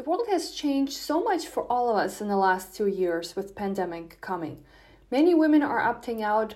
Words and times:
The 0.00 0.08
world 0.08 0.28
has 0.30 0.52
changed 0.52 0.94
so 0.94 1.22
much 1.22 1.46
for 1.46 1.64
all 1.70 1.90
of 1.90 1.96
us 1.98 2.22
in 2.22 2.28
the 2.28 2.36
last 2.38 2.74
two 2.74 2.86
years 2.86 3.36
with 3.36 3.54
pandemic 3.54 4.18
coming. 4.22 4.64
Many 5.10 5.34
women 5.34 5.62
are 5.62 5.78
opting 5.78 6.22
out 6.22 6.54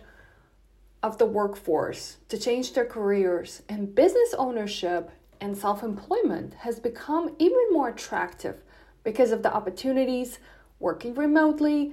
of 1.02 1.18
the 1.18 1.26
workforce 1.26 2.16
to 2.30 2.38
change 2.38 2.72
their 2.72 2.86
careers, 2.86 3.60
and 3.68 3.94
business 3.94 4.32
ownership 4.38 5.10
and 5.42 5.58
self 5.58 5.82
employment 5.82 6.54
has 6.54 6.80
become 6.80 7.36
even 7.38 7.70
more 7.70 7.90
attractive 7.90 8.62
because 9.02 9.30
of 9.30 9.42
the 9.42 9.52
opportunities 9.52 10.38
working 10.80 11.14
remotely, 11.14 11.92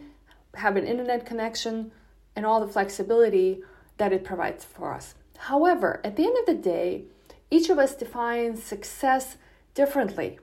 having 0.54 0.88
internet 0.88 1.26
connection, 1.26 1.92
and 2.34 2.46
all 2.46 2.62
the 2.62 2.72
flexibility 2.72 3.62
that 3.98 4.14
it 4.14 4.24
provides 4.24 4.64
for 4.64 4.94
us. 4.94 5.16
However, 5.38 6.00
at 6.06 6.16
the 6.16 6.24
end 6.24 6.38
of 6.38 6.46
the 6.46 6.64
day, 6.64 7.04
each 7.50 7.70
of 7.70 7.78
us 7.78 7.94
defines 7.94 8.64
success 8.64 9.36
differently, 9.74 10.40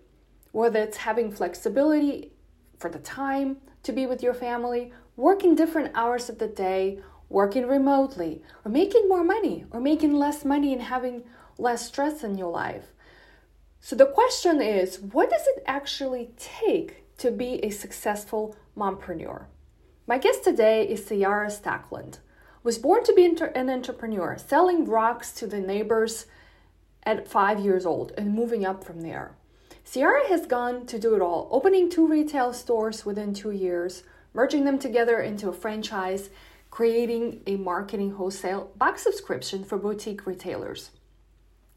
whether 0.52 0.80
it's 0.80 0.98
having 0.98 1.30
flexibility 1.30 2.32
for 2.78 2.90
the 2.90 2.98
time 2.98 3.58
to 3.82 3.92
be 3.92 4.06
with 4.06 4.22
your 4.22 4.34
family, 4.34 4.92
working 5.16 5.54
different 5.54 5.92
hours 5.94 6.28
of 6.28 6.38
the 6.38 6.48
day, 6.48 7.00
working 7.28 7.66
remotely, 7.66 8.42
or 8.64 8.70
making 8.70 9.08
more 9.08 9.24
money, 9.24 9.64
or 9.70 9.80
making 9.80 10.14
less 10.14 10.44
money 10.44 10.72
and 10.72 10.82
having 10.82 11.24
less 11.58 11.86
stress 11.86 12.22
in 12.22 12.38
your 12.38 12.50
life. 12.50 12.92
So 13.80 13.96
the 13.96 14.06
question 14.06 14.60
is 14.60 15.00
what 15.00 15.30
does 15.30 15.46
it 15.46 15.62
actually 15.66 16.30
take 16.36 17.16
to 17.18 17.30
be 17.30 17.64
a 17.64 17.70
successful 17.70 18.56
mompreneur? 18.76 19.46
My 20.06 20.18
guest 20.18 20.44
today 20.44 20.88
is 20.88 21.06
Ciara 21.06 21.48
Stockland. 21.48 22.18
Was 22.64 22.78
born 22.78 23.04
to 23.04 23.12
be 23.14 23.24
an 23.24 23.70
entrepreneur, 23.70 24.36
selling 24.36 24.84
rocks 24.84 25.32
to 25.32 25.46
the 25.46 25.60
neighbors 25.60 26.26
at 27.04 27.28
five 27.28 27.60
years 27.60 27.86
old 27.86 28.12
and 28.18 28.34
moving 28.34 28.66
up 28.66 28.84
from 28.84 29.00
there. 29.00 29.37
Ciara 29.90 30.28
has 30.28 30.44
gone 30.44 30.84
to 30.84 30.98
do 30.98 31.14
it 31.14 31.22
all, 31.22 31.48
opening 31.50 31.88
two 31.88 32.06
retail 32.06 32.52
stores 32.52 33.06
within 33.06 33.32
two 33.32 33.52
years, 33.52 34.02
merging 34.34 34.66
them 34.66 34.78
together 34.78 35.20
into 35.20 35.48
a 35.48 35.52
franchise, 35.52 36.28
creating 36.70 37.40
a 37.46 37.56
marketing 37.56 38.10
wholesale 38.10 38.70
box 38.76 39.02
subscription 39.02 39.64
for 39.64 39.78
boutique 39.78 40.26
retailers. 40.26 40.90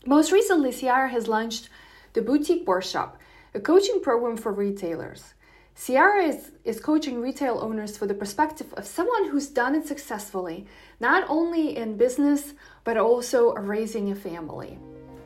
Most 0.06 0.34
recently, 0.34 0.74
Ciara 0.74 1.08
has 1.08 1.30
launched 1.30 1.70
the 2.12 2.22
Boutique 2.22 2.68
Workshop, 2.68 3.18
a 3.54 3.62
coaching 3.62 4.02
program 4.02 4.36
for 4.36 4.52
retailers. 4.52 5.34
Ciara 5.82 6.24
is, 6.26 6.52
is 6.66 6.82
coaching 6.82 7.22
retail 7.22 7.60
owners 7.62 7.98
for 7.98 8.08
the 8.08 8.14
perspective 8.14 8.74
of 8.74 8.86
someone 8.86 9.30
who's 9.30 9.48
done 9.48 9.74
it 9.74 9.88
successfully, 9.88 10.68
not 11.00 11.24
only 11.30 11.78
in 11.78 11.96
business, 11.96 12.56
but 12.84 12.98
also 12.98 13.54
raising 13.54 14.12
a 14.12 14.16
family. 14.16 14.78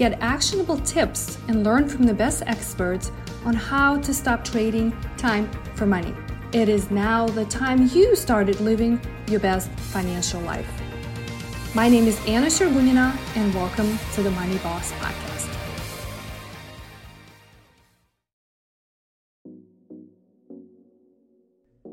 Get 0.00 0.16
actionable 0.22 0.78
tips 0.78 1.36
and 1.48 1.62
learn 1.62 1.86
from 1.86 2.04
the 2.04 2.14
best 2.14 2.42
experts 2.46 3.12
on 3.44 3.52
how 3.52 3.98
to 3.98 4.14
stop 4.14 4.42
trading 4.42 4.96
time 5.18 5.46
for 5.74 5.84
money. 5.84 6.14
It 6.54 6.70
is 6.70 6.90
now 6.90 7.26
the 7.26 7.44
time 7.44 7.86
you 7.92 8.16
started 8.16 8.58
living 8.60 8.98
your 9.28 9.40
best 9.40 9.68
financial 9.92 10.40
life. 10.40 10.66
My 11.74 11.86
name 11.90 12.06
is 12.06 12.18
Anna 12.26 12.46
Shergunina, 12.46 13.14
and 13.36 13.54
welcome 13.54 13.98
to 14.14 14.22
the 14.22 14.30
Money 14.30 14.56
Boss 14.60 14.90
Podcast. 14.92 15.54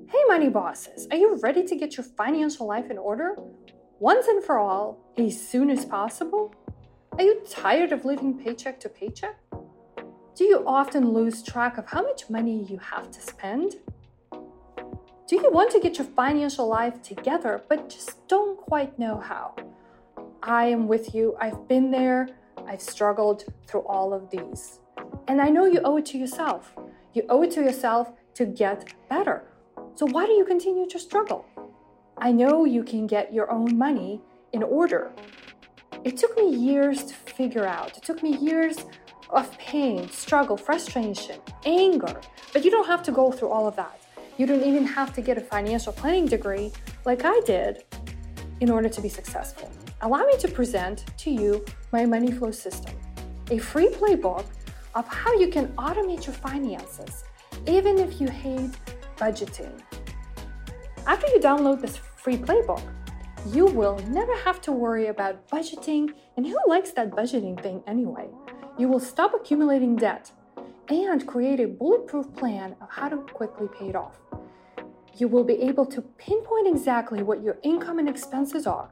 Hey, 0.07 0.23
Money 0.29 0.47
Bosses, 0.47 1.09
are 1.11 1.17
you 1.17 1.37
ready 1.43 1.65
to 1.65 1.75
get 1.75 1.97
your 1.97 2.05
financial 2.05 2.67
life 2.67 2.89
in 2.89 2.97
order? 2.97 3.35
Once 3.99 4.27
and 4.27 4.41
for 4.41 4.59
all, 4.59 4.97
as 5.17 5.45
soon 5.49 5.69
as 5.69 5.83
possible? 5.83 6.55
Are 7.17 7.23
you 7.23 7.41
tired 7.49 7.93
of 7.93 8.05
living 8.05 8.37
paycheck 8.37 8.79
to 8.81 8.89
paycheck? 8.89 9.37
Do 10.35 10.43
you 10.43 10.63
often 10.67 11.13
lose 11.13 11.41
track 11.41 11.79
of 11.79 11.87
how 11.87 12.03
much 12.03 12.29
money 12.29 12.63
you 12.69 12.77
have 12.77 13.09
to 13.09 13.19
spend? 13.19 13.77
Do 14.31 15.35
you 15.35 15.51
want 15.51 15.71
to 15.71 15.79
get 15.79 15.97
your 15.97 16.05
financial 16.05 16.67
life 16.67 17.01
together 17.01 17.63
but 17.67 17.89
just 17.89 18.27
don't 18.27 18.55
quite 18.55 18.99
know 18.99 19.19
how? 19.19 19.55
I 20.43 20.65
am 20.65 20.87
with 20.87 21.15
you. 21.15 21.35
I've 21.41 21.67
been 21.67 21.89
there. 21.89 22.29
I've 22.67 22.83
struggled 22.83 23.45
through 23.65 23.87
all 23.87 24.13
of 24.13 24.29
these. 24.29 24.79
And 25.27 25.41
I 25.41 25.49
know 25.49 25.65
you 25.65 25.81
owe 25.83 25.97
it 25.97 26.05
to 26.07 26.19
yourself. 26.19 26.75
You 27.15 27.25
owe 27.29 27.41
it 27.41 27.49
to 27.53 27.63
yourself 27.63 28.11
to 28.35 28.45
get 28.45 28.93
better. 29.09 29.43
So 29.95 30.05
why 30.05 30.27
do 30.27 30.33
you 30.33 30.45
continue 30.45 30.87
to 30.87 30.99
struggle? 30.99 31.47
I 32.15 32.31
know 32.31 32.65
you 32.65 32.83
can 32.83 33.07
get 33.07 33.33
your 33.33 33.51
own 33.51 33.75
money 33.75 34.21
in 34.53 34.61
order. 34.61 35.11
It 36.03 36.17
took 36.17 36.37
me 36.37 36.55
years 36.55 37.03
to 37.03 37.13
figure 37.13 37.65
out. 37.65 37.97
It 37.97 38.03
took 38.03 38.23
me 38.23 38.37
years 38.37 38.85
of 39.29 39.57
pain, 39.57 40.09
struggle, 40.09 40.57
frustration, 40.57 41.39
anger. 41.65 42.21
But 42.53 42.63
you 42.63 42.71
don't 42.71 42.87
have 42.87 43.03
to 43.03 43.11
go 43.11 43.31
through 43.31 43.49
all 43.49 43.67
of 43.67 43.75
that. 43.75 43.99
You 44.37 44.45
don't 44.45 44.63
even 44.63 44.85
have 44.85 45.13
to 45.15 45.21
get 45.21 45.37
a 45.37 45.41
financial 45.41 45.91
planning 45.91 46.25
degree 46.25 46.71
like 47.05 47.23
I 47.25 47.41
did 47.45 47.83
in 48.59 48.69
order 48.69 48.89
to 48.89 49.01
be 49.01 49.09
successful. 49.09 49.71
Allow 50.01 50.23
me 50.25 50.37
to 50.37 50.47
present 50.47 51.05
to 51.17 51.31
you 51.31 51.65
my 51.91 52.05
money 52.05 52.31
flow 52.31 52.51
system, 52.51 52.95
a 53.49 53.57
free 53.57 53.89
playbook 53.89 54.45
of 54.95 55.07
how 55.07 55.33
you 55.33 55.47
can 55.47 55.67
automate 55.69 56.25
your 56.25 56.35
finances, 56.35 57.23
even 57.67 57.97
if 57.97 58.21
you 58.21 58.27
hate 58.27 58.71
budgeting. 59.17 59.81
After 61.05 61.27
you 61.27 61.39
download 61.39 61.81
this 61.81 61.97
free 61.97 62.37
playbook, 62.37 62.83
you 63.45 63.65
will 63.65 63.97
never 64.07 64.35
have 64.37 64.61
to 64.61 64.71
worry 64.71 65.07
about 65.07 65.47
budgeting, 65.49 66.09
and 66.35 66.45
who 66.45 66.57
likes 66.67 66.91
that 66.91 67.11
budgeting 67.11 67.61
thing 67.61 67.83
anyway? 67.87 68.27
You 68.77 68.87
will 68.87 68.99
stop 68.99 69.33
accumulating 69.33 69.95
debt 69.95 70.31
and 70.89 71.25
create 71.27 71.59
a 71.59 71.67
bulletproof 71.67 72.33
plan 72.35 72.75
of 72.81 72.89
how 72.89 73.09
to 73.09 73.17
quickly 73.17 73.67
pay 73.77 73.89
it 73.89 73.95
off. 73.95 74.19
You 75.15 75.27
will 75.27 75.43
be 75.43 75.61
able 75.61 75.85
to 75.87 76.01
pinpoint 76.01 76.67
exactly 76.67 77.23
what 77.23 77.41
your 77.41 77.57
income 77.63 77.99
and 77.99 78.07
expenses 78.07 78.67
are. 78.67 78.91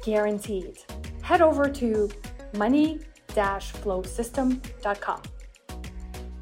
Guaranteed. 0.02 0.78
Head 1.20 1.42
over 1.42 1.68
to 1.68 2.10
money-flowsystem.com. 2.56 5.22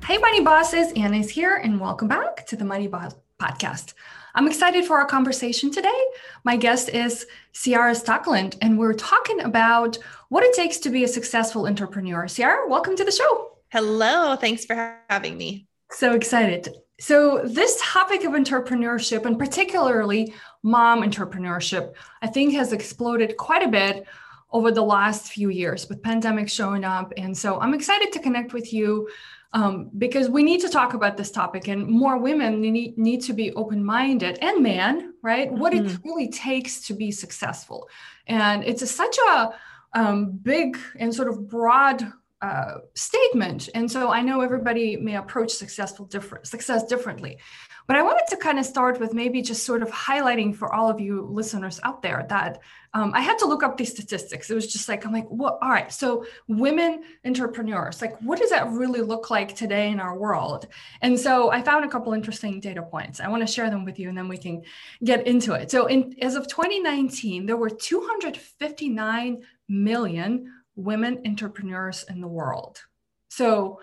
Hey, 0.07 0.19
Money 0.19 0.43
Bosses, 0.43 0.93
Anna's 0.93 1.29
here, 1.29 1.57
and 1.57 1.81
welcome 1.81 2.07
back 2.07 2.47
to 2.47 2.55
the 2.55 2.65
Money 2.65 2.87
Boss 2.87 3.17
Podcast. 3.43 3.95
I'm 4.37 4.47
excited 4.47 4.85
for 4.85 4.99
our 4.99 5.07
conversation 5.07 5.73
today. 5.73 6.01
My 6.45 6.57
guest 6.57 6.89
is 6.91 7.27
Ciara 7.53 7.93
Stockland, 7.93 8.57
and 8.63 8.79
we're 8.79 8.95
talking 8.95 9.41
about 9.41 9.99
what 10.29 10.45
it 10.45 10.55
takes 10.55 10.79
to 10.79 10.91
be 10.91 11.03
a 11.03 11.09
successful 11.09 11.67
entrepreneur. 11.67 12.29
Ciara, 12.29 12.69
welcome 12.69 12.95
to 12.95 13.05
the 13.05 13.11
show. 13.11 13.57
Hello. 13.73 14.37
Thanks 14.37 14.65
for 14.65 14.97
having 15.11 15.37
me. 15.37 15.67
So 15.91 16.13
excited. 16.13 16.69
So, 17.01 17.43
this 17.45 17.81
topic 17.83 18.23
of 18.23 18.33
entrepreneurship, 18.33 19.27
and 19.27 19.37
particularly 19.37 20.33
mom 20.63 21.03
entrepreneurship, 21.03 21.95
I 22.23 22.29
think 22.29 22.55
has 22.55 22.73
exploded 22.73 23.37
quite 23.37 23.65
a 23.65 23.69
bit 23.69 24.07
over 24.53 24.71
the 24.71 24.85
last 24.85 25.33
few 25.33 25.49
years 25.49 25.89
with 25.89 26.03
pandemic 26.03 26.49
showing 26.49 26.85
up. 26.85 27.13
And 27.17 27.37
so 27.37 27.59
I'm 27.59 27.75
excited 27.75 28.13
to 28.13 28.21
connect 28.21 28.53
with 28.53 28.73
you 28.73 29.09
um, 29.55 29.91
because 29.99 30.29
we 30.29 30.43
need 30.43 30.61
to 30.63 30.69
talk 30.69 30.95
about 30.95 31.17
this 31.17 31.31
topic 31.31 31.69
and 31.69 31.87
more 31.87 32.17
women 32.17 32.61
need, 32.61 32.97
need 32.97 33.21
to 33.23 33.33
be 33.33 33.53
open-minded 33.53 34.39
and 34.41 34.63
man 34.63 35.15
right 35.23 35.49
mm-hmm. 35.49 35.59
what 35.59 35.75
it 35.75 35.85
mm-hmm. 35.85 36.09
really 36.09 36.31
takes 36.31 36.81
to 36.87 36.95
be 36.95 37.11
successful 37.11 37.89
and 38.27 38.65
it's 38.65 38.83
a, 38.83 38.87
such 38.87 39.17
a 39.31 39.51
um, 39.95 40.31
big 40.43 40.79
and 40.99 41.15
sort 41.15 41.29
of 41.29 41.49
broad 41.49 42.13
uh, 42.43 42.79
statement. 42.95 43.69
And 43.75 43.91
so 43.91 44.11
I 44.11 44.21
know 44.21 44.41
everybody 44.41 44.97
may 44.97 45.17
approach 45.17 45.53
successful 45.53 46.07
different 46.07 46.47
success 46.47 46.85
differently. 46.85 47.39
But 47.87 47.97
I 47.97 48.03
wanted 48.03 48.27
to 48.31 48.37
kind 48.37 48.59
of 48.59 48.65
start 48.65 49.01
with 49.01 49.13
maybe 49.13 49.43
just 49.43 49.65
sort 49.65 49.83
of 49.83 49.91
highlighting 49.91 50.55
for 50.55 50.73
all 50.73 50.89
of 50.89 51.01
you 51.01 51.23
listeners 51.23 51.81
out 51.83 52.03
there 52.03 52.27
that 52.29 52.61
um, 52.95 53.13
I 53.15 53.21
had 53.21 53.39
to 53.39 53.47
look 53.47 53.63
up 53.63 53.77
these 53.77 53.91
statistics. 53.91 54.51
It 54.51 54.55
was 54.55 54.71
just 54.71 54.89
like, 54.89 55.07
I'm 55.07 55.13
like, 55.13 55.29
what? 55.29 55.59
All 55.63 55.71
right. 55.71 55.91
So, 55.91 56.27
women 56.47 57.03
entrepreneurs, 57.25 58.03
like, 58.03 58.21
what 58.21 58.39
does 58.39 58.51
that 58.51 58.71
really 58.71 59.01
look 59.01 59.31
like 59.31 59.57
today 59.57 59.91
in 59.91 59.99
our 59.99 60.17
world? 60.17 60.67
And 61.01 61.19
so, 61.19 61.51
I 61.51 61.63
found 61.63 61.85
a 61.85 61.89
couple 61.89 62.13
interesting 62.13 62.61
data 62.61 62.83
points. 62.83 63.19
I 63.19 63.29
want 63.29 63.47
to 63.47 63.53
share 63.53 63.71
them 63.71 63.85
with 63.85 63.99
you 63.99 64.11
and 64.11 64.19
then 64.19 64.29
we 64.29 64.37
can 64.37 64.63
get 65.03 65.27
into 65.27 65.55
it. 65.55 65.71
So, 65.71 65.87
in, 65.87 66.15
as 66.21 66.35
of 66.35 66.49
2019, 66.49 67.47
there 67.47 67.57
were 67.57 67.71
259 67.71 69.43
million 69.69 70.53
women 70.77 71.23
entrepreneurs 71.27 72.05
in 72.09 72.21
the 72.21 72.29
world. 72.29 72.81
So, 73.29 73.81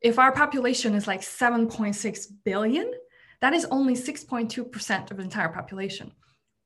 if 0.00 0.18
our 0.18 0.32
population 0.32 0.94
is 0.94 1.06
like 1.06 1.20
7.6 1.20 2.26
billion, 2.44 2.92
that 3.40 3.54
is 3.54 3.66
only 3.66 3.94
6.2% 3.94 5.10
of 5.10 5.16
the 5.16 5.22
entire 5.22 5.48
population. 5.48 6.12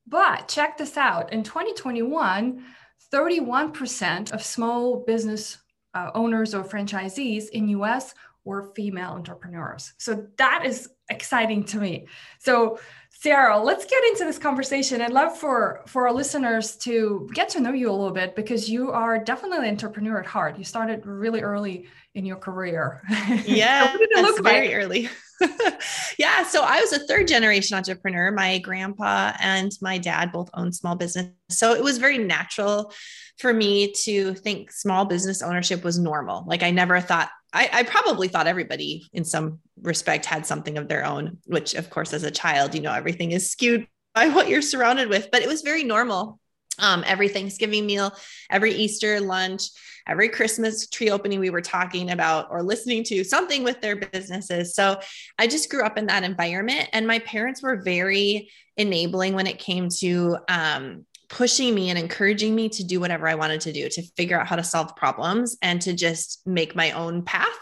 But 0.06 0.49
check 0.49 0.78
this 0.78 0.96
out 0.96 1.32
in 1.32 1.43
2021, 1.43 2.64
31% 3.12 4.32
of 4.32 4.43
small 4.43 5.05
business 5.05 5.58
uh, 5.94 6.11
owners 6.14 6.55
or 6.55 6.64
franchisees 6.64 7.49
in 7.50 7.69
US 7.69 8.14
were 8.44 8.72
female 8.75 9.11
entrepreneurs. 9.11 9.93
So 9.99 10.29
that 10.38 10.64
is 10.64 10.88
exciting 11.08 11.64
to 11.64 11.79
me. 11.79 12.06
So 12.38 12.79
Ciara, 13.23 13.58
let's 13.58 13.87
get 13.87 14.05
into 14.05 14.25
this 14.25 14.38
conversation. 14.38 15.00
I'd 15.00 15.12
love 15.12 15.37
for 15.37 15.82
for 15.87 16.06
our 16.06 16.12
listeners 16.12 16.76
to 16.79 17.29
get 17.32 17.49
to 17.50 17.61
know 17.61 17.73
you 17.73 17.91
a 17.91 17.93
little 17.93 18.12
bit 18.12 18.37
because 18.37 18.69
you 18.69 18.91
are 18.93 19.19
definitely 19.19 19.67
an 19.67 19.73
entrepreneur 19.73 20.20
at 20.20 20.26
heart. 20.26 20.58
You 20.58 20.64
started 20.64 21.06
really 21.06 21.41
early 21.41 21.88
in 22.14 22.25
your 22.25 22.37
career. 22.37 23.03
Yeah, 23.47 23.97
that's 24.14 24.41
very 24.41 24.75
early. 24.75 25.08
yeah, 26.19 26.44
so 26.44 26.62
I 26.62 26.81
was 26.81 26.93
a 26.93 27.06
third 27.06 27.29
generation 27.29 27.76
entrepreneur. 27.76 28.31
My 28.32 28.58
grandpa 28.58 29.32
and 29.41 29.70
my 29.81 29.99
dad 29.99 30.32
both 30.32 30.49
owned 30.55 30.75
small 30.75 30.94
business. 30.94 31.29
So 31.50 31.75
it 31.75 31.82
was 31.82 31.99
very 31.99 32.19
natural 32.19 32.93
for 33.38 33.53
me 33.53 33.93
to 33.93 34.35
think 34.35 34.73
small 34.73 35.05
business 35.05 35.43
ownership 35.43 35.85
was 35.85 35.99
normal. 35.99 36.44
Like 36.47 36.62
I 36.62 36.70
never 36.70 37.00
thought 37.00 37.31
I, 37.56 37.70
I, 37.73 37.82
probably 37.85 38.29
thought 38.29 38.47
everybody 38.47 39.08
in 39.14 39.25
some 39.25 39.61
respect 39.81 40.26
had 40.26 40.44
something 40.44 40.76
of 40.76 40.88
their 40.88 41.06
own, 41.06 41.38
which 41.47 41.75
of 41.75 41.88
course, 41.88 42.12
as 42.12 42.23
a 42.23 42.31
child, 42.31 42.75
you 42.75 42.82
know, 42.82 42.93
everything 42.93 43.32
is 43.32 43.50
skewed 43.50 43.87
by 44.14 44.29
what 44.29 44.49
you're 44.49 44.61
surrounded 44.62 45.08
with, 45.08 45.31
but 45.32 45.43
it 45.43 45.49
was 45.49 45.62
very 45.62 45.82
normal. 45.82 46.38
Um, 46.79 47.03
every 47.06 47.29
Thanksgiving 47.29 47.87
meal, 47.87 48.12
every 48.50 48.75
Easter 48.75 49.19
lunch, 49.20 49.62
every 50.06 50.29
Christmas 50.29 50.87
tree 50.87 51.11
opening, 51.11 51.41
we 51.41 51.49
were 51.49 51.62
talking 51.62 52.11
about 52.11 52.49
or 52.50 52.62
listening 52.62 53.03
to 53.05 53.25
something 53.25 53.64
with 53.64 53.81
their 53.81 53.97
businesses. 53.97 54.75
So 54.75 55.00
I 55.38 55.47
just 55.47 55.70
grew 55.70 55.82
up 55.82 55.97
in 55.97 56.06
that 56.06 56.25
environment, 56.25 56.91
and 56.93 57.06
my 57.06 57.20
parents 57.20 57.62
were 57.62 57.82
very 57.82 58.50
enabling 58.76 59.32
when 59.32 59.47
it 59.47 59.58
came 59.58 59.88
to 60.00 60.37
um, 60.49 61.06
pushing 61.28 61.75
me 61.75 61.90
and 61.90 61.99
encouraging 61.99 62.55
me 62.55 62.69
to 62.70 62.84
do 62.84 63.00
whatever 63.00 63.28
I 63.28 63.34
wanted 63.34 63.61
to 63.62 63.73
do, 63.73 63.88
to 63.88 64.02
figure 64.17 64.38
out 64.38 64.46
how 64.46 64.56
to 64.56 64.64
solve 64.64 64.96
problems 64.96 65.56
and 65.62 65.81
to 65.82 65.93
just 65.93 66.46
make 66.46 66.75
my 66.75 66.93
own 66.93 67.23
path. 67.23 67.58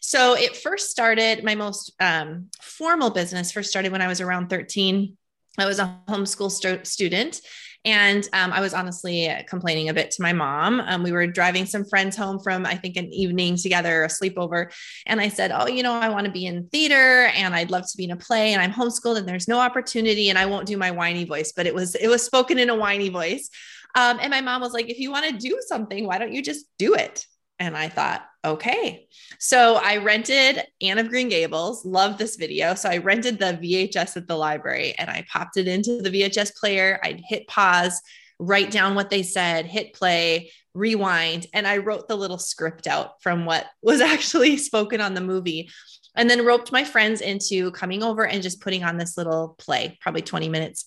So 0.00 0.34
it 0.34 0.56
first 0.56 0.90
started, 0.90 1.44
my 1.44 1.54
most 1.54 1.92
um, 2.00 2.48
formal 2.60 3.10
business 3.10 3.52
first 3.52 3.70
started 3.70 3.92
when 3.92 4.02
I 4.02 4.08
was 4.08 4.20
around 4.20 4.48
13. 4.48 5.16
I 5.58 5.66
was 5.66 5.78
a 5.78 6.00
homeschool 6.08 6.50
st- 6.50 6.86
student 6.86 7.40
and 7.84 8.28
um, 8.32 8.52
I 8.52 8.60
was 8.60 8.74
honestly 8.74 9.28
complaining 9.48 9.88
a 9.88 9.94
bit 9.94 10.12
to 10.12 10.22
my 10.22 10.32
mom. 10.32 10.80
Um, 10.80 11.02
we 11.02 11.10
were 11.10 11.26
driving 11.26 11.66
some 11.66 11.84
friends 11.84 12.16
home 12.16 12.38
from, 12.38 12.64
I 12.64 12.76
think, 12.76 12.96
an 12.96 13.12
evening 13.12 13.56
together, 13.56 14.04
a 14.04 14.08
sleepover. 14.08 14.72
And 15.06 15.20
I 15.20 15.28
said, 15.28 15.50
Oh, 15.52 15.66
you 15.66 15.82
know, 15.82 15.92
I 15.92 16.08
want 16.08 16.26
to 16.26 16.32
be 16.32 16.46
in 16.46 16.68
theater 16.68 17.26
and 17.34 17.54
I'd 17.54 17.70
love 17.70 17.90
to 17.90 17.96
be 17.96 18.04
in 18.04 18.12
a 18.12 18.16
play 18.16 18.52
and 18.52 18.62
I'm 18.62 18.72
homeschooled 18.72 19.18
and 19.18 19.28
there's 19.28 19.48
no 19.48 19.58
opportunity. 19.58 20.30
And 20.30 20.38
I 20.38 20.46
won't 20.46 20.66
do 20.66 20.76
my 20.76 20.92
whiny 20.92 21.24
voice, 21.24 21.52
but 21.56 21.66
it 21.66 21.74
was, 21.74 21.96
it 21.96 22.08
was 22.08 22.22
spoken 22.22 22.58
in 22.58 22.70
a 22.70 22.76
whiny 22.76 23.08
voice. 23.08 23.50
Um, 23.94 24.18
and 24.20 24.30
my 24.30 24.40
mom 24.40 24.60
was 24.60 24.72
like, 24.72 24.88
If 24.88 24.98
you 24.98 25.10
want 25.10 25.26
to 25.26 25.32
do 25.32 25.60
something, 25.66 26.06
why 26.06 26.18
don't 26.18 26.32
you 26.32 26.42
just 26.42 26.66
do 26.78 26.94
it? 26.94 27.26
And 27.62 27.76
I 27.76 27.88
thought, 27.88 28.26
okay. 28.44 29.06
So 29.38 29.76
I 29.76 29.98
rented 29.98 30.64
Anne 30.80 30.98
of 30.98 31.08
Green 31.08 31.28
Gables, 31.28 31.84
love 31.84 32.18
this 32.18 32.34
video. 32.34 32.74
So 32.74 32.88
I 32.88 32.96
rented 32.96 33.38
the 33.38 33.56
VHS 33.62 34.16
at 34.16 34.26
the 34.26 34.34
library 34.34 34.96
and 34.98 35.08
I 35.08 35.24
popped 35.30 35.56
it 35.58 35.68
into 35.68 36.02
the 36.02 36.10
VHS 36.10 36.56
player. 36.56 36.98
I'd 37.04 37.22
hit 37.24 37.46
pause, 37.46 38.02
write 38.40 38.72
down 38.72 38.96
what 38.96 39.10
they 39.10 39.22
said, 39.22 39.66
hit 39.66 39.92
play, 39.92 40.50
rewind. 40.74 41.46
And 41.54 41.68
I 41.68 41.76
wrote 41.76 42.08
the 42.08 42.16
little 42.16 42.36
script 42.36 42.88
out 42.88 43.22
from 43.22 43.44
what 43.44 43.66
was 43.80 44.00
actually 44.00 44.56
spoken 44.56 45.00
on 45.00 45.14
the 45.14 45.20
movie. 45.20 45.70
And 46.16 46.28
then 46.28 46.44
roped 46.44 46.72
my 46.72 46.82
friends 46.82 47.20
into 47.20 47.70
coming 47.70 48.02
over 48.02 48.26
and 48.26 48.42
just 48.42 48.60
putting 48.60 48.82
on 48.82 48.96
this 48.96 49.16
little 49.16 49.54
play, 49.56 49.98
probably 50.00 50.22
20 50.22 50.48
minutes 50.48 50.84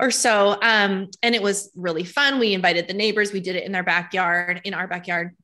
or 0.00 0.10
so. 0.10 0.58
Um, 0.62 1.10
and 1.22 1.34
it 1.34 1.42
was 1.42 1.70
really 1.76 2.04
fun. 2.04 2.38
We 2.38 2.54
invited 2.54 2.88
the 2.88 2.94
neighbors. 2.94 3.30
We 3.30 3.40
did 3.40 3.56
it 3.56 3.64
in 3.64 3.72
their 3.72 3.84
backyard, 3.84 4.62
in 4.64 4.72
our 4.72 4.88
backyard. 4.88 5.36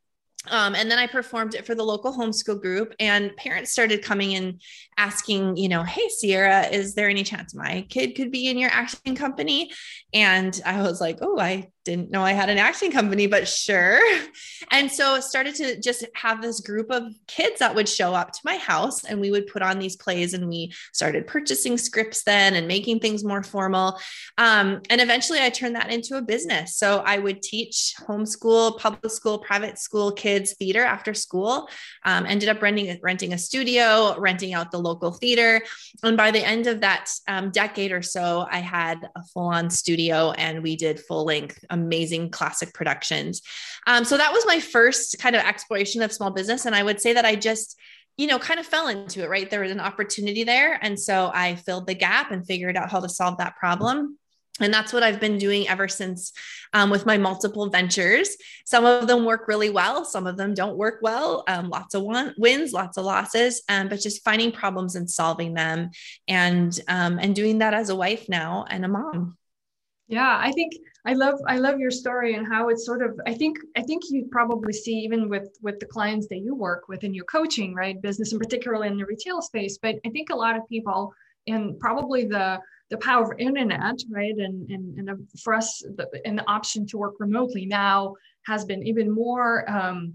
Um, 0.50 0.74
and 0.74 0.90
then 0.90 0.98
I 0.98 1.06
performed 1.06 1.54
it 1.54 1.66
for 1.66 1.74
the 1.74 1.82
local 1.82 2.12
homeschool 2.12 2.60
group, 2.60 2.94
and 3.00 3.34
parents 3.36 3.70
started 3.70 4.02
coming 4.02 4.32
in 4.32 4.60
asking, 4.96 5.56
you 5.56 5.68
know, 5.68 5.82
hey, 5.82 6.08
Ciara, 6.20 6.66
is 6.66 6.94
there 6.94 7.08
any 7.08 7.24
chance 7.24 7.54
my 7.54 7.86
kid 7.88 8.14
could 8.14 8.30
be 8.30 8.48
in 8.48 8.58
your 8.58 8.70
acting 8.70 9.14
company? 9.14 9.70
And 10.14 10.58
I 10.64 10.80
was 10.80 11.00
like, 11.00 11.18
oh, 11.20 11.40
I 11.40 11.72
didn't 11.84 12.10
know 12.10 12.22
I 12.22 12.32
had 12.32 12.48
an 12.48 12.56
acting 12.56 12.90
company, 12.90 13.26
but 13.26 13.46
sure. 13.46 14.00
And 14.70 14.90
so 14.90 15.20
started 15.20 15.54
to 15.56 15.78
just 15.78 16.06
have 16.14 16.40
this 16.40 16.60
group 16.60 16.90
of 16.90 17.02
kids 17.28 17.58
that 17.58 17.74
would 17.74 17.88
show 17.88 18.14
up 18.14 18.32
to 18.32 18.40
my 18.44 18.56
house 18.56 19.04
and 19.04 19.20
we 19.20 19.30
would 19.30 19.46
put 19.46 19.60
on 19.60 19.78
these 19.78 19.94
plays 19.94 20.32
and 20.32 20.48
we 20.48 20.72
started 20.92 21.26
purchasing 21.26 21.76
scripts 21.76 22.24
then 22.24 22.54
and 22.54 22.66
making 22.66 23.00
things 23.00 23.22
more 23.22 23.42
formal. 23.42 23.98
Um, 24.38 24.80
and 24.88 25.02
eventually 25.02 25.38
I 25.40 25.50
turned 25.50 25.76
that 25.76 25.92
into 25.92 26.16
a 26.16 26.22
business. 26.22 26.76
So 26.76 27.02
I 27.04 27.18
would 27.18 27.42
teach 27.42 27.94
homeschool, 28.08 28.78
public 28.78 29.12
school, 29.12 29.38
private 29.38 29.78
school 29.78 30.10
kids 30.10 30.54
theater 30.54 30.82
after 30.82 31.12
school. 31.12 31.68
Um, 32.04 32.24
ended 32.24 32.48
up 32.48 32.62
renting, 32.62 32.98
renting 33.02 33.34
a 33.34 33.38
studio, 33.38 34.18
renting 34.18 34.54
out 34.54 34.70
the 34.70 34.78
local 34.78 35.12
theater. 35.12 35.60
And 36.02 36.16
by 36.16 36.30
the 36.30 36.44
end 36.44 36.66
of 36.66 36.80
that 36.80 37.10
um, 37.28 37.50
decade 37.50 37.92
or 37.92 38.02
so, 38.02 38.46
I 38.50 38.58
had 38.58 38.98
a 39.14 39.22
full 39.24 39.48
on 39.48 39.68
studio 39.68 40.03
and 40.12 40.62
we 40.62 40.76
did 40.76 41.00
full 41.00 41.24
length 41.24 41.64
amazing 41.70 42.30
classic 42.30 42.74
productions. 42.74 43.42
Um, 43.86 44.04
so 44.04 44.16
that 44.16 44.32
was 44.32 44.44
my 44.46 44.60
first 44.60 45.18
kind 45.18 45.36
of 45.36 45.42
exploration 45.42 46.02
of 46.02 46.12
small 46.12 46.30
business. 46.30 46.66
And 46.66 46.74
I 46.74 46.82
would 46.82 47.00
say 47.00 47.12
that 47.12 47.24
I 47.24 47.36
just, 47.36 47.78
you 48.16 48.26
know, 48.26 48.38
kind 48.38 48.60
of 48.60 48.66
fell 48.66 48.88
into 48.88 49.22
it, 49.22 49.28
right? 49.28 49.50
There 49.50 49.60
was 49.60 49.72
an 49.72 49.80
opportunity 49.80 50.44
there. 50.44 50.78
And 50.82 50.98
so 50.98 51.30
I 51.34 51.56
filled 51.56 51.86
the 51.86 51.94
gap 51.94 52.30
and 52.30 52.46
figured 52.46 52.76
out 52.76 52.90
how 52.90 53.00
to 53.00 53.08
solve 53.08 53.38
that 53.38 53.56
problem. 53.56 54.18
And 54.60 54.72
that's 54.72 54.92
what 54.92 55.02
I've 55.02 55.18
been 55.18 55.36
doing 55.36 55.68
ever 55.68 55.88
since 55.88 56.32
um, 56.72 56.88
with 56.88 57.06
my 57.06 57.18
multiple 57.18 57.68
ventures. 57.70 58.36
Some 58.64 58.84
of 58.84 59.08
them 59.08 59.24
work 59.24 59.48
really 59.48 59.68
well, 59.68 60.04
some 60.04 60.28
of 60.28 60.36
them 60.36 60.54
don't 60.54 60.76
work 60.76 61.00
well. 61.02 61.42
Um, 61.48 61.70
lots 61.70 61.94
of 61.96 62.04
wins, 62.38 62.72
lots 62.72 62.96
of 62.96 63.04
losses, 63.04 63.62
um, 63.68 63.88
but 63.88 64.00
just 64.00 64.22
finding 64.22 64.52
problems 64.52 64.94
and 64.94 65.10
solving 65.10 65.54
them, 65.54 65.90
and 66.28 66.78
um, 66.86 67.18
and 67.18 67.34
doing 67.34 67.58
that 67.58 67.74
as 67.74 67.90
a 67.90 67.96
wife 67.96 68.28
now 68.28 68.64
and 68.70 68.84
a 68.84 68.88
mom. 68.88 69.36
Yeah, 70.08 70.38
I 70.38 70.52
think 70.52 70.74
I 71.06 71.14
love 71.14 71.38
I 71.46 71.56
love 71.56 71.78
your 71.78 71.90
story 71.90 72.34
and 72.34 72.46
how 72.46 72.68
it's 72.68 72.84
sort 72.84 73.02
of 73.02 73.18
I 73.26 73.34
think 73.34 73.58
I 73.76 73.82
think 73.82 74.02
you 74.10 74.28
probably 74.30 74.72
see 74.72 74.96
even 74.98 75.28
with 75.28 75.56
with 75.62 75.80
the 75.80 75.86
clients 75.86 76.28
that 76.28 76.38
you 76.38 76.54
work 76.54 76.88
with 76.88 77.04
in 77.04 77.14
your 77.14 77.24
coaching, 77.24 77.74
right? 77.74 78.00
Business 78.00 78.32
and 78.32 78.40
particularly 78.40 78.88
in 78.88 78.98
the 78.98 79.06
retail 79.06 79.40
space. 79.40 79.78
But 79.80 79.96
I 80.04 80.10
think 80.10 80.30
a 80.30 80.36
lot 80.36 80.56
of 80.56 80.68
people 80.68 81.14
and 81.46 81.78
probably 81.78 82.26
the 82.26 82.60
the 82.90 82.98
power 82.98 83.32
of 83.32 83.38
internet, 83.38 83.96
right? 84.10 84.34
And 84.36 84.70
and, 84.70 85.08
and 85.08 85.28
for 85.42 85.54
us, 85.54 85.80
the, 85.80 86.08
and 86.26 86.38
the 86.38 86.48
option 86.50 86.86
to 86.88 86.98
work 86.98 87.14
remotely 87.18 87.64
now 87.64 88.14
has 88.46 88.66
been 88.66 88.86
even 88.86 89.10
more 89.10 89.68
um, 89.70 90.14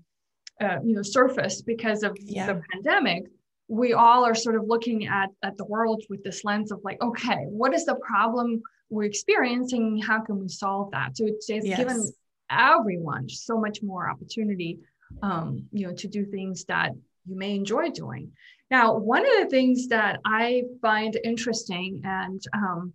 uh, 0.61 0.77
you 0.83 0.93
know 0.93 1.01
surfaced 1.01 1.65
because 1.65 2.03
of 2.03 2.15
yeah. 2.21 2.45
the 2.45 2.61
pandemic 2.71 3.23
we 3.69 3.93
all 3.93 4.25
are 4.25 4.33
sort 4.33 4.55
of 4.55 4.63
looking 4.67 5.05
at, 5.05 5.29
at 5.43 5.55
the 5.55 5.65
world 5.65 6.03
with 6.09 6.23
this 6.23 6.43
lens 6.43 6.71
of 6.71 6.81
like, 6.83 6.99
okay, 7.03 7.45
what 7.49 7.71
is 7.73 7.85
the 7.85 7.95
problem 7.95 8.59
we're 8.89 9.03
experiencing? 9.03 10.01
How 10.01 10.21
can 10.21 10.39
we 10.39 10.47
solve 10.47 10.91
that? 10.91 11.17
So 11.17 11.25
it's, 11.25 11.49
it's 11.49 11.65
yes. 11.65 11.77
given 11.77 12.11
everyone 12.49 13.29
so 13.29 13.59
much 13.59 13.81
more 13.83 14.09
opportunity, 14.09 14.79
um, 15.21 15.65
you 15.71 15.87
know, 15.87 15.93
to 15.95 16.07
do 16.07 16.25
things 16.25 16.65
that 16.65 16.91
you 17.25 17.37
may 17.37 17.55
enjoy 17.55 17.89
doing. 17.91 18.31
Now, 18.71 18.95
one 18.97 19.25
of 19.25 19.43
the 19.43 19.49
things 19.49 19.87
that 19.87 20.19
I 20.25 20.63
find 20.81 21.17
interesting 21.23 22.01
and 22.03 22.41
um, 22.53 22.93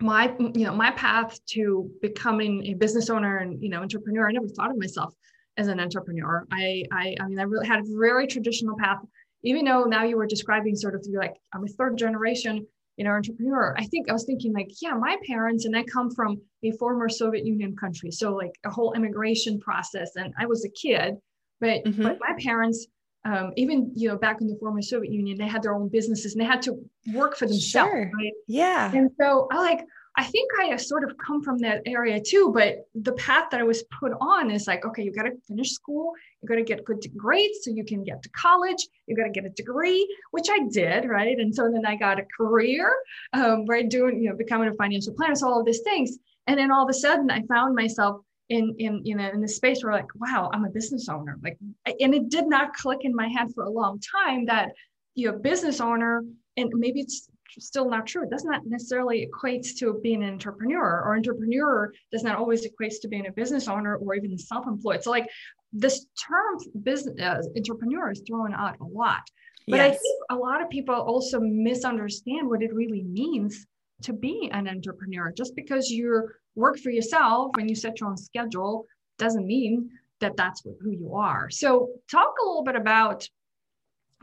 my, 0.00 0.34
you 0.38 0.64
know, 0.64 0.74
my 0.74 0.90
path 0.92 1.38
to 1.50 1.90
becoming 2.00 2.66
a 2.66 2.74
business 2.74 3.10
owner 3.10 3.38
and, 3.38 3.62
you 3.62 3.68
know, 3.68 3.82
entrepreneur, 3.82 4.28
I 4.28 4.32
never 4.32 4.48
thought 4.48 4.70
of 4.70 4.78
myself 4.78 5.14
as 5.56 5.68
an 5.68 5.80
entrepreneur. 5.80 6.46
I, 6.50 6.84
I, 6.92 7.14
I 7.20 7.28
mean, 7.28 7.38
I 7.38 7.42
really 7.42 7.66
had 7.66 7.80
a 7.80 7.98
very 7.98 8.26
traditional 8.26 8.76
path 8.76 8.98
even 9.44 9.64
though 9.64 9.84
now 9.84 10.04
you 10.04 10.16
were 10.16 10.26
describing 10.26 10.76
sort 10.76 10.94
of 10.94 11.04
you're 11.08 11.20
like 11.20 11.36
I'm 11.52 11.64
a 11.64 11.68
third 11.68 11.96
generation 11.98 12.66
you 13.02 13.08
know 13.08 13.14
entrepreneur 13.14 13.74
I 13.76 13.84
think 13.84 14.08
I 14.08 14.12
was 14.12 14.24
thinking 14.24 14.52
like 14.52 14.70
yeah 14.80 14.94
my 14.94 15.16
parents 15.26 15.64
and 15.64 15.76
I 15.76 15.82
come 15.82 16.08
from 16.10 16.40
a 16.62 16.70
former 16.72 17.08
Soviet 17.08 17.44
Union 17.44 17.74
country 17.74 18.12
so 18.12 18.32
like 18.32 18.54
a 18.64 18.70
whole 18.70 18.92
immigration 18.92 19.58
process 19.58 20.10
and 20.16 20.32
I 20.38 20.46
was 20.46 20.64
a 20.64 20.70
kid 20.70 21.16
But 21.62 21.84
mm-hmm. 21.84 22.02
but 22.02 22.18
my 22.20 22.34
parents, 22.42 22.86
um, 23.24 23.52
even 23.56 23.92
you 23.94 24.08
know, 24.08 24.18
back 24.18 24.40
in 24.40 24.48
the 24.48 24.56
former 24.58 24.82
Soviet 24.82 25.12
Union, 25.12 25.38
they 25.38 25.46
had 25.46 25.62
their 25.62 25.74
own 25.74 25.88
businesses 25.88 26.34
and 26.34 26.42
they 26.42 26.44
had 26.44 26.60
to 26.62 26.76
work 27.14 27.36
for 27.36 27.46
themselves. 27.46 27.90
Sure. 27.92 28.10
Right? 28.18 28.32
Yeah. 28.48 28.92
And 28.92 29.10
so 29.20 29.46
I 29.52 29.58
like 29.58 29.80
I 30.16 30.24
think 30.24 30.50
I 30.60 30.76
sort 30.76 31.04
of 31.04 31.16
come 31.16 31.42
from 31.42 31.58
that 31.58 31.82
area 31.86 32.20
too, 32.20 32.52
but 32.54 32.86
the 32.94 33.12
path 33.12 33.44
that 33.50 33.60
I 33.60 33.62
was 33.62 33.82
put 33.84 34.12
on 34.20 34.50
is 34.50 34.66
like, 34.66 34.84
okay, 34.84 35.02
you 35.02 35.12
got 35.12 35.22
to 35.22 35.32
finish 35.48 35.70
school, 35.70 36.12
you 36.42 36.48
got 36.48 36.56
to 36.56 36.62
get 36.62 36.84
good 36.84 37.02
grades 37.16 37.60
so 37.62 37.70
you 37.70 37.84
can 37.84 38.04
get 38.04 38.22
to 38.22 38.28
college, 38.30 38.86
you 39.06 39.16
got 39.16 39.24
to 39.24 39.30
get 39.30 39.46
a 39.46 39.50
degree, 39.50 40.06
which 40.30 40.48
I 40.50 40.66
did, 40.70 41.08
right? 41.08 41.38
And 41.38 41.54
so 41.54 41.70
then 41.72 41.86
I 41.86 41.96
got 41.96 42.20
a 42.20 42.26
career, 42.36 42.94
um, 43.32 43.64
right, 43.66 43.88
doing, 43.88 44.22
you 44.22 44.28
know, 44.28 44.36
becoming 44.36 44.68
a 44.68 44.74
financial 44.74 45.14
planner, 45.14 45.34
so 45.34 45.48
all 45.48 45.60
of 45.60 45.66
these 45.66 45.80
things. 45.80 46.18
And 46.46 46.58
then 46.58 46.70
all 46.70 46.84
of 46.84 46.90
a 46.90 46.94
sudden 46.94 47.30
I 47.30 47.42
found 47.42 47.74
myself 47.74 48.20
in, 48.50 48.74
in, 48.78 49.00
you 49.04 49.16
know, 49.16 49.30
in 49.30 49.40
the 49.40 49.48
space 49.48 49.82
where 49.82 49.94
like, 49.94 50.14
wow, 50.16 50.50
I'm 50.52 50.66
a 50.66 50.70
business 50.70 51.08
owner. 51.08 51.38
Like, 51.42 51.56
and 52.00 52.14
it 52.14 52.28
did 52.28 52.48
not 52.48 52.74
click 52.74 53.00
in 53.02 53.14
my 53.14 53.28
head 53.28 53.48
for 53.54 53.64
a 53.64 53.70
long 53.70 53.98
time 54.00 54.44
that, 54.46 54.72
you 55.14 55.30
know, 55.30 55.38
business 55.38 55.80
owner, 55.80 56.22
and 56.58 56.70
maybe 56.74 57.00
it's 57.00 57.28
still 57.58 57.88
not 57.88 58.06
true. 58.06 58.24
It 58.24 58.30
does 58.30 58.44
not 58.44 58.66
necessarily 58.66 59.28
equates 59.28 59.76
to 59.78 59.98
being 60.02 60.22
an 60.22 60.30
entrepreneur, 60.30 61.02
or 61.04 61.16
entrepreneur 61.16 61.92
does 62.10 62.22
not 62.22 62.36
always 62.36 62.66
equates 62.66 63.00
to 63.02 63.08
being 63.08 63.26
a 63.26 63.32
business 63.32 63.68
owner 63.68 63.96
or 63.96 64.14
even 64.14 64.36
self-employed. 64.38 65.02
So 65.02 65.10
like 65.10 65.28
this 65.72 66.06
term 66.20 66.58
business 66.82 67.20
uh, 67.20 67.42
entrepreneur 67.56 68.10
is 68.10 68.22
thrown 68.26 68.54
out 68.54 68.76
a 68.80 68.84
lot. 68.84 69.22
But 69.68 69.76
yes. 69.76 69.86
I 69.86 69.90
think 69.90 70.20
a 70.30 70.36
lot 70.36 70.60
of 70.60 70.68
people 70.70 70.94
also 70.94 71.40
misunderstand 71.40 72.48
what 72.48 72.62
it 72.62 72.74
really 72.74 73.02
means 73.02 73.66
to 74.02 74.12
be 74.12 74.50
an 74.52 74.68
entrepreneur. 74.68 75.32
Just 75.32 75.54
because 75.54 75.88
you 75.88 76.28
work 76.54 76.78
for 76.78 76.90
yourself 76.90 77.52
and 77.56 77.70
you 77.70 77.76
set 77.76 78.00
your 78.00 78.10
own 78.10 78.16
schedule 78.16 78.86
doesn't 79.18 79.46
mean 79.46 79.90
that 80.20 80.36
that's 80.36 80.62
who 80.62 80.90
you 80.90 81.14
are. 81.14 81.48
So 81.50 81.90
talk 82.10 82.34
a 82.42 82.46
little 82.46 82.64
bit 82.64 82.76
about 82.76 83.28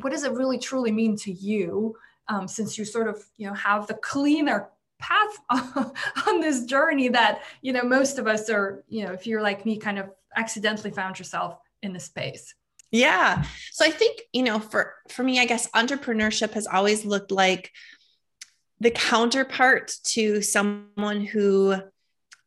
what 0.02 0.12
does 0.12 0.24
it 0.24 0.34
really 0.34 0.58
truly 0.58 0.92
mean 0.92 1.16
to 1.18 1.32
you 1.32 1.96
um, 2.30 2.48
since 2.48 2.78
you 2.78 2.86
sort 2.86 3.08
of 3.08 3.26
you 3.38 3.48
know 3.48 3.54
have 3.54 3.88
the 3.88 3.96
cleaner 3.96 4.70
path 5.00 5.38
on 6.28 6.40
this 6.40 6.66
journey 6.66 7.10
that 7.10 7.42
you 7.62 7.74
know 7.74 7.84
most 7.84 8.20
of 8.20 8.28
us 8.28 8.50
are 8.50 8.84
you 8.88 9.04
know 9.04 9.12
if 9.12 9.26
you're 9.28 9.42
like 9.42 9.66
me 9.66 9.78
kind 9.78 9.98
of 9.98 10.10
accidentally 10.36 10.92
found 10.92 11.18
yourself 11.18 11.58
in 11.82 11.92
the 11.92 12.00
space. 12.00 12.54
Yeah. 12.92 13.44
So 13.72 13.86
i 13.86 13.92
think 13.92 14.22
you 14.32 14.44
know 14.44 14.60
for 14.60 14.96
for 15.10 15.24
me 15.24 15.40
i 15.40 15.46
guess 15.46 15.70
entrepreneurship 15.72 16.54
has 16.54 16.68
always 16.68 17.06
looked 17.06 17.32
like 17.32 17.72
the 18.80 18.92
counterpart 18.92 19.94
to 20.04 20.42
someone 20.42 21.26
who 21.26 21.76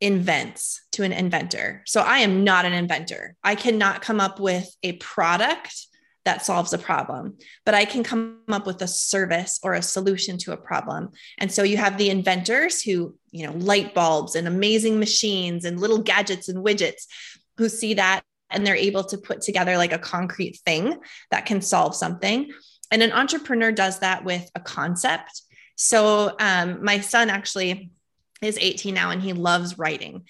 invents 0.01 0.81
to 0.93 1.05
an 1.05 1.13
inventor. 1.13 1.83
So 1.87 2.01
i 2.01 2.19
am 2.19 2.45
not 2.45 2.65
an 2.65 2.73
inventor. 2.73 3.37
I 3.43 3.55
cannot 3.55 4.03
come 4.03 4.21
up 4.21 4.41
with 4.41 4.75
a 4.83 4.93
product 4.95 5.87
that 6.25 6.45
solves 6.45 6.73
a 6.73 6.79
problem, 6.79 7.37
but 7.65 7.75
I 7.75 7.85
can 7.85 8.05
come 8.05 8.39
up 8.49 8.67
with 8.67 8.81
a 8.83 8.87
service 8.87 9.59
or 9.63 9.75
a 9.75 9.83
solution 9.83 10.39
to 10.39 10.53
a 10.53 10.57
problem. 10.57 11.11
And 11.39 11.51
so 11.51 11.63
you 11.63 11.77
have 11.77 11.99
the 11.99 12.11
inventors 12.11 12.81
who, 12.81 13.17
you 13.31 13.47
know, 13.47 13.53
light 13.55 13.95
bulbs 13.95 14.37
and 14.37 14.47
amazing 14.47 14.99
machines 15.01 15.65
and 15.65 15.81
little 15.81 15.99
gadgets 15.99 16.49
and 16.49 16.65
widgets 16.65 17.07
who 17.57 17.69
see 17.69 17.95
that 17.95 18.23
and 18.51 18.67
they're 18.67 18.77
able 18.77 19.05
to 19.05 19.19
put 19.19 19.41
together 19.41 19.77
like 19.77 19.93
a 19.93 19.99
concrete 19.99 20.61
thing 20.65 20.99
that 21.31 21.47
can 21.47 21.61
solve 21.61 21.97
something. 21.97 22.51
And 22.91 23.03
an 23.03 23.13
entrepreneur 23.13 23.73
does 23.73 24.01
that 24.01 24.25
with 24.25 24.49
a 24.55 24.61
concept. 24.61 25.43
So 25.77 26.37
um, 26.39 26.85
my 26.85 27.01
son 27.01 27.31
actually 27.31 27.91
is 28.43 28.59
18 28.61 28.95
now 28.95 29.11
and 29.11 29.23
he 29.23 29.33
loves 29.33 29.79
writing. 29.79 30.25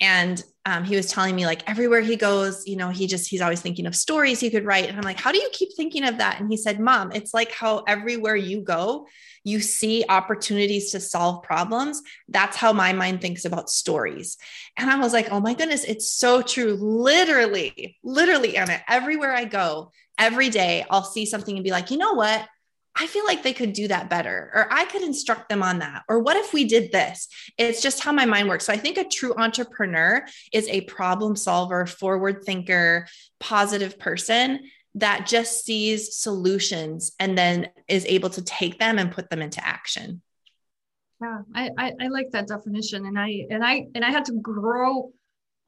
And 0.00 0.42
um, 0.66 0.84
he 0.84 0.96
was 0.96 1.06
telling 1.06 1.34
me 1.34 1.46
like 1.46 1.68
everywhere 1.68 2.00
he 2.00 2.16
goes, 2.16 2.66
you 2.66 2.76
know, 2.76 2.90
he 2.90 3.06
just, 3.06 3.30
he's 3.30 3.40
always 3.40 3.60
thinking 3.60 3.86
of 3.86 3.94
stories 3.94 4.40
he 4.40 4.50
could 4.50 4.64
write. 4.64 4.88
And 4.88 4.96
I'm 4.96 5.04
like, 5.04 5.18
how 5.18 5.32
do 5.32 5.38
you 5.38 5.48
keep 5.52 5.70
thinking 5.76 6.04
of 6.04 6.18
that? 6.18 6.40
And 6.40 6.50
he 6.50 6.56
said, 6.56 6.80
Mom, 6.80 7.12
it's 7.12 7.32
like 7.32 7.52
how 7.52 7.84
everywhere 7.86 8.36
you 8.36 8.60
go, 8.60 9.06
you 9.44 9.60
see 9.60 10.04
opportunities 10.08 10.90
to 10.90 11.00
solve 11.00 11.44
problems. 11.44 12.02
That's 12.28 12.56
how 12.56 12.72
my 12.72 12.92
mind 12.92 13.20
thinks 13.20 13.44
about 13.44 13.70
stories. 13.70 14.36
And 14.76 14.90
I 14.90 14.98
was 14.98 15.12
like, 15.12 15.28
oh 15.30 15.40
my 15.40 15.54
goodness, 15.54 15.84
it's 15.84 16.12
so 16.12 16.42
true. 16.42 16.74
Literally, 16.74 17.96
literally, 18.02 18.56
Anna, 18.56 18.82
everywhere 18.88 19.32
I 19.32 19.44
go, 19.44 19.92
every 20.18 20.48
day, 20.48 20.84
I'll 20.90 21.04
see 21.04 21.26
something 21.26 21.56
and 21.56 21.64
be 21.64 21.70
like, 21.70 21.90
you 21.90 21.96
know 21.96 22.14
what? 22.14 22.46
I 22.98 23.06
feel 23.06 23.24
like 23.26 23.42
they 23.42 23.52
could 23.52 23.72
do 23.74 23.88
that 23.88 24.08
better, 24.08 24.50
or 24.54 24.68
I 24.72 24.86
could 24.86 25.02
instruct 25.02 25.48
them 25.48 25.62
on 25.62 25.80
that. 25.80 26.04
Or 26.08 26.20
what 26.20 26.36
if 26.36 26.52
we 26.52 26.64
did 26.64 26.92
this? 26.92 27.28
It's 27.58 27.82
just 27.82 28.02
how 28.02 28.12
my 28.12 28.24
mind 28.24 28.48
works. 28.48 28.64
So 28.64 28.72
I 28.72 28.78
think 28.78 28.96
a 28.96 29.04
true 29.04 29.34
entrepreneur 29.36 30.24
is 30.52 30.66
a 30.68 30.80
problem 30.82 31.36
solver, 31.36 31.84
forward 31.86 32.44
thinker, 32.44 33.06
positive 33.38 33.98
person 33.98 34.70
that 34.96 35.26
just 35.26 35.64
sees 35.64 36.16
solutions 36.16 37.12
and 37.20 37.36
then 37.36 37.68
is 37.86 38.06
able 38.06 38.30
to 38.30 38.42
take 38.42 38.78
them 38.78 38.98
and 38.98 39.12
put 39.12 39.28
them 39.28 39.42
into 39.42 39.64
action. 39.64 40.22
Yeah, 41.20 41.40
I, 41.54 41.70
I, 41.76 41.92
I 42.00 42.08
like 42.08 42.30
that 42.32 42.48
definition. 42.48 43.04
And 43.04 43.18
I 43.18 43.46
and 43.50 43.64
I 43.64 43.86
and 43.94 44.04
I 44.04 44.10
had 44.10 44.24
to 44.26 44.32
grow 44.32 45.12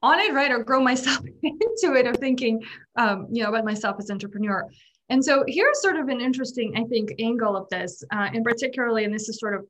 on 0.01 0.19
it, 0.19 0.33
right? 0.33 0.51
Or 0.51 0.63
grow 0.63 0.81
myself 0.81 1.19
into 1.43 1.95
it 1.95 2.07
of 2.07 2.17
thinking 2.17 2.61
um, 2.95 3.27
you 3.31 3.43
know, 3.43 3.49
about 3.49 3.65
myself 3.65 3.97
as 3.99 4.09
entrepreneur. 4.09 4.67
And 5.09 5.23
so 5.23 5.43
here's 5.47 5.81
sort 5.81 5.95
of 5.95 6.07
an 6.07 6.21
interesting, 6.21 6.73
I 6.77 6.83
think, 6.83 7.13
angle 7.19 7.57
of 7.57 7.67
this, 7.69 8.03
uh, 8.13 8.29
and 8.33 8.43
particularly, 8.43 9.05
and 9.05 9.13
this 9.13 9.27
is 9.27 9.39
sort 9.39 9.55
of 9.55 9.65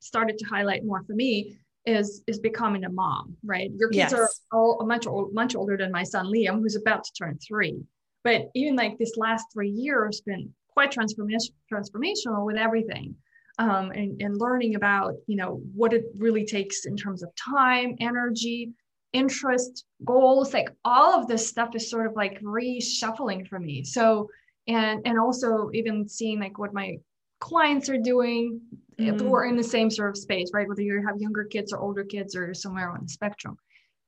started 0.00 0.38
to 0.38 0.44
highlight 0.44 0.84
more 0.84 1.02
for 1.04 1.14
me, 1.14 1.56
is 1.86 2.22
is 2.26 2.38
becoming 2.38 2.84
a 2.84 2.90
mom, 2.90 3.36
right? 3.44 3.70
Your 3.76 3.88
kids 3.88 4.12
yes. 4.12 4.14
are 4.14 4.28
all 4.52 4.84
much 4.86 5.06
old, 5.06 5.34
much 5.34 5.54
older 5.54 5.76
than 5.76 5.90
my 5.90 6.02
son 6.02 6.26
Liam, 6.26 6.60
who's 6.60 6.76
about 6.76 7.04
to 7.04 7.12
turn 7.12 7.38
three. 7.46 7.78
But 8.22 8.50
even 8.54 8.76
like 8.76 8.98
this 8.98 9.16
last 9.16 9.46
three 9.52 9.70
years 9.70 10.16
has 10.16 10.20
been 10.22 10.52
quite 10.68 10.90
transformation 10.90 11.54
transformational 11.72 12.44
with 12.44 12.56
everything. 12.56 13.16
Um, 13.56 13.92
and, 13.92 14.20
and 14.20 14.36
learning 14.36 14.74
about 14.74 15.14
you 15.28 15.36
know 15.36 15.62
what 15.74 15.92
it 15.92 16.06
really 16.18 16.44
takes 16.44 16.86
in 16.86 16.96
terms 16.96 17.22
of 17.22 17.30
time 17.36 17.94
energy 18.00 18.72
interest 19.12 19.84
goals 20.04 20.52
like 20.52 20.70
all 20.84 21.20
of 21.20 21.28
this 21.28 21.46
stuff 21.46 21.76
is 21.76 21.88
sort 21.88 22.06
of 22.08 22.16
like 22.16 22.42
reshuffling 22.42 23.46
for 23.46 23.60
me 23.60 23.84
so 23.84 24.28
and 24.66 25.02
and 25.04 25.18
also 25.18 25.70
even 25.72 26.08
seeing 26.08 26.40
like 26.40 26.58
what 26.58 26.72
my 26.72 26.96
clients 27.40 27.88
are 27.88 27.98
doing 27.98 28.60
mm. 28.98 29.14
if 29.14 29.20
we're 29.20 29.46
in 29.46 29.56
the 29.56 29.62
same 29.62 29.90
sort 29.90 30.10
of 30.10 30.16
space 30.16 30.50
right? 30.54 30.68
Whether 30.68 30.82
you 30.82 31.04
have 31.06 31.20
younger 31.20 31.44
kids 31.44 31.72
or 31.72 31.80
older 31.80 32.04
kids 32.04 32.34
or 32.34 32.54
somewhere 32.54 32.90
on 32.90 33.00
the 33.02 33.08
spectrum. 33.08 33.56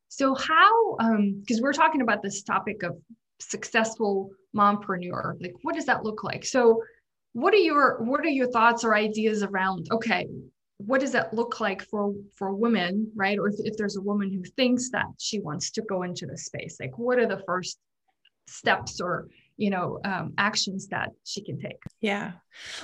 So 0.08 0.34
how 0.34 0.96
um 1.00 1.40
because 1.40 1.60
we're 1.60 1.72
talking 1.72 2.00
about 2.00 2.22
this 2.22 2.42
topic 2.42 2.82
of 2.82 2.96
successful 3.38 4.30
mompreneur 4.56 5.34
like 5.42 5.54
what 5.62 5.74
does 5.74 5.86
that 5.86 6.04
look 6.04 6.24
like? 6.24 6.44
So 6.44 6.82
what 7.32 7.52
are 7.52 7.58
your 7.58 8.02
what 8.02 8.20
are 8.20 8.28
your 8.28 8.50
thoughts 8.50 8.84
or 8.84 8.94
ideas 8.94 9.42
around 9.42 9.88
okay 9.90 10.26
what 10.78 11.00
does 11.00 11.12
that 11.12 11.32
look 11.32 11.58
like 11.60 11.82
for 11.82 12.14
for 12.36 12.54
women 12.54 13.10
right? 13.14 13.38
Or 13.38 13.48
if, 13.48 13.56
if 13.58 13.76
there's 13.76 13.96
a 13.96 14.02
woman 14.02 14.32
who 14.32 14.42
thinks 14.56 14.90
that 14.90 15.06
she 15.18 15.40
wants 15.40 15.70
to 15.72 15.82
go 15.82 16.02
into 16.02 16.26
the 16.26 16.38
space 16.38 16.78
like 16.80 16.96
what 16.96 17.18
are 17.18 17.26
the 17.26 17.42
first 17.46 17.78
steps 18.48 19.00
or 19.00 19.28
you 19.56 19.70
know 19.70 20.00
um, 20.04 20.34
actions 20.38 20.88
that 20.88 21.10
she 21.24 21.42
can 21.42 21.58
take. 21.58 21.78
Yeah. 22.00 22.32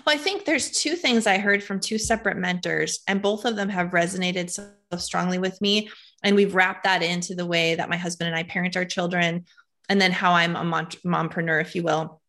Well 0.05 0.15
i 0.15 0.19
think 0.19 0.45
there's 0.45 0.71
two 0.71 0.97
things 0.97 1.27
i 1.27 1.39
heard 1.39 1.63
from 1.63 1.81
two 1.81 1.99
separate 1.99 2.37
mentors 2.37 3.01
and 3.07 3.23
both 3.23 3.45
of 3.45 3.57
them 3.57 3.69
have 3.69 3.91
resonated 3.91 4.51
so 4.51 4.73
strongly 4.97 5.39
with 5.39 5.61
me 5.61 5.91
and 6.23 6.37
we've 6.37 6.55
wrapped 6.55 6.85
that 6.85 7.03
into 7.03 7.35
the 7.35 7.47
way 7.47 7.75
that 7.75 7.89
my 7.89 7.97
husband 7.97 8.29
and 8.29 8.37
i 8.37 8.43
parent 8.43 8.77
our 8.77 8.85
children 8.85 9.45
and 9.89 10.01
then 10.01 10.13
how 10.13 10.33
i'm 10.33 10.57
a 10.57 10.65
mom- 10.65 10.87
mompreneur 11.05 11.61
if 11.61 11.75
you 11.75 11.83
will. 11.83 12.21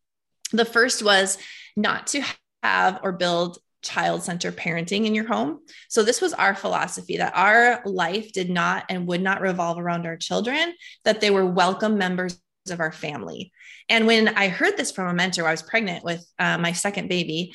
The 0.52 0.64
first 0.64 1.02
was 1.02 1.38
not 1.76 2.06
to 2.08 2.22
have 2.62 3.00
or 3.02 3.12
build 3.12 3.58
child 3.82 4.22
centered 4.22 4.56
parenting 4.56 5.04
in 5.04 5.14
your 5.14 5.26
home. 5.26 5.60
So, 5.88 6.02
this 6.02 6.20
was 6.20 6.32
our 6.32 6.54
philosophy 6.54 7.18
that 7.18 7.36
our 7.36 7.82
life 7.84 8.32
did 8.32 8.50
not 8.50 8.84
and 8.88 9.06
would 9.06 9.20
not 9.20 9.40
revolve 9.40 9.78
around 9.78 10.06
our 10.06 10.16
children, 10.16 10.74
that 11.04 11.20
they 11.20 11.30
were 11.30 11.44
welcome 11.44 11.98
members 11.98 12.40
of 12.70 12.80
our 12.80 12.92
family. 12.92 13.52
And 13.88 14.06
when 14.06 14.28
I 14.28 14.48
heard 14.48 14.76
this 14.76 14.90
from 14.90 15.08
a 15.08 15.14
mentor, 15.14 15.46
I 15.46 15.50
was 15.50 15.62
pregnant 15.62 16.04
with 16.04 16.24
uh, 16.38 16.58
my 16.58 16.72
second 16.72 17.08
baby. 17.08 17.54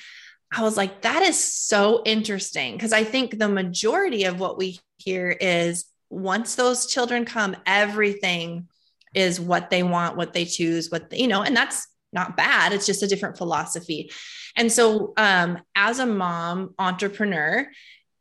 I 0.51 0.61
was 0.63 0.77
like, 0.77 1.01
that 1.03 1.21
is 1.21 1.41
so 1.41 2.01
interesting. 2.05 2.73
Because 2.73 2.93
I 2.93 3.03
think 3.03 3.37
the 3.37 3.49
majority 3.49 4.25
of 4.25 4.39
what 4.39 4.57
we 4.57 4.79
hear 4.97 5.29
is 5.29 5.85
once 6.09 6.55
those 6.55 6.87
children 6.87 7.25
come, 7.25 7.55
everything 7.65 8.67
is 9.13 9.39
what 9.39 9.69
they 9.69 9.83
want, 9.83 10.17
what 10.17 10.33
they 10.33 10.45
choose, 10.45 10.89
what, 10.89 11.09
they, 11.09 11.17
you 11.17 11.27
know, 11.27 11.41
and 11.41 11.55
that's 11.55 11.87
not 12.11 12.37
bad. 12.37 12.73
It's 12.73 12.85
just 12.85 13.03
a 13.03 13.07
different 13.07 13.37
philosophy. 13.37 14.11
And 14.55 14.71
so, 14.71 15.13
um, 15.17 15.59
as 15.75 15.99
a 15.99 16.05
mom 16.05 16.73
entrepreneur, 16.79 17.67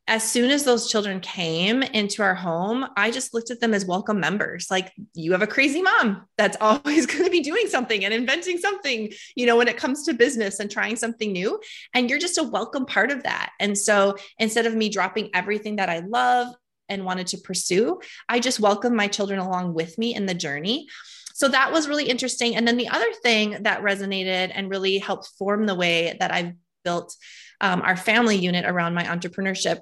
as 0.09 0.29
soon 0.29 0.51
as 0.51 0.65
those 0.65 0.91
children 0.91 1.21
came 1.21 1.83
into 1.83 2.23
our 2.23 2.35
home, 2.35 2.87
I 2.97 3.11
just 3.11 3.35
looked 3.35 3.51
at 3.51 3.61
them 3.61 3.75
as 3.75 3.85
welcome 3.85 4.19
members. 4.19 4.69
Like, 4.71 4.91
you 5.13 5.33
have 5.33 5.43
a 5.43 5.47
crazy 5.47 5.83
mom 5.83 6.27
that's 6.39 6.57
always 6.63 7.05
going 7.05 7.25
to 7.25 7.31
be 7.31 7.41
doing 7.41 7.69
something 7.69 8.07
and 8.07 8.15
inventing 8.15 8.57
something, 8.57 9.13
you 9.37 9.45
know, 9.45 9.59
when 9.59 9.69
it 9.69 9.77
comes 9.77 10.05
to 10.05 10.15
business 10.15 10.61
and 10.61 10.71
trying 10.71 10.97
something 10.97 11.31
new. 11.31 11.61
And 11.93 12.09
you're 12.09 12.19
just 12.19 12.39
a 12.39 12.43
welcome 12.43 12.87
part 12.87 13.11
of 13.11 13.25
that. 13.25 13.51
And 13.61 13.77
so 13.77 14.17
instead 14.39 14.65
of 14.65 14.75
me 14.75 14.89
dropping 14.89 15.29
everything 15.35 15.77
that 15.77 15.91
I 15.91 15.99
love 15.99 16.55
and 16.89 17.05
wanted 17.05 17.27
to 17.29 17.39
pursue, 17.39 18.01
I 18.31 18.41
just 18.41 18.61
welcome 18.61 18.97
my 18.97 19.09
children 19.09 19.39
along 19.39 19.75
with 19.75 19.99
me 19.99 20.15
in 20.15 20.25
the 20.25 20.35
journey. 20.35 20.89
so 21.35 21.49
that 21.49 21.71
was 21.71 21.87
really 21.87 22.09
interesting. 22.09 22.57
And 22.57 22.67
then 22.67 22.79
the 22.79 22.89
other 22.89 23.13
thing 23.23 23.59
that 23.61 23.83
resonated 23.83 24.53
and 24.55 24.71
really 24.71 24.97
helped 24.97 25.29
form 25.39 25.67
the 25.67 25.75
way 25.75 26.17
that 26.19 26.33
I've 26.33 26.55
built 26.83 27.15
um, 27.61 27.83
our 27.83 27.97
family 27.97 28.37
unit 28.37 28.65
around 28.65 28.95
my 28.95 29.05
entrepreneurship 29.05 29.81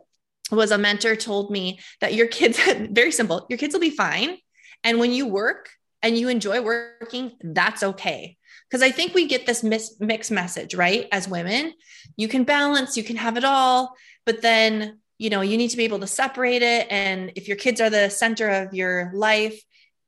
was 0.50 0.71
a 0.71 0.79
mentor 0.79 1.17
told 1.17 1.50
me 1.50 1.81
that 2.00 2.15
your 2.15 2.26
kids, 2.26 2.59
very 2.91 3.12
simple, 3.12 3.47
your 3.49 3.59
kids 3.59 3.75
will 3.75 3.81
be 3.81 3.91
fine. 3.91 4.37
And 4.85 4.99
when 4.99 5.12
you 5.12 5.26
work 5.26 5.71
and 6.03 6.17
you 6.17 6.29
enjoy 6.29 6.62
working, 6.62 7.33
that's 7.43 7.83
okay. 7.83 8.37
Because 8.71 8.83
I 8.83 8.91
think 8.91 9.15
we 9.15 9.26
get 9.26 9.47
this 9.47 9.62
mis- 9.62 9.97
mixed 10.00 10.31
message, 10.31 10.75
right? 10.75 11.09
As 11.12 11.29
women, 11.29 11.73
you 12.17 12.29
can 12.29 12.45
balance, 12.45 12.97
you 12.97 13.03
can 13.03 13.17
have 13.17 13.37
it 13.37 13.45
all, 13.45 13.95
but 14.25 14.43
then, 14.43 15.00
you 15.19 15.31
know, 15.31 15.41
you 15.41 15.57
need 15.57 15.69
to 15.69 15.76
be 15.76 15.85
able 15.85 16.00
to 16.00 16.07
separate 16.07 16.62
it. 16.62 16.87
And 16.91 17.33
if 17.37 17.49
your 17.49 17.57
kids 17.57 17.81
are 17.81 17.91
the 17.91 18.11
center 18.11 18.49
of 18.49 18.75
your 18.75 19.11
life, 19.15 19.61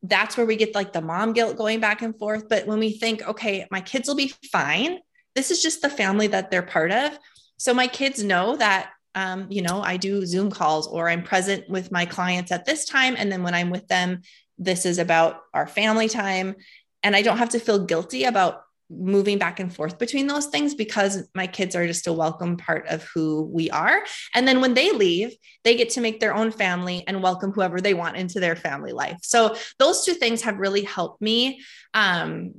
that's 0.03 0.37
where 0.37 0.47
we 0.47 0.57
get 0.57 0.75
like 0.75 0.93
the 0.93 1.01
mom 1.01 1.33
guilt 1.33 1.57
going 1.57 1.81
back 1.81 2.03
and 2.03 2.17
forth. 2.17 2.49
But 2.49 2.67
when 2.67 2.79
we 2.79 2.93
think, 2.93 3.27
okay, 3.27 3.67
my 3.71 3.81
kids 3.81 4.07
will 4.07 4.15
be 4.15 4.33
fine, 4.53 4.99
this 5.35 5.51
is 5.51 5.63
just 5.63 5.83
the 5.83 5.91
family 5.91 6.29
that 6.29 6.51
they're 6.51 6.63
part 6.63 6.93
of. 6.93 7.19
So 7.59 7.75
my 7.75 7.87
kids 7.87 8.23
know 8.23 8.57
that 8.57 8.91
um, 9.19 9.47
you 9.51 9.63
know, 9.63 9.83
I 9.83 9.97
do 9.97 10.25
Zoom 10.25 10.49
calls 10.49 10.87
or 10.87 11.09
I'm 11.09 11.25
present 11.25 11.69
with 11.69 11.91
my 11.91 12.07
clients 12.07 12.53
at 12.53 12.65
this 12.65 12.85
time. 12.85 13.17
And 13.19 13.33
then 13.33 13.43
when 13.43 13.53
I'm 13.53 13.71
with 13.71 13.89
them, 13.89 14.23
this 14.59 14.87
is 14.87 14.99
about 14.99 15.41
our 15.53 15.67
family 15.67 16.09
time. 16.09 16.55
And 17.03 17.17
I 17.17 17.23
don't 17.23 17.39
have 17.39 17.49
to 17.51 17.59
feel 17.59 17.85
guilty 17.85 18.25
about 18.25 18.63
moving 18.89 19.37
back 19.37 19.59
and 19.59 19.75
forth 19.75 19.99
between 19.99 20.29
those 20.29 20.47
things 20.47 20.75
because 20.75 21.29
my 21.35 21.49
kids 21.49 21.75
are 21.75 21.87
just 21.87 22.07
a 22.07 22.13
welcome 22.13 22.57
part 22.57 22.87
of 22.87 23.03
who 23.13 23.43
we 23.43 23.71
are. 23.71 24.05
And 24.37 24.47
then 24.47 24.61
when 24.61 24.75
they 24.75 24.93
leave, 24.93 25.35
they 25.65 25.77
get 25.77 25.91
to 25.91 26.01
make 26.01 26.21
their 26.21 26.35
own 26.35 26.53
family 26.53 27.03
and 27.09 27.21
welcome 27.21 27.51
whoever 27.51 27.81
they 27.81 27.95
want 27.95 28.17
into 28.17 28.39
their 28.39 28.57
family 28.57 28.93
life. 28.93 29.19
So 29.23 29.57
those 29.81 30.05
two 30.05 30.15
things 30.15 30.43
have 30.43 30.59
really 30.59 30.85
helped 30.85 31.21
me 31.21 31.61
um, 31.93 32.55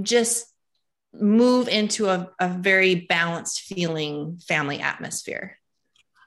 just 0.00 0.46
move 1.12 1.68
into 1.68 2.08
a, 2.08 2.30
a 2.40 2.48
very 2.48 2.94
balanced 2.94 3.60
feeling 3.60 4.40
family 4.48 4.80
atmosphere. 4.80 5.59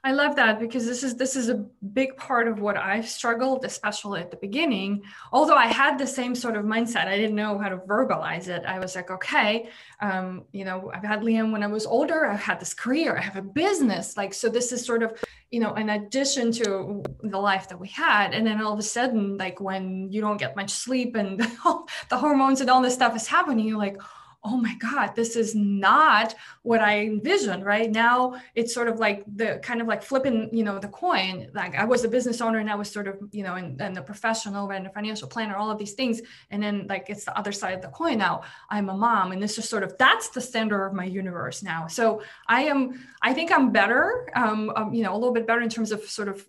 I 0.06 0.12
love 0.12 0.36
that 0.36 0.60
because 0.60 0.84
this 0.84 1.02
is 1.02 1.16
this 1.16 1.34
is 1.34 1.48
a 1.48 1.54
big 1.94 2.18
part 2.18 2.46
of 2.46 2.60
what 2.60 2.76
I've 2.76 3.08
struggled, 3.08 3.64
especially 3.64 4.20
at 4.20 4.30
the 4.30 4.36
beginning. 4.36 5.02
Although 5.32 5.56
I 5.56 5.66
had 5.66 5.96
the 5.96 6.06
same 6.06 6.34
sort 6.34 6.56
of 6.56 6.66
mindset, 6.66 7.06
I 7.06 7.16
didn't 7.16 7.36
know 7.36 7.56
how 7.56 7.70
to 7.70 7.78
verbalize 7.78 8.48
it. 8.48 8.64
I 8.66 8.78
was 8.78 8.94
like, 8.94 9.10
okay, 9.10 9.70
um, 10.02 10.44
you 10.52 10.66
know, 10.66 10.90
I've 10.94 11.04
had 11.04 11.22
Liam 11.22 11.52
when 11.52 11.62
I 11.62 11.68
was 11.68 11.86
older. 11.86 12.26
I've 12.26 12.38
had 12.38 12.60
this 12.60 12.74
career. 12.74 13.16
I 13.16 13.22
have 13.22 13.36
a 13.36 13.42
business. 13.42 14.14
Like, 14.14 14.34
so 14.34 14.50
this 14.50 14.72
is 14.72 14.84
sort 14.84 15.02
of, 15.02 15.18
you 15.50 15.58
know, 15.60 15.72
an 15.72 15.88
addition 15.88 16.52
to 16.52 17.02
the 17.22 17.38
life 17.38 17.70
that 17.70 17.80
we 17.80 17.88
had. 17.88 18.34
And 18.34 18.46
then 18.46 18.60
all 18.60 18.74
of 18.74 18.78
a 18.78 18.82
sudden, 18.82 19.38
like 19.38 19.58
when 19.58 20.12
you 20.12 20.20
don't 20.20 20.36
get 20.36 20.54
much 20.54 20.70
sleep 20.70 21.16
and 21.16 21.40
the 22.10 22.18
hormones 22.18 22.60
and 22.60 22.68
all 22.68 22.82
this 22.82 22.92
stuff 22.92 23.16
is 23.16 23.26
happening, 23.26 23.66
you're 23.66 23.78
like, 23.78 23.96
oh 24.44 24.56
my 24.56 24.74
god 24.76 25.14
this 25.16 25.36
is 25.36 25.54
not 25.54 26.34
what 26.62 26.80
i 26.80 27.00
envisioned 27.00 27.64
right? 27.64 27.90
Now 27.90 28.40
it's 28.54 28.74
sort 28.74 28.88
of 28.88 28.98
like 28.98 29.24
the 29.26 29.58
kind 29.62 29.80
of 29.80 29.86
like 29.86 30.02
flipping 30.02 30.48
you 30.52 30.64
know 30.64 30.78
the 30.78 30.88
coin. 30.88 31.48
Like 31.54 31.74
i 31.74 31.84
was 31.84 32.04
a 32.04 32.08
business 32.08 32.40
owner 32.40 32.58
and 32.58 32.70
i 32.70 32.74
was 32.74 32.90
sort 32.90 33.08
of 33.08 33.16
you 33.32 33.42
know 33.42 33.54
and, 33.54 33.80
and 33.80 33.96
the 33.96 34.02
professional 34.02 34.70
and 34.70 34.86
the 34.86 34.90
financial 34.90 35.28
planner 35.28 35.56
all 35.56 35.70
of 35.70 35.78
these 35.78 35.92
things. 35.92 36.20
And 36.50 36.62
then 36.62 36.86
like 36.88 37.06
it's 37.08 37.24
the 37.24 37.36
other 37.36 37.52
side 37.52 37.74
of 37.74 37.82
the 37.82 37.88
coin 37.88 38.18
now. 38.18 38.42
I'm 38.70 38.88
a 38.88 38.96
mom 38.96 39.32
and 39.32 39.42
this 39.42 39.58
is 39.58 39.68
sort 39.68 39.82
of 39.82 39.96
that's 39.98 40.28
the 40.30 40.40
center 40.40 40.86
of 40.86 40.92
my 40.94 41.04
universe 41.04 41.62
now. 41.62 41.86
So 41.86 42.22
i 42.48 42.62
am 42.62 42.80
i 43.22 43.32
think 43.32 43.52
i'm 43.52 43.70
better 43.72 44.28
um, 44.34 44.70
um 44.76 44.92
you 44.92 45.02
know 45.02 45.12
a 45.12 45.18
little 45.18 45.32
bit 45.32 45.46
better 45.46 45.60
in 45.60 45.68
terms 45.68 45.92
of 45.92 46.02
sort 46.04 46.28
of 46.28 46.46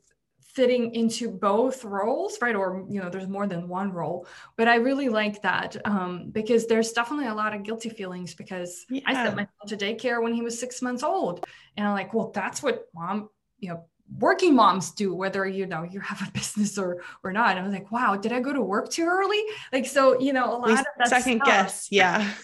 fitting 0.55 0.95
into 0.95 1.29
both 1.29 1.83
roles 1.83 2.37
right? 2.41 2.55
Or 2.55 2.85
you 2.89 3.01
know 3.01 3.09
there's 3.09 3.27
more 3.27 3.45
than 3.45 3.67
one 3.67 3.91
role. 3.91 4.27
But 4.55 4.67
i 4.67 4.75
really 4.75 5.09
like 5.09 5.41
that 5.41 5.75
um, 5.85 6.29
because 6.31 6.65
there's 6.65 6.91
definitely 6.93 7.27
a 7.27 7.33
lot 7.33 7.53
of 7.53 7.63
guilty 7.63 7.89
feelings 7.89 8.33
because 8.33 8.85
yeah. 8.89 9.01
i 9.05 9.13
sent 9.13 9.35
my 9.35 9.47
son 9.59 9.77
to 9.77 9.85
daycare 9.85 10.23
when 10.23 10.33
he 10.33 10.41
was 10.41 10.57
six 10.57 10.81
months 10.81 11.03
old. 11.03 11.45
And 11.75 11.85
i'm 11.85 11.93
like 11.93 12.13
well 12.13 12.31
that's 12.33 12.63
what 12.63 12.87
mom 12.95 13.29
you 13.59 13.69
know 13.69 13.83
working 14.19 14.53
moms 14.55 14.91
do 14.91 15.15
whether 15.15 15.47
you 15.47 15.65
know 15.65 15.81
you 15.83 15.99
have 15.99 16.21
a 16.27 16.31
business 16.39 16.77
or 16.77 17.01
or 17.23 17.33
not. 17.33 17.51
And 17.51 17.59
i 17.59 17.63
was 17.63 17.73
like 17.73 17.91
wow 17.91 18.15
did 18.15 18.31
i 18.31 18.39
go 18.39 18.53
to 18.53 18.61
work 18.61 18.89
too 18.89 19.05
early? 19.05 19.43
Like 19.73 19.85
so 19.85 20.19
you 20.19 20.31
know 20.31 20.55
a 20.55 20.57
lot 20.57 20.67
we 20.67 20.73
of 20.73 20.85
that 20.97 21.09
second 21.09 21.41
stuff. 21.43 21.47
guess 21.47 21.87
yeah. 21.91 22.33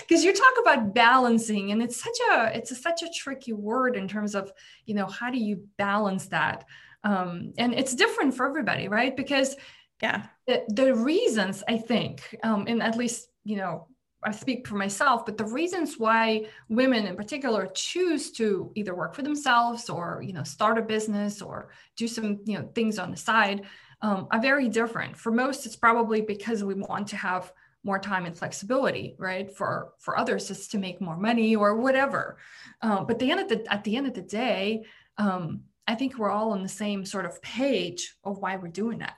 Because 0.00 0.22
you 0.22 0.34
talk 0.34 0.52
about 0.60 0.94
balancing 0.94 1.72
and 1.72 1.82
it's 1.82 1.96
such 1.96 2.18
a 2.30 2.54
it's 2.54 2.72
a, 2.72 2.74
such 2.74 3.02
a 3.02 3.08
tricky 3.08 3.54
word 3.54 3.96
in 3.96 4.06
terms 4.06 4.34
of 4.34 4.52
you 4.84 4.94
know 4.94 5.06
how 5.06 5.30
do 5.30 5.38
you 5.38 5.66
balance 5.78 6.26
that 6.28 6.66
um, 7.04 7.52
and 7.58 7.74
it's 7.74 7.94
different 7.94 8.34
for 8.34 8.46
everybody 8.46 8.88
right 8.88 9.16
because 9.16 9.56
yeah 10.02 10.26
the, 10.46 10.64
the 10.68 10.94
reasons 10.94 11.62
i 11.68 11.76
think 11.76 12.36
um, 12.42 12.64
and 12.68 12.82
at 12.82 12.96
least 12.96 13.28
you 13.44 13.56
know 13.56 13.86
I 14.24 14.30
speak 14.30 14.68
for 14.68 14.76
myself, 14.76 15.26
but 15.26 15.36
the 15.36 15.44
reasons 15.44 15.98
why 15.98 16.46
women 16.68 17.06
in 17.06 17.16
particular 17.16 17.66
choose 17.74 18.30
to 18.32 18.70
either 18.76 18.94
work 18.94 19.14
for 19.14 19.22
themselves 19.22 19.90
or 19.90 20.22
you 20.24 20.32
know 20.32 20.44
start 20.44 20.78
a 20.78 20.82
business 20.82 21.42
or 21.42 21.70
do 21.96 22.06
some 22.06 22.38
you 22.44 22.58
know 22.58 22.68
things 22.74 22.98
on 22.98 23.10
the 23.10 23.16
side 23.16 23.62
um, 24.00 24.28
are 24.30 24.40
very 24.40 24.68
different. 24.68 25.16
For 25.16 25.32
most, 25.32 25.66
it's 25.66 25.76
probably 25.76 26.20
because 26.20 26.62
we 26.62 26.74
want 26.74 27.08
to 27.08 27.16
have 27.16 27.52
more 27.84 27.98
time 27.98 28.26
and 28.26 28.36
flexibility, 28.36 29.16
right? 29.18 29.52
For 29.56 29.92
for 29.98 30.16
others, 30.16 30.50
it's 30.50 30.68
to 30.68 30.78
make 30.78 31.00
more 31.00 31.16
money 31.16 31.56
or 31.56 31.76
whatever. 31.76 32.38
Uh, 32.80 33.02
but 33.02 33.18
the 33.18 33.30
end 33.30 33.40
of 33.40 33.48
the 33.48 33.72
at 33.72 33.82
the 33.82 33.96
end 33.96 34.06
of 34.06 34.14
the 34.14 34.22
day, 34.22 34.84
um, 35.18 35.62
I 35.86 35.94
think 35.94 36.16
we're 36.16 36.30
all 36.30 36.52
on 36.52 36.62
the 36.62 36.68
same 36.68 37.04
sort 37.04 37.26
of 37.26 37.40
page 37.42 38.14
of 38.24 38.38
why 38.38 38.56
we're 38.56 38.68
doing 38.68 38.98
that. 38.98 39.16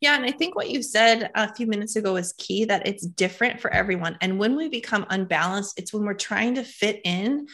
Yeah. 0.00 0.16
And 0.16 0.24
I 0.24 0.30
think 0.30 0.54
what 0.54 0.70
you 0.70 0.82
said 0.82 1.30
a 1.34 1.52
few 1.52 1.66
minutes 1.66 1.96
ago 1.96 2.16
is 2.16 2.32
key 2.38 2.64
that 2.66 2.86
it's 2.86 3.06
different 3.06 3.60
for 3.60 3.72
everyone. 3.72 4.16
And 4.20 4.38
when 4.38 4.56
we 4.56 4.68
become 4.68 5.06
unbalanced, 5.10 5.78
it's 5.78 5.92
when 5.92 6.04
we're 6.04 6.14
trying 6.14 6.54
to 6.54 6.64
fit 6.64 7.00
in 7.04 7.48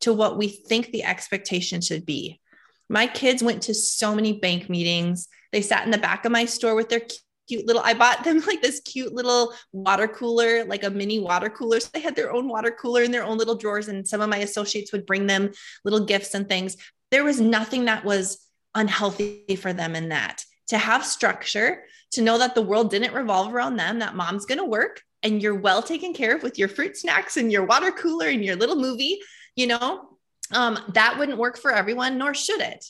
to 0.00 0.12
what 0.12 0.38
we 0.38 0.48
think 0.48 0.90
the 0.90 1.04
expectation 1.04 1.80
should 1.80 2.06
be. 2.06 2.40
My 2.88 3.06
kids 3.06 3.42
went 3.42 3.62
to 3.62 3.74
so 3.74 4.14
many 4.14 4.38
bank 4.38 4.68
meetings. 4.70 5.28
They 5.52 5.62
sat 5.62 5.84
in 5.84 5.90
the 5.90 5.98
back 5.98 6.24
of 6.24 6.32
my 6.32 6.46
store 6.46 6.74
with 6.74 6.88
their 6.88 7.02
cute 7.48 7.66
little 7.66 7.82
i 7.84 7.92
bought 7.92 8.22
them 8.22 8.40
like 8.46 8.62
this 8.62 8.80
cute 8.80 9.12
little 9.12 9.52
water 9.72 10.06
cooler 10.06 10.64
like 10.64 10.84
a 10.84 10.90
mini 10.90 11.18
water 11.18 11.50
cooler 11.50 11.80
so 11.80 11.88
they 11.92 12.00
had 12.00 12.14
their 12.14 12.32
own 12.32 12.48
water 12.48 12.70
cooler 12.70 13.02
in 13.02 13.10
their 13.10 13.24
own 13.24 13.36
little 13.36 13.56
drawers 13.56 13.88
and 13.88 14.06
some 14.06 14.20
of 14.20 14.28
my 14.30 14.38
associates 14.38 14.92
would 14.92 15.04
bring 15.04 15.26
them 15.26 15.50
little 15.84 16.04
gifts 16.04 16.34
and 16.34 16.48
things 16.48 16.76
there 17.12 17.22
was 17.22 17.40
nothing 17.40 17.84
that 17.84 18.04
was 18.04 18.38
unhealthy 18.74 19.56
for 19.60 19.72
them 19.72 19.94
in 19.94 20.08
that. 20.08 20.44
To 20.68 20.78
have 20.78 21.04
structure 21.04 21.84
to 22.12 22.22
know 22.22 22.38
that 22.38 22.54
the 22.54 22.62
world 22.62 22.90
didn't 22.90 23.14
revolve 23.14 23.52
around 23.52 23.76
them 23.76 23.98
that 23.98 24.16
mom's 24.16 24.46
going 24.46 24.58
to 24.58 24.64
work 24.64 25.02
and 25.22 25.42
you're 25.42 25.54
well 25.54 25.82
taken 25.82 26.14
care 26.14 26.34
of 26.34 26.42
with 26.42 26.58
your 26.58 26.68
fruit 26.68 26.96
snacks 26.96 27.36
and 27.36 27.52
your 27.52 27.64
water 27.64 27.90
cooler 27.90 28.28
and 28.28 28.44
your 28.44 28.56
little 28.56 28.76
movie 28.76 29.20
you 29.54 29.66
know 29.66 30.08
um, 30.52 30.78
that 30.94 31.18
wouldn't 31.18 31.38
work 31.38 31.58
for 31.58 31.70
everyone 31.70 32.16
nor 32.16 32.32
should 32.32 32.60
it. 32.60 32.84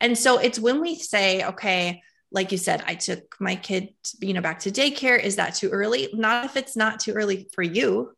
And 0.00 0.16
so 0.16 0.38
it's 0.38 0.58
when 0.58 0.80
we 0.80 0.94
say 0.94 1.44
okay 1.44 2.02
like 2.32 2.52
you 2.52 2.58
said 2.58 2.82
i 2.86 2.94
took 2.94 3.36
my 3.38 3.56
kid 3.56 3.90
you 4.20 4.32
know 4.34 4.40
back 4.40 4.60
to 4.60 4.70
daycare 4.70 5.22
is 5.22 5.36
that 5.36 5.54
too 5.54 5.68
early? 5.68 6.08
Not 6.14 6.46
if 6.46 6.56
it's 6.56 6.76
not 6.76 7.00
too 7.00 7.12
early 7.12 7.48
for 7.54 7.62
you. 7.62 8.12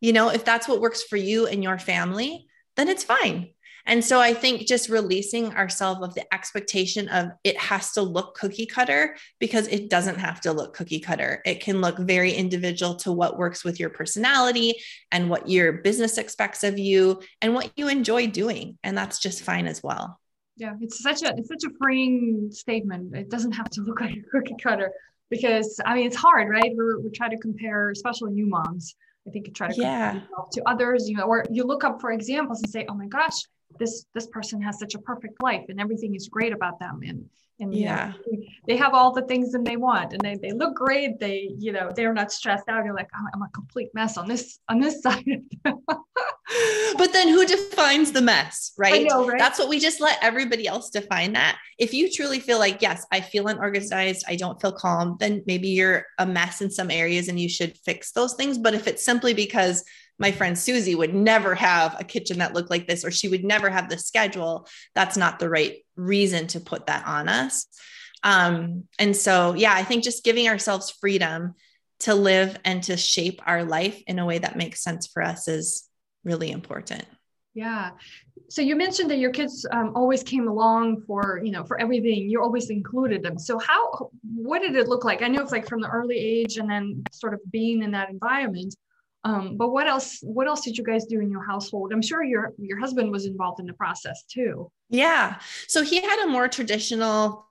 You 0.00 0.14
know 0.14 0.30
if 0.30 0.44
that's 0.44 0.66
what 0.68 0.80
works 0.80 1.02
for 1.02 1.16
you 1.16 1.46
and 1.46 1.62
your 1.62 1.78
family 1.78 2.46
then 2.76 2.88
it's 2.88 3.04
fine 3.04 3.53
and 3.86 4.02
so 4.02 4.18
I 4.18 4.32
think 4.32 4.66
just 4.66 4.88
releasing 4.88 5.52
ourselves 5.54 6.02
of 6.02 6.14
the 6.14 6.32
expectation 6.32 7.08
of 7.08 7.32
it 7.44 7.58
has 7.58 7.92
to 7.92 8.02
look 8.02 8.34
cookie 8.34 8.66
cutter 8.66 9.16
because 9.38 9.68
it 9.68 9.90
doesn't 9.90 10.18
have 10.18 10.40
to 10.42 10.52
look 10.52 10.74
cookie 10.74 11.00
cutter. 11.00 11.42
It 11.44 11.60
can 11.60 11.80
look 11.80 11.98
very 11.98 12.32
individual 12.32 12.94
to 12.96 13.12
what 13.12 13.36
works 13.36 13.62
with 13.62 13.78
your 13.78 13.90
personality 13.90 14.74
and 15.12 15.28
what 15.28 15.48
your 15.50 15.72
business 15.72 16.16
expects 16.16 16.64
of 16.64 16.78
you 16.78 17.20
and 17.42 17.54
what 17.54 17.72
you 17.76 17.88
enjoy 17.88 18.26
doing. 18.26 18.78
And 18.82 18.96
that's 18.96 19.18
just 19.18 19.42
fine 19.42 19.66
as 19.66 19.82
well. 19.82 20.18
Yeah, 20.56 20.74
it's 20.80 21.02
such 21.02 21.22
a 21.22 21.34
it's 21.36 21.48
such 21.48 21.64
a 21.64 21.74
freeing 21.78 22.48
statement. 22.52 23.14
It 23.14 23.28
doesn't 23.28 23.52
have 23.52 23.68
to 23.70 23.82
look 23.82 24.00
like 24.00 24.14
a 24.14 24.22
cookie 24.30 24.56
cutter 24.62 24.92
because 25.28 25.78
I 25.84 25.94
mean 25.94 26.06
it's 26.06 26.16
hard, 26.16 26.48
right? 26.48 26.72
We're 26.74 27.00
we 27.00 27.10
try 27.10 27.28
to 27.28 27.36
compare, 27.36 27.90
especially 27.90 28.32
new 28.32 28.46
moms. 28.46 28.94
I 29.26 29.30
think 29.30 29.46
you 29.46 29.52
try 29.52 29.68
to 29.68 29.74
yeah. 29.74 30.20
to 30.52 30.62
others, 30.66 31.08
you 31.08 31.16
know, 31.16 31.24
or 31.24 31.44
you 31.50 31.64
look 31.64 31.82
up 31.82 32.00
for 32.00 32.12
examples 32.12 32.62
and 32.62 32.70
say, 32.70 32.86
"Oh 32.88 32.94
my 32.94 33.06
gosh, 33.06 33.42
this 33.78 34.06
this 34.14 34.26
person 34.28 34.60
has 34.62 34.78
such 34.78 34.94
a 34.94 34.98
perfect 34.98 35.42
life 35.42 35.64
and 35.68 35.80
everything 35.80 36.14
is 36.14 36.28
great 36.28 36.52
about 36.52 36.78
them. 36.78 37.00
And 37.06 37.28
and 37.60 37.72
yeah 37.72 38.12
know, 38.26 38.42
they 38.66 38.76
have 38.76 38.94
all 38.94 39.12
the 39.12 39.22
things 39.22 39.52
that 39.52 39.64
they 39.64 39.76
want 39.76 40.12
and 40.12 40.20
they, 40.20 40.34
they 40.34 40.52
look 40.52 40.74
great. 40.74 41.20
They 41.20 41.50
you 41.56 41.72
know 41.72 41.92
they're 41.94 42.12
not 42.12 42.32
stressed 42.32 42.68
out. 42.68 42.84
You're 42.84 42.94
like 42.94 43.10
oh, 43.14 43.26
i'm 43.32 43.42
a 43.42 43.48
complete 43.50 43.90
mess 43.94 44.16
on 44.16 44.28
this 44.28 44.58
on 44.68 44.80
this 44.80 45.02
side 45.06 45.24
but 46.96 47.12
then 47.12 47.28
who 47.28 47.46
defines 47.46 48.12
the 48.12 48.20
mess 48.20 48.72
right? 48.76 49.06
Know, 49.08 49.28
right? 49.28 49.38
that's 49.38 49.58
what 49.58 49.68
we 49.68 49.78
just 49.78 50.00
let 50.00 50.18
everybody 50.22 50.66
else 50.66 50.90
define 50.90 51.32
that. 51.34 51.58
If 51.78 51.94
you 51.94 52.10
truly 52.10 52.40
feel 52.40 52.58
like 52.58 52.82
yes 52.82 53.06
i 53.12 53.20
feel 53.20 53.46
unorganized 53.46 54.24
i 54.28 54.36
don't 54.36 54.60
feel 54.60 54.72
calm 54.72 55.16
then 55.20 55.42
maybe 55.46 55.68
you're 55.68 56.06
a 56.18 56.26
mess 56.26 56.60
in 56.60 56.70
some 56.70 56.90
areas 56.90 57.28
and 57.28 57.38
you 57.38 57.48
should 57.48 57.76
fix 57.78 58.12
those 58.12 58.34
things. 58.34 58.58
But 58.58 58.74
if 58.74 58.86
it's 58.86 59.04
simply 59.04 59.34
because 59.34 59.84
my 60.18 60.32
friend 60.32 60.58
Susie 60.58 60.94
would 60.94 61.14
never 61.14 61.54
have 61.54 61.96
a 61.98 62.04
kitchen 62.04 62.38
that 62.38 62.54
looked 62.54 62.70
like 62.70 62.86
this, 62.86 63.04
or 63.04 63.10
she 63.10 63.28
would 63.28 63.44
never 63.44 63.68
have 63.68 63.88
the 63.88 63.98
schedule. 63.98 64.66
That's 64.94 65.16
not 65.16 65.38
the 65.38 65.48
right 65.48 65.84
reason 65.96 66.46
to 66.48 66.60
put 66.60 66.86
that 66.86 67.06
on 67.06 67.28
us. 67.28 67.66
Um, 68.22 68.84
and 68.98 69.16
so, 69.16 69.54
yeah, 69.54 69.74
I 69.74 69.82
think 69.82 70.02
just 70.02 70.24
giving 70.24 70.48
ourselves 70.48 70.90
freedom 70.90 71.54
to 72.00 72.14
live 72.14 72.58
and 72.64 72.82
to 72.84 72.96
shape 72.96 73.40
our 73.46 73.64
life 73.64 74.02
in 74.06 74.18
a 74.18 74.26
way 74.26 74.38
that 74.38 74.56
makes 74.56 74.82
sense 74.82 75.06
for 75.06 75.22
us 75.22 75.46
is 75.48 75.88
really 76.24 76.50
important. 76.50 77.04
Yeah. 77.54 77.90
So 78.48 78.62
you 78.62 78.76
mentioned 78.76 79.10
that 79.10 79.18
your 79.18 79.30
kids 79.30 79.64
um, 79.70 79.92
always 79.94 80.22
came 80.22 80.48
along 80.48 81.02
for, 81.06 81.40
you 81.42 81.52
know, 81.52 81.64
for 81.64 81.80
everything. 81.80 82.28
You 82.28 82.42
always 82.42 82.68
included 82.68 83.22
them. 83.22 83.38
So 83.38 83.58
how, 83.58 84.10
what 84.34 84.60
did 84.60 84.74
it 84.74 84.88
look 84.88 85.04
like? 85.04 85.22
I 85.22 85.28
know 85.28 85.40
it's 85.40 85.52
like 85.52 85.68
from 85.68 85.80
the 85.80 85.88
early 85.88 86.18
age 86.18 86.56
and 86.56 86.68
then 86.68 87.04
sort 87.12 87.32
of 87.32 87.40
being 87.52 87.82
in 87.82 87.92
that 87.92 88.10
environment. 88.10 88.74
Um, 89.24 89.56
but 89.56 89.70
what 89.70 89.86
else, 89.86 90.18
what 90.22 90.46
else 90.46 90.60
did 90.60 90.76
you 90.76 90.84
guys 90.84 91.06
do 91.06 91.20
in 91.20 91.30
your 91.30 91.42
household? 91.42 91.92
I'm 91.92 92.02
sure 92.02 92.22
your, 92.22 92.52
your 92.58 92.78
husband 92.78 93.10
was 93.10 93.24
involved 93.26 93.58
in 93.58 93.66
the 93.66 93.72
process 93.72 94.24
too. 94.24 94.70
Yeah. 94.90 95.38
So 95.66 95.82
he 95.82 96.02
had 96.02 96.24
a 96.24 96.26
more 96.26 96.46
traditional 96.48 97.48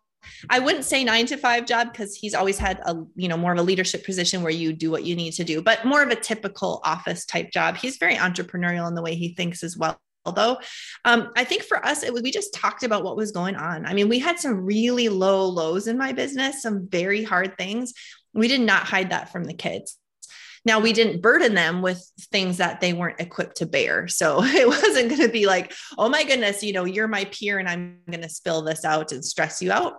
I 0.50 0.60
wouldn't 0.60 0.86
say 0.86 1.04
nine 1.04 1.26
to 1.28 1.38
five 1.38 1.66
job 1.66 1.92
because 1.92 2.16
he's 2.16 2.34
always 2.34 2.58
had 2.58 2.80
a, 2.86 2.96
you 3.16 3.28
know, 3.28 3.38
more 3.38 3.52
of 3.52 3.60
a 3.60 3.64
leadership 3.64 4.06
position 4.06 4.42
where 4.42 4.52
you 4.52 4.74
do 4.74 4.92
what 4.92 5.04
you 5.04 5.16
need 5.16 5.34
to 5.34 5.44
do, 5.44 5.62
but 5.62 5.86
more 5.86 6.02
of 6.02 6.10
a 6.10 6.16
typical 6.16 6.82
office 6.84 7.26
type 7.26 7.52
job. 7.52 7.76
He's 7.76 7.98
very 7.98 8.16
entrepreneurial 8.16 8.88
in 8.88 8.96
the 8.96 9.02
way 9.02 9.16
he 9.16 9.34
thinks 9.34 9.64
as 9.64 9.78
well. 9.78 9.98
Although 10.26 10.60
um, 11.04 11.32
I 11.36 11.44
think 11.44 11.64
for 11.64 11.86
us, 11.86 12.04
it 12.04 12.14
was, 12.14 12.22
we 12.22 12.32
just 12.32 12.54
talked 12.54 12.84
about 12.84 13.04
what 13.04 13.18
was 13.18 13.32
going 13.32 13.58
on. 13.58 13.86
I 13.86 13.94
mean, 13.94 14.08
we 14.08 14.20
had 14.20 14.40
some 14.40 14.64
really 14.64 15.10
low 15.10 15.46
lows 15.46 15.88
in 15.88 15.98
my 15.98 16.14
business, 16.14 16.62
some 16.62 16.88
very 16.88 17.24
hard 17.24 17.58
things. 17.58 17.94
We 18.34 18.48
did 18.48 18.62
not 18.62 18.84
hide 18.84 19.10
that 19.10 19.34
from 19.34 19.44
the 19.44 19.54
kids. 19.54 19.98
Now, 20.66 20.80
we 20.80 20.94
didn't 20.94 21.22
burden 21.22 21.56
them 21.56 21.82
with 21.82 22.04
things 22.32 22.58
that 22.58 22.80
they 22.80 22.94
weren't 22.94 23.20
equipped 23.20 23.58
to 23.58 23.66
bear. 23.66 24.08
So 24.08 24.42
it 24.44 24.68
wasn't 24.68 25.10
going 25.10 25.22
to 25.22 25.30
be 25.30 25.46
like, 25.46 25.74
oh 25.98 26.10
my 26.10 26.24
goodness, 26.24 26.64
you 26.64 26.74
know, 26.74 26.86
you're 26.86 27.08
my 27.08 27.26
peer 27.26 27.60
and 27.60 27.68
I'm 27.68 28.00
going 28.10 28.22
to 28.22 28.30
spill 28.30 28.62
this 28.62 28.86
out 28.86 29.12
and 29.12 29.24
stress 29.24 29.62
you 29.62 29.72
out 29.72 29.96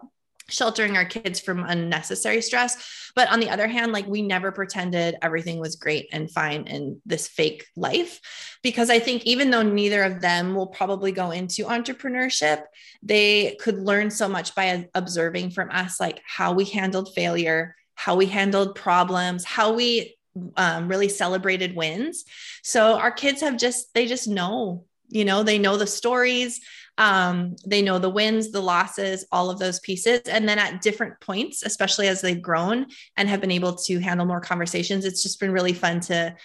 sheltering 0.50 0.96
our 0.96 1.05
kids 1.05 1.40
from 1.40 1.64
unnecessary 1.64 2.42
stress. 2.42 3.11
But 3.16 3.31
on 3.31 3.40
the 3.40 3.50
other 3.50 3.66
hand, 3.66 3.92
like 3.92 4.07
we 4.07 4.22
never 4.22 4.53
pretended 4.53 5.16
everything 5.22 5.59
was 5.59 5.77
great 5.77 6.09
and 6.12 6.31
fine 6.31 6.66
in 6.66 7.00
this 7.07 7.29
fake 7.29 7.66
life. 7.77 8.20
Because 8.62 8.90
I 8.90 8.98
think 8.98 9.24
even 9.24 9.50
though 9.50 9.62
neither 9.62 10.03
of 10.03 10.20
them 10.20 10.55
will 10.55 10.66
probably 10.66 11.12
go 11.12 11.31
into 11.31 11.64
entrepreneurship, 11.64 12.62
they 13.03 13.57
could 13.61 13.79
learn 13.79 14.11
so 14.11 14.29
much 14.29 14.55
by 14.55 14.88
observing 14.94 15.50
from 15.50 15.70
us, 15.70 15.98
like 15.98 16.20
how 16.27 16.53
we 16.53 16.64
handled 16.64 17.14
failure, 17.14 17.74
how 17.94 18.16
we 18.16 18.27
handled 18.27 18.74
problems, 18.74 19.44
how 19.44 19.72
we 19.72 20.16
um, 20.57 20.88
really 20.88 21.09
celebrated 21.09 21.77
wins. 21.77 22.25
So 22.62 22.99
our 22.99 23.11
kids 23.11 23.40
have 23.40 23.57
just, 23.57 23.92
they 23.94 24.07
just 24.07 24.29
know, 24.29 24.85
you 25.09 25.25
know, 25.25 25.42
they 25.42 25.59
know 25.59 25.77
the 25.77 25.87
stories 25.87 26.61
um, 26.97 27.57
they 27.66 27.83
know 27.83 27.99
the 27.99 28.11
wins, 28.11 28.51
the 28.51 28.61
losses, 28.61 29.25
all 29.33 29.51
of 29.51 29.59
those 29.59 29.81
pieces. 29.81 30.20
And 30.27 30.49
then 30.49 30.59
at 30.59 30.81
different 30.81 31.20
points, 31.20 31.62
especially 31.64 32.09
as 32.09 32.20
they've 32.20 32.40
grown 32.40 32.87
and 33.16 33.29
have 33.29 33.40
been 33.40 33.51
able 33.51 33.75
to 33.77 33.99
handle 33.99 34.27
more 34.27 34.40
conversations, 34.40 35.05
it's 35.05 35.23
just 35.23 35.40
been 35.40 35.53
really 35.53 35.73
fun 35.73 36.01
to 36.01 36.37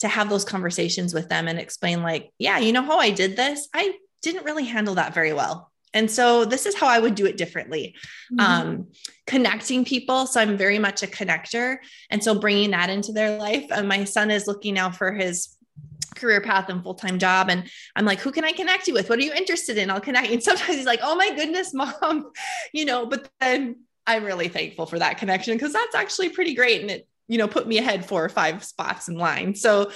to 0.00 0.06
have 0.06 0.30
those 0.30 0.44
conversations 0.44 1.12
with 1.12 1.28
them 1.28 1.48
and 1.48 1.58
explain 1.58 2.04
like, 2.04 2.30
yeah, 2.38 2.58
you 2.58 2.72
know 2.72 2.82
how 2.84 2.98
I 2.98 3.10
did 3.10 3.34
this? 3.34 3.68
I 3.74 3.94
didn't 4.22 4.44
really 4.44 4.64
handle 4.64 4.94
that 4.94 5.12
very 5.12 5.32
well. 5.32 5.72
And 5.94 6.10
so 6.10 6.44
this 6.44 6.66
is 6.66 6.74
how 6.74 6.86
I 6.86 6.98
would 6.98 7.14
do 7.14 7.26
it 7.26 7.36
differently. 7.36 7.94
Mm-hmm. 8.32 8.40
Um, 8.40 8.86
connecting 9.26 9.84
people. 9.84 10.26
So 10.26 10.40
I'm 10.40 10.56
very 10.56 10.78
much 10.78 11.02
a 11.02 11.06
connector. 11.06 11.78
And 12.10 12.22
so 12.22 12.38
bringing 12.38 12.70
that 12.72 12.90
into 12.90 13.12
their 13.12 13.38
life. 13.38 13.66
And 13.70 13.88
my 13.88 14.04
son 14.04 14.30
is 14.30 14.46
looking 14.46 14.74
now 14.74 14.90
for 14.90 15.12
his 15.12 15.56
career 16.14 16.40
path 16.40 16.68
and 16.68 16.82
full-time 16.82 17.18
job 17.18 17.48
and 17.48 17.70
i'm 17.94 18.04
like 18.04 18.18
who 18.18 18.32
can 18.32 18.44
i 18.44 18.50
connect 18.50 18.88
you 18.88 18.94
with 18.94 19.08
what 19.08 19.18
are 19.18 19.22
you 19.22 19.32
interested 19.32 19.78
in 19.78 19.88
i'll 19.88 20.00
connect 20.00 20.26
you 20.26 20.32
and 20.32 20.42
sometimes 20.42 20.74
he's 20.74 20.86
like 20.86 20.98
oh 21.02 21.14
my 21.14 21.32
goodness 21.34 21.72
mom 21.72 22.32
you 22.72 22.84
know 22.84 23.06
but 23.06 23.28
then 23.40 23.76
i'm 24.06 24.24
really 24.24 24.48
thankful 24.48 24.84
for 24.84 24.98
that 24.98 25.18
connection 25.18 25.54
because 25.54 25.72
that's 25.72 25.94
actually 25.94 26.28
pretty 26.28 26.54
great 26.54 26.80
and 26.80 26.90
it 26.90 27.08
you 27.28 27.38
know 27.38 27.46
put 27.46 27.68
me 27.68 27.78
ahead 27.78 28.04
four 28.04 28.24
or 28.24 28.28
five 28.28 28.64
spots 28.64 29.08
in 29.08 29.16
line 29.16 29.54
so 29.54 29.92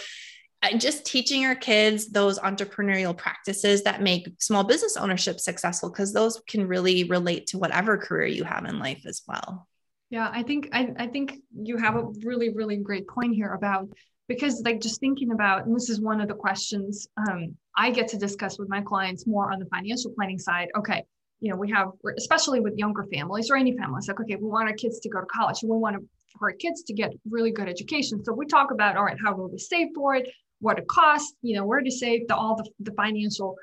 just 0.78 1.04
teaching 1.04 1.44
our 1.44 1.54
kids 1.54 2.08
those 2.08 2.38
entrepreneurial 2.38 3.16
practices 3.16 3.82
that 3.82 4.00
make 4.00 4.28
small 4.38 4.64
business 4.64 4.96
ownership 4.96 5.40
successful 5.40 5.90
because 5.90 6.12
those 6.12 6.40
can 6.46 6.66
really 6.66 7.04
relate 7.04 7.46
to 7.48 7.58
whatever 7.58 7.98
career 7.98 8.26
you 8.26 8.44
have 8.44 8.64
in 8.64 8.78
life 8.78 9.02
as 9.06 9.22
well. 9.26 9.66
Yeah 10.10 10.30
i 10.32 10.42
think 10.42 10.68
I, 10.72 10.92
I 10.96 11.06
think 11.08 11.38
you 11.54 11.76
have 11.78 11.96
a 11.96 12.04
really 12.22 12.50
really 12.50 12.76
great 12.76 13.08
point 13.08 13.34
here 13.34 13.54
about 13.54 13.88
because 14.28 14.62
like 14.64 14.80
just 14.80 15.00
thinking 15.00 15.32
about 15.32 15.66
and 15.66 15.74
this 15.74 15.90
is 15.90 16.00
one 16.00 16.20
of 16.20 16.28
the 16.28 16.34
questions 16.34 17.08
um, 17.16 17.56
i 17.76 17.90
get 17.90 18.08
to 18.08 18.18
discuss 18.18 18.58
with 18.58 18.68
my 18.68 18.82
clients 18.82 19.26
more 19.26 19.50
on 19.52 19.58
the 19.58 19.66
financial 19.66 20.12
planning 20.12 20.38
side. 20.38 20.68
Okay 20.76 21.02
you 21.40 21.50
know 21.50 21.56
we 21.56 21.70
have 21.70 21.88
especially 22.16 22.60
with 22.60 22.74
younger 22.76 23.04
families 23.12 23.50
or 23.50 23.56
any 23.56 23.76
families 23.76 24.06
like 24.06 24.20
okay 24.20 24.36
we 24.36 24.48
want 24.48 24.68
our 24.68 24.74
kids 24.74 25.00
to 25.00 25.08
go 25.08 25.20
to 25.20 25.26
college. 25.26 25.58
We 25.62 25.70
want 25.70 25.96
to, 25.96 26.02
for 26.38 26.50
our 26.50 26.56
kids 26.56 26.82
to 26.84 26.94
get 26.94 27.12
really 27.28 27.50
good 27.50 27.68
education. 27.68 28.24
So 28.24 28.32
we 28.32 28.46
talk 28.46 28.70
about 28.70 28.96
all 28.96 29.04
right 29.04 29.18
how 29.22 29.34
will 29.34 29.50
we 29.50 29.58
save 29.58 29.88
for 29.94 30.14
it 30.14 30.28
what 30.62 30.78
it 30.78 30.86
costs 30.86 31.34
you 31.42 31.54
know 31.56 31.64
where 31.64 31.80
to 31.80 31.90
save 31.90 32.26
the, 32.28 32.34
all 32.34 32.56
the, 32.56 32.68
the 32.80 32.92
financial 32.92 33.56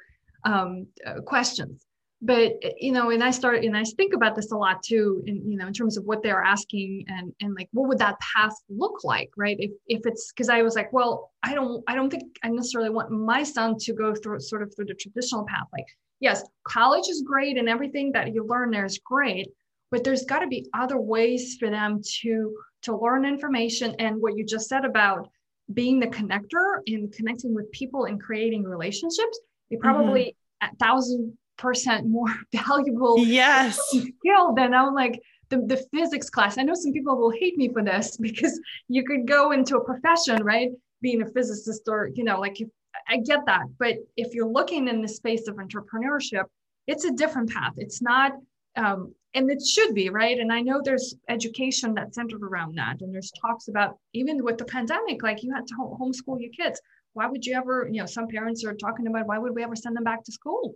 um, 0.46 0.88
uh, 1.06 1.22
questions. 1.22 1.86
But 2.22 2.56
you 2.78 2.92
know 2.92 3.12
and 3.12 3.24
i 3.24 3.32
start 3.32 3.64
and 3.64 3.78
i 3.78 3.84
think 3.86 4.14
about 4.14 4.36
this 4.36 4.52
a 4.52 4.58
lot 4.58 4.84
too 4.84 5.24
in 5.26 5.50
you 5.50 5.58
know 5.58 5.68
in 5.68 5.74
terms 5.74 5.96
of 5.96 6.04
what 6.04 6.22
they're 6.22 6.44
asking 6.44 7.06
and 7.08 7.34
and 7.40 7.56
like 7.56 7.70
what 7.72 7.88
would 7.88 8.00
that 8.00 8.20
path 8.20 8.52
look 8.68 9.06
like 9.06 9.30
right? 9.38 9.56
If 9.58 9.72
if 9.88 10.02
it's 10.06 10.34
because 10.34 10.50
i 10.50 10.62
was 10.62 10.76
like 10.76 10.92
well 10.92 11.32
i 11.44 11.54
don't 11.54 11.82
i 11.88 11.96
don't 11.96 12.10
think 12.10 12.24
i 12.44 12.50
necessarily 12.50 12.90
want 12.90 13.10
my 13.10 13.42
son 13.44 13.78
to 13.80 13.94
go 13.94 14.14
through 14.14 14.42
sort 14.42 14.64
of 14.64 14.76
through 14.76 14.88
the 14.88 14.96
traditional 14.96 15.46
path. 15.46 15.68
Like 15.72 15.88
yes 16.20 16.44
college 16.66 17.08
is 17.08 17.24
great 17.26 17.58
and 17.58 17.70
everything 17.70 18.12
that 18.12 18.34
you 18.34 18.46
learn 18.46 18.70
there 18.70 18.84
is 18.84 19.00
great 19.00 19.48
but 19.92 20.04
there's 20.04 20.26
got 20.26 20.40
to 20.40 20.48
be 20.48 20.68
other 20.74 21.00
ways 21.00 21.56
for 21.58 21.70
them 21.70 22.02
to 22.22 22.54
to 22.82 22.98
learn 22.98 23.26
information 23.26 23.96
and 24.00 24.22
what 24.22 24.38
you 24.38 24.46
just 24.46 24.68
said 24.68 24.84
about 24.84 25.30
being 25.74 26.00
the 26.00 26.08
connector 26.08 26.80
and 26.88 27.12
connecting 27.12 27.54
with 27.54 27.72
people 27.72 28.06
and 28.06 28.22
creating 28.22 28.64
relationships 28.64 29.40
they 29.70 29.78
probably 29.78 30.36
mm-hmm. 30.62 30.74
a 30.74 30.78
thousand 30.78 31.38
percent 31.58 32.08
more 32.08 32.34
valuable 32.54 33.20
yes 33.20 33.80
skill 33.90 34.54
than 34.56 34.74
I'm 34.74 34.94
like 34.94 35.22
the, 35.50 35.58
the 35.58 35.86
physics 35.94 36.30
class. 36.30 36.58
I 36.58 36.64
know 36.64 36.74
some 36.74 36.94
people 36.94 37.18
will 37.18 37.32
hate 37.32 37.58
me 37.58 37.70
for 37.70 37.84
this 37.84 38.18
because 38.22 38.60
you 38.88 39.04
could 39.04 39.28
go 39.28 39.52
into 39.52 39.78
a 39.78 39.84
profession, 39.84 40.44
right? 40.44 40.70
Being 41.02 41.22
a 41.22 41.28
physicist 41.28 41.84
or, 41.88 42.10
you 42.14 42.24
know, 42.24 42.40
like 42.40 42.62
if, 42.62 42.70
I 43.08 43.18
get 43.18 43.46
that. 43.46 43.64
But 43.78 43.96
if 44.18 44.34
you're 44.34 44.48
looking 44.48 44.88
in 44.88 45.02
the 45.02 45.08
space 45.08 45.48
of 45.48 45.56
entrepreneurship, 45.56 46.44
it's 46.86 47.06
a 47.06 47.12
different 47.12 47.52
path. 47.52 47.74
It's 47.78 48.02
not, 48.02 48.34
um, 48.76 49.14
and 49.36 49.52
it 49.52 49.62
should 49.66 49.94
be, 49.94 50.10
right? 50.10 50.40
And 50.40 50.52
I 50.52 50.62
know 50.62 50.82
there's 50.84 51.16
education 51.30 51.94
that's 51.94 52.16
centered 52.16 52.42
around 52.42 52.76
that. 52.76 53.02
And 53.02 53.14
there's 53.14 53.32
talks 53.32 53.68
about 53.68 53.98
even 54.14 54.44
with 54.44 54.58
the 54.58 54.66
pandemic, 54.66 55.22
like 55.22 55.44
you 55.44 55.54
had 55.54 55.68
to 55.68 55.76
homeschool 55.76 56.40
your 56.40 56.52
kids. 56.52 56.82
Why 57.14 57.28
would 57.28 57.46
you 57.46 57.56
ever, 57.56 57.88
you 57.92 58.00
know, 58.00 58.06
some 58.06 58.28
parents 58.28 58.64
are 58.66 58.74
talking 58.74 59.08
about 59.08 59.28
why 59.28 59.38
would 59.38 59.54
we 59.54 59.64
ever 59.64 59.76
send 59.76 59.96
them 59.96 60.04
back 60.04 60.24
to 60.24 60.32
school? 60.32 60.76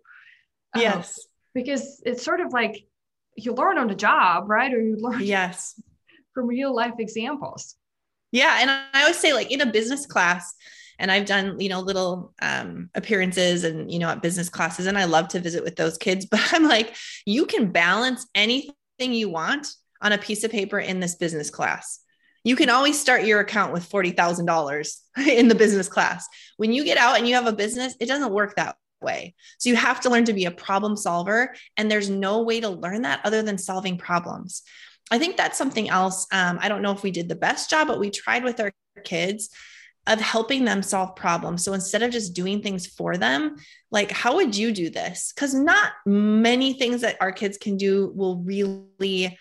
Um, 0.73 0.81
yes. 0.81 1.19
Um, 1.19 1.23
because 1.55 2.01
it's 2.05 2.23
sort 2.23 2.41
of 2.41 2.53
like 2.53 2.85
you 3.35 3.53
learn 3.53 3.77
on 3.77 3.87
the 3.87 3.95
job, 3.95 4.49
right? 4.49 4.71
Or 4.73 4.81
you 4.81 4.97
learn 4.97 5.21
yes 5.21 5.79
from 6.33 6.47
real 6.47 6.75
life 6.75 6.95
examples. 6.99 7.75
Yeah. 8.31 8.57
And 8.61 8.69
I 8.69 9.01
always 9.01 9.17
say, 9.17 9.33
like 9.33 9.51
in 9.51 9.61
a 9.61 9.67
business 9.67 10.05
class, 10.05 10.55
and 11.03 11.11
I've 11.11 11.25
done, 11.25 11.59
you 11.59 11.67
know, 11.67 11.81
little 11.81 12.33
um, 12.41 12.89
appearances 12.95 13.65
and, 13.65 13.91
you 13.91 13.99
know, 13.99 14.07
at 14.07 14.21
business 14.21 14.47
classes, 14.47 14.85
and 14.85 14.97
I 14.97 15.03
love 15.03 15.27
to 15.29 15.39
visit 15.41 15.61
with 15.61 15.75
those 15.75 15.97
kids. 15.97 16.25
But 16.31 16.53
I'm 16.53 16.63
like, 16.63 16.95
you 17.25 17.45
can 17.45 17.73
balance 17.73 18.25
anything 18.33 18.73
you 18.99 19.29
want 19.29 19.67
on 20.01 20.13
a 20.13 20.17
piece 20.17 20.45
of 20.45 20.51
paper 20.51 20.79
in 20.79 21.01
this 21.01 21.15
business 21.15 21.49
class. 21.49 21.99
You 22.45 22.55
can 22.55 22.69
always 22.69 22.99
start 22.99 23.25
your 23.25 23.41
account 23.41 23.73
with 23.73 23.87
$40,000 23.89 24.97
in 25.27 25.49
the 25.49 25.55
business 25.55 25.89
class. 25.89 26.25
When 26.55 26.71
you 26.71 26.85
get 26.85 26.97
out 26.97 27.17
and 27.17 27.27
you 27.27 27.35
have 27.35 27.47
a 27.47 27.53
business, 27.53 27.95
it 27.99 28.05
doesn't 28.05 28.31
work 28.31 28.55
that 28.55 28.77
way. 29.01 29.35
So 29.57 29.69
you 29.69 29.75
have 29.75 29.99
to 30.01 30.09
learn 30.09 30.23
to 30.25 30.33
be 30.33 30.45
a 30.45 30.51
problem 30.51 30.95
solver. 30.95 31.53
And 31.75 31.91
there's 31.91 32.09
no 32.09 32.43
way 32.43 32.61
to 32.61 32.69
learn 32.69 33.01
that 33.01 33.19
other 33.25 33.41
than 33.41 33.57
solving 33.57 33.97
problems. 33.97 34.63
I 35.11 35.19
think 35.19 35.35
that's 35.35 35.57
something 35.57 35.89
else. 35.89 36.27
Um, 36.31 36.59
I 36.61 36.69
don't 36.69 36.81
know 36.81 36.93
if 36.93 37.03
we 37.03 37.11
did 37.11 37.27
the 37.27 37.35
best 37.35 37.69
job, 37.69 37.89
but 37.89 37.99
we 37.99 38.09
tried 38.09 38.45
with 38.45 38.61
our 38.61 38.71
kids 39.03 39.49
of 40.07 40.19
helping 40.19 40.65
them 40.65 40.83
solve 40.83 41.15
problems. 41.15 41.63
So 41.63 41.73
instead 41.73 42.03
of 42.03 42.11
just 42.11 42.33
doing 42.33 42.61
things 42.61 42.85
for 42.85 43.17
them, 43.17 43.55
like, 43.89 44.11
how 44.11 44.35
would 44.35 44.55
you 44.55 44.71
do 44.71 44.89
this? 44.89 45.31
Because 45.33 45.53
not 45.53 45.93
many 46.05 46.73
things 46.73 47.01
that 47.01 47.17
our 47.21 47.31
kids 47.31 47.57
can 47.57 47.77
do 47.77 48.11
will 48.15 48.37
really 48.37 49.37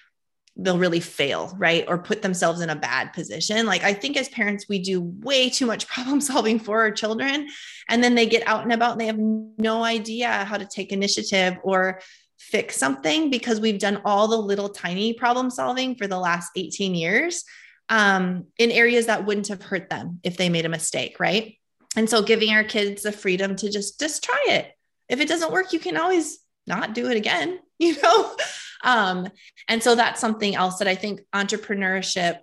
they'll 0.57 0.79
really 0.79 1.01
fail, 1.01 1.55
right? 1.57 1.87
Or 1.89 1.97
put 1.97 2.21
themselves 2.21 2.61
in 2.61 2.69
a 2.69 2.77
bad 2.77 3.15
position. 3.15 3.65
Like 3.65 3.85
I 3.85 3.95
think 3.95 4.19
as 4.19 4.29
parents, 4.29 4.69
we 4.69 4.79
do 4.81 5.01
way 5.01 5.49
too 5.49 5.67
much 5.67 5.87
problem 5.89 6.21
solving 6.21 6.59
for 6.59 6.81
our 6.81 6.91
children. 6.91 7.49
And 7.89 8.05
then 8.05 8.15
they 8.15 8.27
get 8.27 8.47
out 8.47 8.63
and 8.63 8.73
about 8.73 8.93
and 8.93 9.01
they 9.01 9.07
have 9.07 9.19
no 9.19 9.83
idea 9.83 10.29
how 10.45 10.59
to 10.59 10.67
take 10.67 10.93
initiative 10.93 11.57
or 11.63 12.01
fix 12.39 12.77
something 12.77 13.31
because 13.31 13.61
we've 13.61 13.79
done 13.79 14.03
all 14.05 14.29
the 14.29 14.37
little 14.37 14.69
tiny 14.69 15.15
problem 15.15 15.49
solving 15.49 15.95
for 15.95 16.07
the 16.07 16.19
last 16.19 16.51
18 16.57 16.95
years 16.95 17.45
um, 17.89 18.47
in 18.59 18.71
areas 18.71 19.07
that 19.07 19.27
wouldn't 19.27 19.49
have 19.49 19.63
hurt 19.63 19.91
them 19.91 20.21
if 20.23 20.37
they 20.37 20.49
made 20.49 20.67
a 20.67 20.71
mistake, 20.71 21.19
right? 21.21 21.57
And 21.97 22.09
so 22.09 22.23
giving 22.23 22.51
our 22.51 22.65
kids 22.65 23.03
the 23.03 23.13
freedom 23.13 23.57
to 23.57 23.71
just 23.71 24.01
just 24.01 24.25
try 24.25 24.43
it. 24.49 24.73
If 25.09 25.21
it 25.21 25.29
doesn't 25.29 25.53
work, 25.53 25.73
you 25.73 25.79
can 25.79 25.97
always 25.97 26.39
not 26.67 26.95
do 26.95 27.11
it 27.11 27.17
again, 27.17 27.59
you 27.79 28.01
know? 28.01 28.37
Um, 28.85 29.29
and 29.69 29.83
so 29.83 29.95
that's 29.95 30.21
something 30.21 30.55
else 30.55 30.79
that 30.79 30.89
I 30.89 30.95
think 30.95 31.21
entrepreneurship 31.35 32.39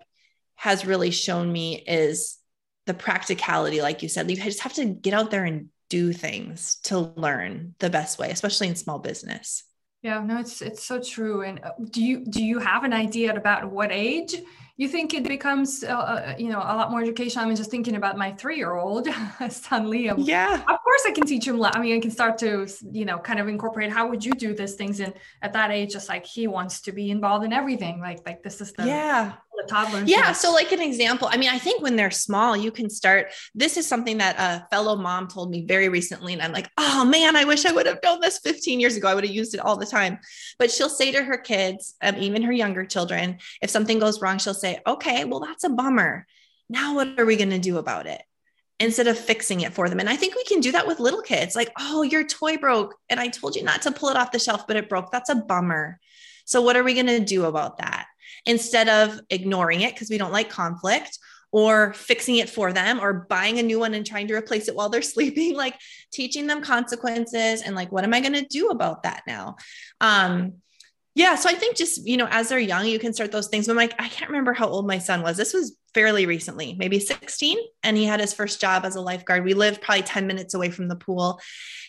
has 0.56 0.86
really 0.86 1.12
shown 1.12 1.52
me 1.52 1.84
is 1.88 2.38
the 2.86 2.94
practicality, 2.94 3.82
like 3.82 4.04
you 4.04 4.10
said. 4.10 4.30
You 4.30 4.38
just 4.38 4.62
have 4.62 4.74
to 4.74 4.86
get 4.86 5.14
out 5.14 5.32
there 5.32 5.46
and 5.46 5.70
do 5.90 6.14
things 6.14 6.78
to 6.84 7.00
learn 7.00 7.76
the 7.80 7.90
best 7.90 8.20
way, 8.20 8.30
especially 8.30 8.68
in 8.68 8.76
small 8.76 9.00
business. 9.00 9.64
Yeah, 10.02 10.24
no, 10.24 10.40
it's 10.40 10.62
it's 10.62 10.86
so 10.86 11.02
true. 11.02 11.42
And 11.42 11.64
uh, 11.64 11.72
do 11.92 12.02
you 12.02 12.24
do 12.26 12.44
you 12.44 12.60
have 12.60 12.84
an 12.84 12.94
idea 12.94 13.36
about 13.36 13.70
what 13.70 13.92
age 13.92 14.36
you 14.80 14.88
think 14.88 15.14
it 15.14 15.26
becomes 15.26 15.84
uh, 15.84 15.90
uh, 15.90 16.36
you 16.40 16.48
know 16.48 16.60
a 16.60 16.76
lot 16.80 16.90
more 16.90 17.02
education 17.02 17.42
i'm 17.42 17.54
just 17.54 17.70
thinking 17.70 17.96
about 17.96 18.18
my 18.18 18.32
three-year-old 18.32 19.08
son 19.50 19.86
liam 19.92 20.16
yeah 20.18 20.54
of 20.56 20.78
course 20.86 21.04
i 21.06 21.12
can 21.12 21.26
teach 21.26 21.46
him 21.46 21.62
i 21.62 21.80
mean 21.80 21.98
i 21.98 22.00
can 22.00 22.10
start 22.10 22.38
to 22.38 22.66
you 22.92 23.04
know 23.04 23.20
kind 23.20 23.40
of 23.42 23.50
incorporate 23.50 23.92
how 23.92 24.08
would 24.08 24.24
you 24.24 24.32
do 24.32 24.54
these 24.54 24.76
things 24.76 25.02
and 25.02 25.14
at 25.42 25.52
that 25.52 25.70
age 25.70 25.92
just 25.92 26.08
like 26.08 26.26
he 26.26 26.48
wants 26.48 26.80
to 26.80 26.94
be 26.94 27.12
involved 27.12 27.44
in 27.44 27.52
everything 27.52 28.00
like 28.00 28.26
like 28.26 28.42
this 28.42 28.62
is 28.62 28.72
the 28.72 28.88
yeah 28.88 29.34
the 29.62 29.68
toddler. 29.68 30.04
Yeah. 30.06 30.32
So, 30.32 30.52
like 30.52 30.72
an 30.72 30.82
example, 30.82 31.28
I 31.32 31.38
mean, 31.38 31.50
I 31.50 31.60
think 31.60 31.82
when 31.82 31.96
they're 31.96 32.12
small, 32.12 32.56
you 32.56 32.72
can 32.72 32.90
start. 32.90 33.32
This 33.54 33.78
is 33.78 33.88
something 33.88 34.18
that 34.18 34.36
a 34.38 34.68
fellow 34.70 34.96
mom 34.96 35.28
told 35.28 35.50
me 35.50 35.66
very 35.66 35.90
recently. 35.90 36.34
And 36.34 36.42
I'm 36.42 36.52
like, 36.52 36.70
oh 36.78 37.06
man, 37.06 37.36
I 37.36 37.44
wish 37.44 37.66
I 37.66 37.72
would 37.72 37.86
have 37.86 38.00
known 38.04 38.20
this 38.22 38.40
15 38.40 38.80
years 38.80 38.96
ago. 38.96 39.08
I 39.08 39.16
would 39.16 39.24
have 39.24 39.34
used 39.34 39.54
it 39.54 39.60
all 39.60 39.78
the 39.78 39.86
time. 39.86 40.20
But 40.58 40.72
she'll 40.72 40.90
say 40.90 41.12
to 41.12 41.24
her 41.24 41.38
kids, 41.38 41.96
um, 42.02 42.16
even 42.18 42.42
her 42.44 42.52
younger 42.52 42.86
children, 42.86 43.38
if 43.62 43.70
something 43.70 44.00
goes 44.00 44.22
wrong, 44.22 44.38
she'll 44.38 44.54
say, 44.54 44.69
okay, 44.86 45.26
well, 45.26 45.40
that's 45.40 45.64
a 45.64 45.70
bummer. 45.70 46.26
Now, 46.70 46.96
what 46.96 47.20
are 47.20 47.26
we 47.26 47.36
going 47.36 47.50
to 47.50 47.60
do 47.60 47.78
about 47.78 48.08
it? 48.08 48.22
instead 48.82 49.08
of 49.08 49.20
fixing 49.20 49.60
it 49.60 49.74
for 49.74 49.90
them. 49.90 50.00
And 50.00 50.08
I 50.08 50.16
think 50.16 50.36
we 50.36 50.44
can 50.46 50.62
do 50.62 50.72
that 50.72 50.88
with 50.88 51.02
little 51.02 51.22
kids 51.22 51.54
like, 51.54 51.70
oh, 51.78 52.02
your 52.02 52.24
toy 52.24 52.56
broke. 52.56 52.96
And 53.10 53.20
I 53.20 53.28
told 53.28 53.58
you 53.58 53.62
not 53.62 53.82
to 53.82 53.92
pull 53.92 54.08
it 54.08 54.16
off 54.16 54.32
the 54.32 54.40
shelf, 54.40 54.68
but 54.68 54.78
it 54.78 54.88
broke. 54.88 55.12
That's 55.12 55.30
a 55.30 55.36
bummer. 55.36 56.00
So, 56.46 56.62
what 56.62 56.78
are 56.78 56.84
we 56.86 56.94
going 56.94 57.08
to 57.08 57.20
do 57.20 57.44
about 57.44 57.80
that? 57.80 58.06
instead 58.46 58.90
of 58.90 59.20
ignoring 59.30 59.82
it 59.82 59.94
because 59.94 60.10
we 60.10 60.18
don't 60.18 60.32
like 60.32 60.50
conflict 60.50 61.18
or 61.52 61.94
fixing 61.94 62.36
it 62.36 62.50
for 62.50 62.72
them 62.72 63.00
or 63.00 63.26
buying 63.30 63.58
a 63.58 63.64
new 63.64 63.80
one 63.80 63.94
and 63.94 64.06
trying 64.06 64.28
to 64.28 64.36
replace 64.36 64.68
it 64.68 64.76
while 64.76 64.90
they're 64.90 65.02
sleeping 65.16 65.56
like 65.56 65.76
teaching 66.12 66.48
them 66.48 66.62
consequences 66.62 67.62
and 67.62 67.76
like 67.76 67.92
what 67.92 68.04
am 68.04 68.14
i 68.14 68.20
going 68.20 68.34
to 68.34 68.46
do 68.46 68.70
about 68.70 69.04
that 69.04 69.24
now 69.28 69.56
um 70.02 70.54
yeah 71.16 71.36
so 71.36 71.50
i 71.50 71.54
think 71.54 71.76
just 71.76 72.06
you 72.06 72.18
know 72.18 72.28
as 72.30 72.50
they're 72.50 72.60
young 72.60 72.86
you 72.86 73.00
can 73.00 73.14
start 73.14 73.32
those 73.32 73.48
things 73.48 73.68
but 73.68 73.76
like 73.76 73.94
i 74.00 74.08
can't 74.08 74.30
remember 74.30 74.54
how 74.54 74.68
old 74.68 74.88
my 74.88 74.98
son 74.98 75.22
was 75.22 75.38
this 75.38 75.54
was 75.54 75.78
fairly 75.94 76.26
recently 76.26 76.76
maybe 76.78 77.00
16 77.00 77.58
and 77.84 77.98
he 77.98 78.06
had 78.06 78.20
his 78.20 78.34
first 78.34 78.62
job 78.62 78.86
as 78.86 78.96
a 78.96 79.02
lifeguard 79.02 79.44
we 79.44 79.54
lived 79.54 79.82
probably 79.82 80.04
10 80.04 80.28
minutes 80.28 80.54
away 80.54 80.70
from 80.70 80.88
the 80.88 80.96
pool 80.96 81.40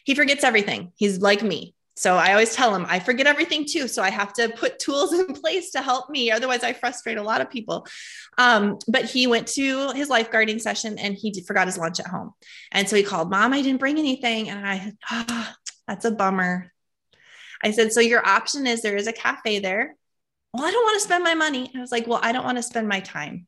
he 0.04 0.14
forgets 0.14 0.44
everything 0.44 0.92
he's 0.96 1.20
like 1.20 1.42
me 1.42 1.74
so 2.00 2.16
I 2.16 2.30
always 2.30 2.54
tell 2.54 2.74
him 2.74 2.86
I 2.88 2.98
forget 2.98 3.26
everything 3.26 3.66
too. 3.66 3.86
So 3.86 4.02
I 4.02 4.08
have 4.08 4.32
to 4.34 4.48
put 4.48 4.78
tools 4.78 5.12
in 5.18 5.34
place 5.34 5.70
to 5.72 5.82
help 5.82 6.08
me. 6.08 6.30
Otherwise, 6.30 6.64
I 6.64 6.72
frustrate 6.72 7.18
a 7.18 7.22
lot 7.22 7.42
of 7.42 7.50
people. 7.50 7.86
Um, 8.38 8.78
but 8.88 9.04
he 9.04 9.26
went 9.26 9.48
to 9.48 9.92
his 9.92 10.08
lifeguarding 10.08 10.62
session 10.62 10.98
and 10.98 11.14
he 11.14 11.42
forgot 11.42 11.66
his 11.66 11.76
lunch 11.76 12.00
at 12.00 12.06
home. 12.06 12.32
And 12.72 12.88
so 12.88 12.96
he 12.96 13.02
called, 13.02 13.28
Mom, 13.30 13.52
I 13.52 13.60
didn't 13.60 13.80
bring 13.80 13.98
anything. 13.98 14.48
And 14.48 14.66
I, 14.66 14.92
oh, 15.10 15.52
that's 15.86 16.06
a 16.06 16.10
bummer. 16.10 16.72
I 17.62 17.70
said, 17.70 17.92
So 17.92 18.00
your 18.00 18.26
option 18.26 18.66
is 18.66 18.82
there 18.82 18.96
is 18.96 19.06
a 19.06 19.12
cafe 19.12 19.58
there. 19.58 19.96
Well, 20.52 20.64
I 20.64 20.70
don't 20.70 20.84
want 20.84 20.96
to 20.96 21.04
spend 21.04 21.24
my 21.24 21.34
money. 21.34 21.70
I 21.74 21.80
was 21.80 21.92
like, 21.92 22.06
Well, 22.06 22.20
I 22.22 22.32
don't 22.32 22.44
want 22.44 22.58
to 22.58 22.62
spend 22.62 22.88
my 22.88 23.00
time. 23.00 23.46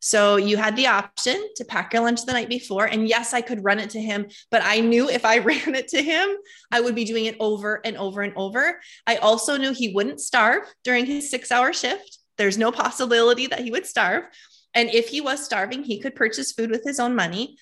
So 0.00 0.36
you 0.36 0.56
had 0.56 0.76
the 0.76 0.86
option 0.86 1.46
to 1.56 1.64
pack 1.64 1.92
your 1.92 2.02
lunch 2.02 2.24
the 2.24 2.32
night 2.32 2.48
before. 2.48 2.86
And 2.86 3.06
yes, 3.06 3.34
I 3.34 3.42
could 3.42 3.62
run 3.62 3.78
it 3.78 3.90
to 3.90 4.00
him, 4.00 4.28
but 4.50 4.62
I 4.64 4.80
knew 4.80 5.10
if 5.10 5.24
I 5.24 5.38
ran 5.50 5.74
it 5.74 5.88
to 5.88 6.02
him, 6.02 6.28
I 6.70 6.80
would 6.80 6.94
be 6.94 7.04
doing 7.04 7.26
it 7.26 7.36
over 7.38 7.80
and 7.84 7.96
over 7.96 8.22
and 8.22 8.32
over. 8.34 8.80
I 9.06 9.16
also 9.16 9.56
knew 9.56 9.72
he 9.72 9.92
wouldn't 9.94 10.20
starve 10.20 10.62
during 10.84 11.06
his 11.06 11.30
six 11.30 11.52
hour 11.52 11.72
shift. 11.72 12.18
There's 12.38 12.58
no 12.58 12.72
possibility 12.72 13.46
that 13.48 13.60
he 13.60 13.70
would 13.70 13.86
starve. 13.86 14.24
And 14.72 14.88
if 14.88 15.08
he 15.08 15.20
was 15.20 15.44
starving, 15.44 15.82
he 15.82 16.00
could 16.00 16.14
purchase 16.14 16.52
food 16.52 16.70
with 16.70 16.84
his 16.84 16.98
own 16.98 17.14
money. 17.14 17.56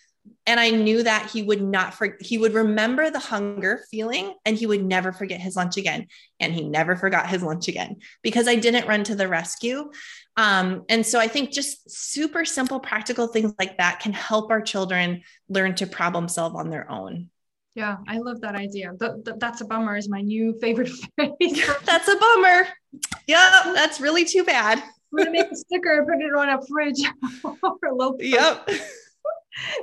And 0.47 0.59
I 0.59 0.71
knew 0.71 1.03
that 1.03 1.31
he 1.31 1.43
would 1.43 1.62
not, 1.62 1.95
for, 1.95 2.17
he 2.21 2.38
would 2.38 2.55
remember 2.55 3.11
the 3.11 3.19
hunger 3.19 3.85
feeling 3.91 4.35
and 4.45 4.57
he 4.57 4.67
would 4.67 4.85
never 4.85 5.12
forget 5.12 5.41
his 5.41 5.57
lunch 5.57 5.77
again. 5.77 6.07
And 6.41 6.53
he 6.53 6.69
never 6.69 6.97
forgot 6.97 7.29
his 7.29 7.43
lunch 7.43 7.69
again 7.69 7.97
because 8.23 8.49
I 8.49 8.57
didn't 8.57 8.88
run 8.88 9.05
to 9.05 9.14
the 9.14 9.29
rescue. 9.29 9.91
Um, 10.37 10.85
and 10.88 11.05
so 11.05 11.19
I 11.19 11.29
think 11.29 11.51
just 11.51 11.91
super 11.91 12.45
simple, 12.45 12.81
practical 12.81 13.27
things 13.27 13.53
like 13.59 13.79
that 13.79 14.01
can 14.01 14.12
help 14.12 14.51
our 14.51 14.62
children 14.62 15.23
learn 15.49 15.75
to 15.77 15.87
problem 15.87 16.29
solve 16.29 16.55
on 16.55 16.71
their 16.71 16.91
own. 16.91 17.31
Yeah, 17.75 17.99
I 18.09 18.19
love 18.19 18.41
that 18.41 18.55
idea. 18.55 18.93
The, 18.99 19.23
the, 19.25 19.37
that's 19.38 19.61
a 19.61 19.64
bummer 19.64 19.97
is 19.97 20.09
my 20.09 20.21
new 20.21 20.59
favorite 20.61 20.88
phrase. 21.14 21.69
that's 21.85 22.09
a 22.09 22.17
bummer. 22.17 22.67
Yeah, 23.27 23.73
that's 23.75 24.01
really 24.01 24.25
too 24.25 24.45
bad. 24.45 24.79
I'm 24.79 25.17
gonna 25.17 25.31
make 25.31 25.51
a 25.51 25.57
sticker 25.57 25.99
and 25.99 26.07
put 26.07 26.21
it 26.21 26.35
on 26.35 26.49
a 26.49 26.61
fridge 26.67 27.03
or 27.62 27.88
a 27.88 27.95
low. 27.95 28.17
Yep. 28.19 28.71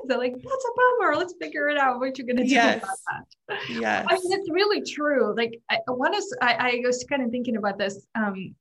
So 0.10 0.18
like 0.18 0.34
that's 0.34 0.46
a 0.46 0.72
bummer. 0.76 1.16
Let's 1.16 1.36
figure 1.40 1.70
it 1.70 1.78
out. 1.78 2.00
What 2.00 2.18
you're 2.18 2.28
gonna 2.28 2.44
do 2.46 2.50
yes. 2.54 2.78
about 2.78 2.98
that? 3.48 3.60
Yes. 3.70 4.06
I 4.10 4.14
mean, 4.16 4.34
it's 4.34 4.50
really 4.50 4.82
true. 4.82 5.36
Like 5.36 5.60
I, 5.70 5.80
one 5.88 6.14
is 6.14 6.36
I, 6.42 6.54
I 6.54 6.82
was 6.86 7.06
kind 7.10 7.24
of 7.24 7.32
thinking 7.32 7.58
about 7.58 7.78
this. 7.78 8.06
Um, 8.16 8.56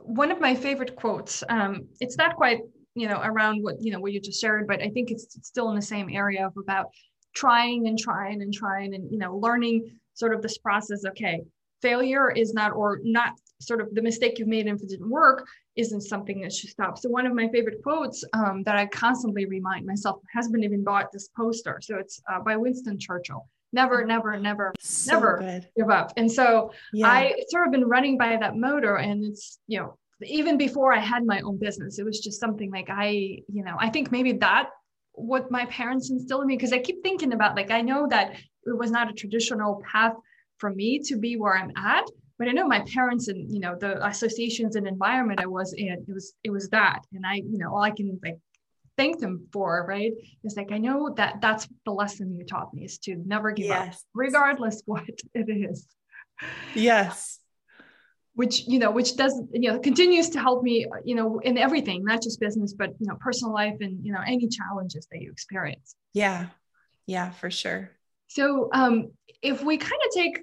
one 0.00 0.30
of 0.30 0.40
my 0.40 0.54
favorite 0.54 0.96
quotes. 0.96 1.42
Um, 1.48 1.88
it's 2.00 2.16
not 2.16 2.36
quite 2.36 2.60
you 2.94 3.08
know 3.08 3.20
around 3.22 3.62
what 3.62 3.76
you 3.80 3.92
know 3.92 4.00
what 4.00 4.12
you 4.12 4.20
just 4.20 4.40
shared, 4.40 4.66
but 4.66 4.82
I 4.82 4.88
think 4.88 5.10
it's, 5.10 5.36
it's 5.36 5.48
still 5.48 5.70
in 5.70 5.76
the 5.76 5.82
same 5.82 6.08
area 6.10 6.46
of 6.46 6.52
about 6.56 6.86
trying 7.34 7.86
and 7.86 7.98
trying 7.98 8.42
and 8.42 8.52
trying 8.52 8.94
and 8.94 9.10
you 9.10 9.18
know 9.18 9.36
learning 9.36 9.90
sort 10.14 10.34
of 10.34 10.42
this 10.42 10.58
process. 10.58 11.04
Okay, 11.04 11.42
failure 11.82 12.30
is 12.30 12.54
not 12.54 12.72
or 12.72 13.00
not 13.02 13.32
sort 13.60 13.80
of 13.80 13.94
the 13.94 14.02
mistake 14.02 14.38
you've 14.38 14.48
made 14.48 14.66
if 14.66 14.80
it 14.82 14.88
didn't 14.88 15.10
work 15.10 15.46
isn't 15.76 16.02
something 16.02 16.40
that 16.40 16.52
should 16.52 16.70
stop. 16.70 16.98
So 16.98 17.08
one 17.08 17.26
of 17.26 17.34
my 17.34 17.48
favorite 17.48 17.82
quotes 17.82 18.24
um, 18.32 18.62
that 18.64 18.76
I 18.76 18.86
constantly 18.86 19.46
remind 19.46 19.86
myself, 19.86 20.20
my 20.22 20.40
husband 20.40 20.64
even 20.64 20.84
bought 20.84 21.12
this 21.12 21.28
poster. 21.36 21.78
So 21.82 21.96
it's 21.96 22.20
uh, 22.30 22.40
by 22.40 22.56
Winston 22.56 22.98
Churchill 22.98 23.48
never, 23.72 24.04
never, 24.04 24.38
never, 24.38 24.72
so 24.78 25.12
never 25.12 25.38
good. 25.38 25.68
give 25.76 25.90
up. 25.90 26.12
And 26.16 26.30
so 26.30 26.72
yeah. 26.92 27.08
I 27.08 27.34
sort 27.48 27.66
of 27.66 27.72
been 27.72 27.84
running 27.84 28.16
by 28.16 28.36
that 28.36 28.56
motor 28.56 28.96
and 28.96 29.24
it's, 29.24 29.58
you 29.66 29.78
know, 29.80 29.98
even 30.22 30.56
before 30.56 30.92
I 30.92 30.98
had 30.98 31.24
my 31.24 31.40
own 31.40 31.58
business, 31.58 31.98
it 31.98 32.04
was 32.04 32.20
just 32.20 32.40
something 32.40 32.70
like 32.70 32.88
I, 32.90 33.08
you 33.08 33.64
know, 33.64 33.76
I 33.78 33.90
think 33.90 34.10
maybe 34.10 34.32
that 34.32 34.70
what 35.12 35.50
my 35.50 35.64
parents 35.66 36.10
instilled 36.10 36.42
in 36.42 36.48
me 36.48 36.56
because 36.56 36.72
I 36.72 36.78
keep 36.78 37.02
thinking 37.02 37.32
about 37.32 37.56
like 37.56 37.70
I 37.70 37.82
know 37.82 38.06
that 38.08 38.36
it 38.64 38.76
was 38.76 38.90
not 38.90 39.10
a 39.10 39.12
traditional 39.12 39.82
path 39.90 40.14
for 40.58 40.70
me 40.70 41.00
to 41.00 41.16
be 41.16 41.36
where 41.36 41.56
I'm 41.56 41.72
at, 41.76 42.08
but 42.38 42.48
I 42.48 42.52
know 42.52 42.66
my 42.66 42.84
parents 42.92 43.28
and 43.28 43.52
you 43.52 43.60
know 43.60 43.76
the 43.78 44.04
associations 44.06 44.76
and 44.76 44.86
environment 44.86 45.40
I 45.40 45.46
was 45.46 45.72
in, 45.72 46.04
it 46.06 46.12
was 46.12 46.34
it 46.44 46.50
was 46.50 46.68
that, 46.70 47.00
and 47.12 47.24
I 47.26 47.34
you 47.34 47.58
know 47.58 47.74
all 47.74 47.82
I 47.82 47.90
can 47.90 48.18
like 48.22 48.38
thank 48.98 49.20
them 49.20 49.46
for, 49.52 49.86
right? 49.88 50.12
It's 50.44 50.56
like, 50.56 50.72
I 50.72 50.78
know 50.78 51.14
that 51.16 51.40
that's 51.40 51.66
the 51.86 51.92
lesson 51.92 52.36
you 52.36 52.44
taught 52.44 52.74
me 52.74 52.84
is 52.84 52.98
to 52.98 53.16
never 53.24 53.52
give 53.52 53.66
yes. 53.66 53.94
up, 53.94 54.02
regardless 54.12 54.82
what 54.84 55.08
it 55.34 55.48
is. 55.48 55.86
Yes. 56.74 57.38
Which, 58.34 58.66
you 58.66 58.78
know, 58.78 58.90
which 58.90 59.16
does, 59.16 59.40
you 59.52 59.70
know, 59.70 59.78
continues 59.78 60.30
to 60.30 60.40
help 60.40 60.62
me, 60.62 60.86
you 61.04 61.14
know, 61.14 61.38
in 61.38 61.56
everything, 61.56 62.04
not 62.04 62.22
just 62.22 62.40
business, 62.40 62.74
but, 62.74 62.90
you 62.98 63.06
know, 63.06 63.16
personal 63.20 63.54
life 63.54 63.76
and, 63.80 64.04
you 64.04 64.12
know, 64.12 64.20
any 64.26 64.48
challenges 64.48 65.06
that 65.10 65.22
you 65.22 65.30
experience. 65.30 65.94
Yeah. 66.12 66.46
Yeah, 67.06 67.30
for 67.30 67.50
sure. 67.50 67.90
So, 68.28 68.68
um, 68.72 69.10
if 69.40 69.62
we 69.62 69.76
kind 69.76 70.00
of 70.04 70.14
take 70.14 70.40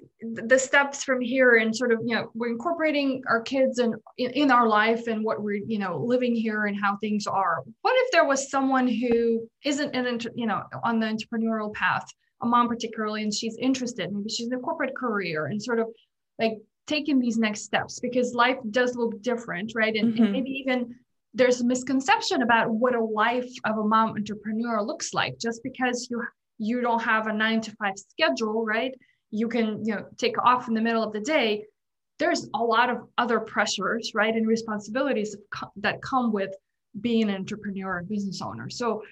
the 0.48 0.58
steps 0.58 1.04
from 1.04 1.20
here 1.20 1.56
and 1.56 1.76
sort 1.76 1.92
of 1.92 2.00
you 2.02 2.14
know 2.14 2.30
we're 2.34 2.48
incorporating 2.48 3.22
our 3.28 3.42
kids 3.42 3.78
and 3.78 3.94
in, 4.16 4.30
in, 4.30 4.50
our 4.50 4.66
life 4.66 5.06
and 5.06 5.22
what 5.22 5.42
we're 5.42 5.60
you 5.66 5.78
know 5.78 5.98
living 5.98 6.34
here 6.34 6.64
and 6.64 6.80
how 6.80 6.96
things 6.96 7.26
are 7.26 7.62
what 7.82 7.94
if 7.94 8.10
there 8.10 8.24
was 8.24 8.50
someone 8.50 8.88
who 8.88 9.46
isn't 9.66 9.94
an 9.94 10.18
you 10.34 10.46
know 10.46 10.62
on 10.82 10.98
the 10.98 11.06
entrepreneurial 11.06 11.70
path 11.74 12.06
a 12.42 12.46
mom 12.46 12.68
particularly 12.68 13.22
and 13.22 13.34
she's 13.34 13.58
interested 13.58 14.10
maybe 14.10 14.30
she's 14.30 14.46
in 14.46 14.54
a 14.54 14.60
corporate 14.60 14.96
career 14.96 15.44
and 15.44 15.62
sort 15.62 15.78
of 15.78 15.88
like 16.38 16.54
taking 16.86 17.18
these 17.18 17.36
next 17.36 17.62
steps? 17.62 17.98
Because 18.00 18.34
life 18.34 18.58
does 18.70 18.96
look 18.96 19.20
different 19.22 19.72
right? 19.74 19.94
And, 19.94 20.14
mm-hmm. 20.14 20.22
and 20.22 20.32
maybe 20.32 20.50
even 20.50 20.94
there's 21.34 21.60
a 21.60 21.66
misconception 21.66 22.42
about 22.42 22.70
what 22.70 22.94
a 22.94 23.04
life 23.04 23.50
of 23.64 23.78
a 23.78 23.84
mom 23.84 24.10
entrepreneur 24.10 24.82
looks 24.82 25.12
like. 25.12 25.38
Just 25.38 25.62
because 25.62 26.08
you 26.10 26.22
you 26.58 26.80
don't 26.80 27.02
have 27.02 27.26
a 27.26 27.32
nine 27.32 27.60
to 27.62 27.72
five 27.76 27.94
schedule, 27.96 28.64
right? 28.64 28.92
You 29.30 29.48
can, 29.48 29.84
you 29.84 29.94
know, 29.94 30.06
take 30.18 30.38
off 30.42 30.68
in 30.68 30.74
the 30.74 30.80
middle 30.80 31.02
of 31.02 31.12
the 31.12 31.20
day. 31.20 31.64
There's 32.18 32.48
a 32.54 32.62
lot 32.62 32.88
of 32.88 32.98
other 33.18 33.40
pressures, 33.40 34.12
right, 34.14 34.34
and 34.34 34.46
responsibilities 34.46 35.36
that 35.76 36.00
come 36.00 36.32
with 36.32 36.54
being 37.00 37.28
an 37.28 37.34
entrepreneur 37.34 37.98
and 37.98 38.08
business 38.08 38.40
owner. 38.40 38.70
So 38.70 39.02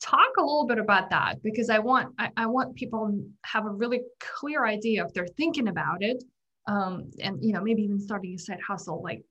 talk 0.00 0.36
a 0.38 0.42
little 0.42 0.66
bit 0.66 0.78
about 0.78 1.10
that 1.10 1.42
because 1.42 1.70
I 1.70 1.78
want 1.78 2.14
I, 2.18 2.30
I 2.36 2.46
want 2.46 2.74
people 2.74 3.22
have 3.44 3.66
a 3.66 3.70
really 3.70 4.00
clear 4.18 4.66
idea 4.66 5.04
if 5.04 5.12
they're 5.12 5.26
thinking 5.26 5.68
about 5.68 6.02
it. 6.02 6.22
Um, 6.66 7.10
and 7.22 7.42
you 7.42 7.52
know, 7.52 7.62
maybe 7.62 7.82
even 7.82 8.00
starting 8.00 8.34
a 8.34 8.38
side 8.38 8.60
hustle, 8.66 9.02
like 9.02 9.22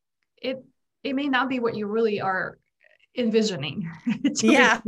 it 0.42 0.64
it 1.04 1.14
may 1.16 1.28
not 1.28 1.50
be 1.50 1.60
what 1.60 1.76
you 1.76 1.88
really 1.88 2.22
are 2.22 2.58
envisioning. 3.16 3.90
yeah. 4.42 4.80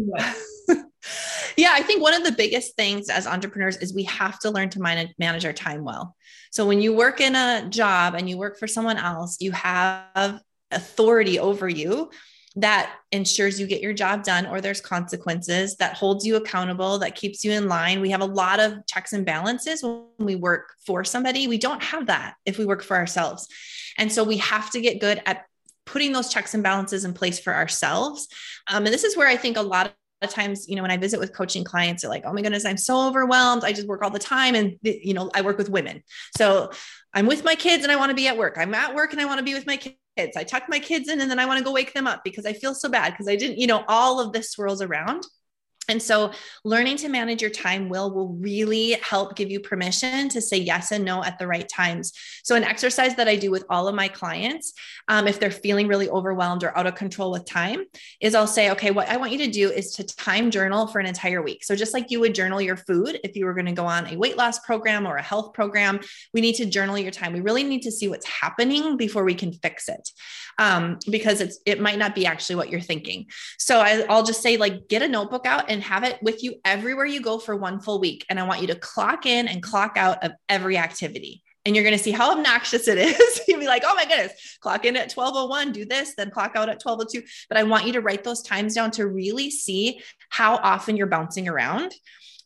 Yeah, 1.58 1.72
I 1.74 1.82
think 1.82 2.02
one 2.02 2.14
of 2.14 2.24
the 2.24 2.32
biggest 2.32 2.76
things 2.76 3.10
as 3.10 3.28
entrepreneurs 3.28 3.78
is 3.78 3.94
we 3.94 4.04
have 4.04 4.40
to 4.40 4.50
learn 4.50 4.70
to 4.72 4.80
manage 5.18 5.46
our 5.46 5.54
time 5.54 5.84
well. 5.84 6.16
So 6.52 6.66
when 6.68 6.82
you 6.82 6.94
work 6.96 7.22
in 7.22 7.36
a 7.36 7.68
job 7.70 8.16
and 8.16 8.30
you 8.30 8.38
work 8.38 8.58
for 8.58 8.68
someone 8.68 8.98
else, 8.98 9.38
you 9.40 9.52
have 9.52 10.42
authority 10.72 11.40
over 11.40 11.70
you. 11.70 12.10
that 12.56 12.94
ensures 13.14 13.60
you 13.60 13.66
get 13.66 13.82
your 13.82 13.94
job 13.94 14.24
done 14.24 14.46
or 14.46 14.60
there's 14.60 14.82
consequences 14.82 15.78
that 15.78 15.96
holds 15.96 16.26
you 16.26 16.36
accountable 16.36 17.00
that 17.00 17.16
keeps 17.16 17.46
you 17.46 17.52
in 17.54 17.70
line 17.70 18.02
we 18.02 18.10
have 18.10 18.20
a 18.20 18.26
lot 18.26 18.60
of 18.60 18.86
checks 18.88 19.14
and 19.14 19.26
balances 19.26 19.82
when 19.82 20.04
we 20.20 20.36
work 20.36 20.74
for 20.86 21.06
somebody 21.06 21.48
we 21.48 21.58
don't 21.58 21.82
have 21.82 22.08
that 22.08 22.34
if 22.46 22.58
we 22.58 22.66
work 22.66 22.84
for 22.84 22.98
ourselves 22.98 23.48
and 23.98 24.12
so 24.12 24.22
we 24.22 24.36
have 24.36 24.70
to 24.70 24.82
get 24.82 25.00
good 25.00 25.22
at 25.26 25.46
putting 25.86 26.12
those 26.12 26.28
checks 26.28 26.54
and 26.54 26.62
balances 26.62 27.06
in 27.06 27.14
place 27.14 27.40
for 27.40 27.54
ourselves 27.56 28.28
um, 28.68 28.86
and 28.86 28.94
this 28.94 29.06
is 29.06 29.16
where 29.16 29.30
i 29.30 29.38
think 29.38 29.56
a 29.56 29.62
lot 29.62 29.94
of 30.22 30.30
times, 30.30 30.68
you 30.70 30.76
know, 30.76 30.82
when 30.82 30.92
I 30.92 30.98
visit 30.98 31.20
with 31.20 31.34
coaching 31.34 31.64
clients, 31.64 32.02
they're 32.02 32.10
like, 32.10 32.24
oh 32.26 32.34
my 32.34 32.42
goodness, 32.42 32.66
I'm 32.66 32.78
so 32.78 33.08
overwhelmed. 33.08 33.64
I 33.64 33.74
just 33.74 33.88
work 33.88 34.04
all 34.04 34.10
the 34.10 34.20
time. 34.20 34.56
And, 34.56 34.78
you 34.84 35.14
know, 35.14 35.32
I 35.34 35.42
work 35.42 35.58
with 35.58 35.70
women. 35.70 36.04
So 36.38 36.72
I'm 37.14 37.28
with 37.28 37.44
my 37.44 37.56
kids 37.56 37.84
and 37.84 37.92
I 37.92 37.96
want 37.96 38.10
to 38.10 38.16
be 38.16 38.28
at 38.28 38.38
work. 38.38 38.58
I'm 38.58 38.74
at 38.74 38.94
work 38.94 39.12
and 39.12 39.22
I 39.22 39.26
want 39.26 39.40
to 39.40 39.44
be 39.44 39.54
with 39.54 39.66
my 39.66 39.78
kids. 39.78 40.38
I 40.38 40.44
tuck 40.44 40.64
my 40.70 40.80
kids 40.80 41.10
in 41.10 41.22
and 41.22 41.32
then 41.32 41.40
I 41.40 41.46
want 41.46 41.58
to 41.58 41.64
go 41.64 41.72
wake 41.72 41.94
them 41.94 42.08
up 42.08 42.24
because 42.24 42.46
I 42.46 42.54
feel 42.54 42.76
so 42.76 42.90
bad 42.90 43.12
because 43.12 43.28
I 43.28 43.36
didn't, 43.36 43.58
you 43.58 43.68
know, 43.68 43.84
all 43.88 44.20
of 44.20 44.34
this 44.34 44.52
swirls 44.52 44.82
around. 44.82 45.26
And 45.90 46.02
so 46.02 46.32
learning 46.64 46.98
to 46.98 47.10
manage 47.10 47.42
your 47.42 47.52
time 47.52 47.90
will 47.90 48.14
will 48.14 48.30
really 48.30 48.92
help 49.02 49.36
give 49.36 49.50
you 49.50 49.60
permission 49.60 50.30
to 50.30 50.40
say 50.40 50.56
yes 50.56 50.92
and 50.92 51.04
no 51.04 51.24
at 51.24 51.38
the 51.38 51.48
right 51.48 51.68
times. 51.68 52.14
So 52.44 52.56
an 52.56 52.64
exercise 52.64 53.16
that 53.16 53.28
I 53.28 53.36
do 53.36 53.52
with 53.52 53.66
all 53.70 53.88
of 53.88 53.96
my 53.96 54.08
clients, 54.08 54.74
um, 55.10 55.28
if 55.28 55.40
they're 55.40 55.52
feeling 55.52 55.88
really 55.88 56.08
overwhelmed 56.10 56.64
or 56.64 56.78
out 56.78 56.88
of 56.88 56.96
control 56.96 57.32
with 57.32 57.46
time, 57.46 57.84
is 58.22 58.36
I'll 58.36 58.48
say, 58.48 58.70
okay, 58.72 58.92
what 58.92 59.10
I 59.10 59.18
want 59.18 59.32
you 59.32 59.40
to 59.40 59.50
do 59.50 59.70
is 59.70 59.92
to 59.94 60.06
time 60.06 60.52
journal 60.52 60.88
for 60.88 61.00
an 61.00 61.08
entire 61.08 61.42
week. 61.42 61.64
So 61.64 61.76
just 61.76 61.94
like 61.94 62.12
you 62.12 62.20
would 62.20 62.36
journal 62.36 62.62
your 62.62 62.78
food 62.78 63.20
if 63.24 63.36
you 63.36 63.46
were 63.46 63.56
going 63.56 63.66
to 63.66 63.72
go 63.74 63.86
on 63.86 64.08
a 64.08 64.18
weight 64.18 64.38
loss 64.38 64.60
program 64.60 65.08
or 65.08 65.18
a 65.18 65.22
health 65.22 65.54
program, 65.54 66.00
we 66.34 66.42
need 66.42 66.56
to 66.56 66.66
journal 66.68 66.98
your 66.98 67.12
time. 67.12 67.34
We 67.34 67.42
really 67.42 67.64
need 67.64 67.82
to 67.82 67.92
see 67.92 68.08
what's 68.08 68.28
happening 68.28 68.98
before 68.98 69.24
we 69.24 69.34
can 69.34 69.52
fix 69.52 69.90
it, 69.90 70.10
um, 70.60 71.00
because 71.10 71.42
it's 71.42 71.60
it 71.66 71.82
might 71.82 71.98
not 71.98 72.14
be 72.14 72.26
actually 72.26 72.56
what 72.56 72.70
you're 72.70 72.80
thinking. 72.80 73.26
So 73.58 73.80
I, 73.80 74.06
I'll 74.08 74.24
just 74.24 74.42
say 74.42 74.58
like 74.58 74.88
get 74.88 75.02
a 75.02 75.08
notebook 75.08 75.46
out 75.46 75.71
and 75.72 75.82
have 75.82 76.04
it 76.04 76.22
with 76.22 76.44
you 76.44 76.56
everywhere 76.66 77.06
you 77.06 77.22
go 77.22 77.38
for 77.40 77.56
one 77.56 77.80
full 77.80 78.00
week. 78.00 78.26
And 78.30 78.40
I 78.40 78.44
want 78.44 78.60
you 78.60 78.68
to 78.68 78.76
clock 78.76 79.26
in 79.26 79.48
and 79.48 79.64
clock 79.64 79.94
out 79.96 80.22
of 80.24 80.34
every 80.50 80.78
activity. 80.78 81.42
And 81.66 81.76
you're 81.76 81.86
going 81.86 81.98
to 81.98 82.04
see 82.04 82.12
how 82.12 82.38
obnoxious 82.38 82.88
it 82.88 82.98
is. 82.98 83.42
You'll 83.48 83.60
be 83.60 83.68
like, 83.68 83.84
oh 83.86 83.96
my 83.96 84.04
goodness, 84.04 84.58
clock 84.60 84.84
in 84.84 84.98
at 84.98 85.14
1201, 85.14 85.72
do 85.72 85.86
this, 85.86 86.14
then 86.16 86.30
clock 86.30 86.56
out 86.56 86.68
at 86.68 86.84
1202. 86.84 87.26
But 87.48 87.58
I 87.58 87.64
want 87.64 87.88
you 87.88 87.94
to 87.94 88.02
write 88.02 88.24
those 88.24 88.42
times 88.42 88.76
down 88.76 88.92
to 88.92 89.08
really 89.08 89.50
see 89.50 90.02
how 90.30 90.58
often 90.58 90.98
you're 90.98 91.08
bouncing 91.08 91.48
around 91.48 91.94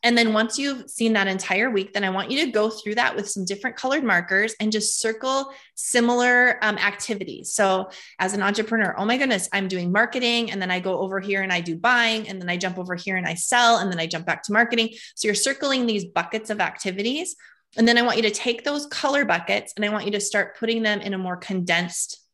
and 0.06 0.15
then 0.15 0.34
once 0.34 0.60
you've 0.60 0.88
seen 0.88 1.13
that 1.13 1.26
entire 1.26 1.72
week, 1.72 1.91
then 1.91 2.04
I 2.04 2.12
want 2.12 2.30
you 2.30 2.46
to 2.46 2.52
go 2.52 2.70
through 2.70 2.94
that 2.94 3.15
with 3.15 3.28
some 3.28 3.44
different 3.44 3.76
colored 3.76 4.04
markers 4.04 4.54
and 4.60 4.72
just 4.72 5.02
circle 5.02 5.52
similar 5.74 6.63
um, 6.63 6.78
activities. 6.78 7.54
So, 7.54 7.89
as 8.20 8.36
an 8.36 8.44
entrepreneur, 8.44 8.94
oh 9.00 9.06
my 9.06 9.18
goodness, 9.18 9.50
I'm 9.52 9.68
doing 9.68 9.91
marketing, 9.91 10.52
and 10.52 10.62
then 10.62 10.70
I 10.70 10.80
go 10.80 11.00
over 11.00 11.20
here 11.20 11.41
and 11.41 11.52
I 11.52 11.60
do 11.60 11.76
buying, 11.76 12.30
and 12.30 12.39
then 12.39 12.50
I 12.50 12.56
jump 12.56 12.78
over 12.78 12.94
here 12.94 13.18
and 13.18 13.26
I 13.26 13.34
sell, 13.34 13.80
and 13.80 13.91
then 13.91 14.00
I 14.00 14.06
jump 14.06 14.28
back 14.28 14.44
to 14.44 14.54
marketing. 14.54 14.89
So, 15.15 15.28
you're 15.28 15.34
circling 15.34 15.88
these 15.88 16.06
buckets 16.06 16.52
of 16.52 16.62
activities. 16.62 17.36
And 17.76 17.88
then 17.88 17.98
I 17.98 18.04
want 18.04 18.18
you 18.18 18.24
to 18.24 18.32
take 18.32 18.63
those 18.63 18.86
color 18.86 19.26
buckets 19.26 19.74
and 19.76 19.84
I 19.84 19.89
want 19.89 20.06
you 20.06 20.12
to 20.12 20.22
start 20.22 20.58
putting 20.58 20.82
them 20.82 21.02
in 21.02 21.13
a 21.13 21.18
more 21.18 21.36
condensed 21.36 22.25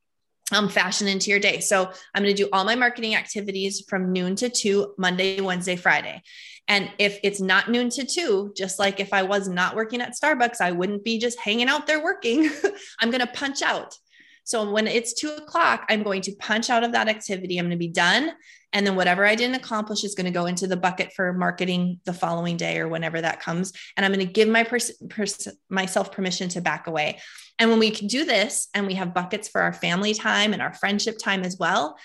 um, 0.51 0.69
fashion 0.69 1.07
into 1.07 1.29
your 1.29 1.39
day. 1.39 1.59
So 1.59 1.91
I'm 2.13 2.23
going 2.23 2.35
to 2.35 2.43
do 2.43 2.49
all 2.51 2.65
my 2.65 2.75
marketing 2.75 3.15
activities 3.15 3.83
from 3.87 4.11
noon 4.11 4.35
to 4.37 4.49
two, 4.49 4.93
Monday, 4.97 5.41
Wednesday, 5.41 5.75
Friday. 5.75 6.21
And 6.67 6.89
if 6.99 7.19
it's 7.23 7.41
not 7.41 7.69
noon 7.69 7.89
to 7.91 8.05
two, 8.05 8.53
just 8.55 8.79
like 8.79 8.99
if 8.99 9.13
I 9.13 9.23
was 9.23 9.49
not 9.49 9.75
working 9.75 10.01
at 10.01 10.13
Starbucks, 10.13 10.61
I 10.61 10.71
wouldn't 10.71 11.03
be 11.03 11.17
just 11.19 11.39
hanging 11.39 11.67
out 11.67 11.87
there 11.87 12.03
working. 12.03 12.49
I'm 12.99 13.11
going 13.11 13.21
to 13.21 13.27
punch 13.27 13.61
out. 13.61 13.97
So 14.43 14.69
when 14.69 14.87
it's 14.87 15.13
two 15.13 15.29
o'clock, 15.29 15.85
I'm 15.89 16.03
going 16.03 16.21
to 16.23 16.35
punch 16.35 16.69
out 16.69 16.83
of 16.83 16.91
that 16.93 17.07
activity. 17.07 17.57
I'm 17.57 17.65
going 17.65 17.71
to 17.71 17.77
be 17.77 17.87
done. 17.87 18.31
And 18.73 18.87
then 18.87 18.95
whatever 18.95 19.25
I 19.25 19.35
didn't 19.35 19.55
accomplish 19.55 20.03
is 20.03 20.15
going 20.15 20.25
to 20.25 20.31
go 20.31 20.45
into 20.45 20.67
the 20.67 20.77
bucket 20.77 21.13
for 21.13 21.33
marketing 21.33 21.99
the 22.05 22.13
following 22.13 22.57
day 22.57 22.79
or 22.79 22.87
whenever 22.87 23.19
that 23.19 23.41
comes. 23.41 23.73
And 23.95 24.05
I'm 24.05 24.13
going 24.13 24.25
to 24.25 24.31
give 24.31 24.47
my 24.47 24.63
pers- 24.63 24.91
pers- 25.09 25.47
myself 25.69 26.11
permission 26.11 26.49
to 26.49 26.61
back 26.61 26.87
away. 26.87 27.19
And 27.59 27.69
when 27.69 27.79
we 27.79 27.91
can 27.91 28.07
do 28.07 28.25
this 28.25 28.69
and 28.73 28.87
we 28.87 28.95
have 28.95 29.13
buckets 29.13 29.47
for 29.47 29.61
our 29.61 29.73
family 29.73 30.13
time 30.13 30.53
and 30.53 30.61
our 30.61 30.73
friendship 30.73 31.17
time 31.17 31.43
as 31.43 31.57
well, 31.59 31.97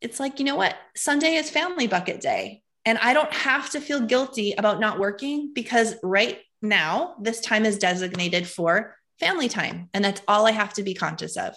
it's 0.00 0.20
like, 0.20 0.38
you 0.38 0.44
know 0.44 0.56
what? 0.56 0.76
Sunday 0.96 1.34
is 1.34 1.50
family 1.50 1.86
bucket 1.86 2.20
day. 2.20 2.62
And 2.84 2.98
I 2.98 3.12
don't 3.14 3.32
have 3.32 3.70
to 3.70 3.80
feel 3.80 4.00
guilty 4.00 4.52
about 4.52 4.80
not 4.80 4.98
working 4.98 5.52
because 5.54 5.94
right 6.02 6.40
now, 6.60 7.16
this 7.20 7.40
time 7.40 7.64
is 7.64 7.78
designated 7.78 8.46
for 8.46 8.96
family 9.22 9.48
time. 9.48 9.88
And 9.94 10.04
that's 10.04 10.22
all 10.26 10.46
I 10.46 10.50
have 10.50 10.74
to 10.74 10.82
be 10.82 10.94
conscious 10.94 11.36
of. 11.36 11.54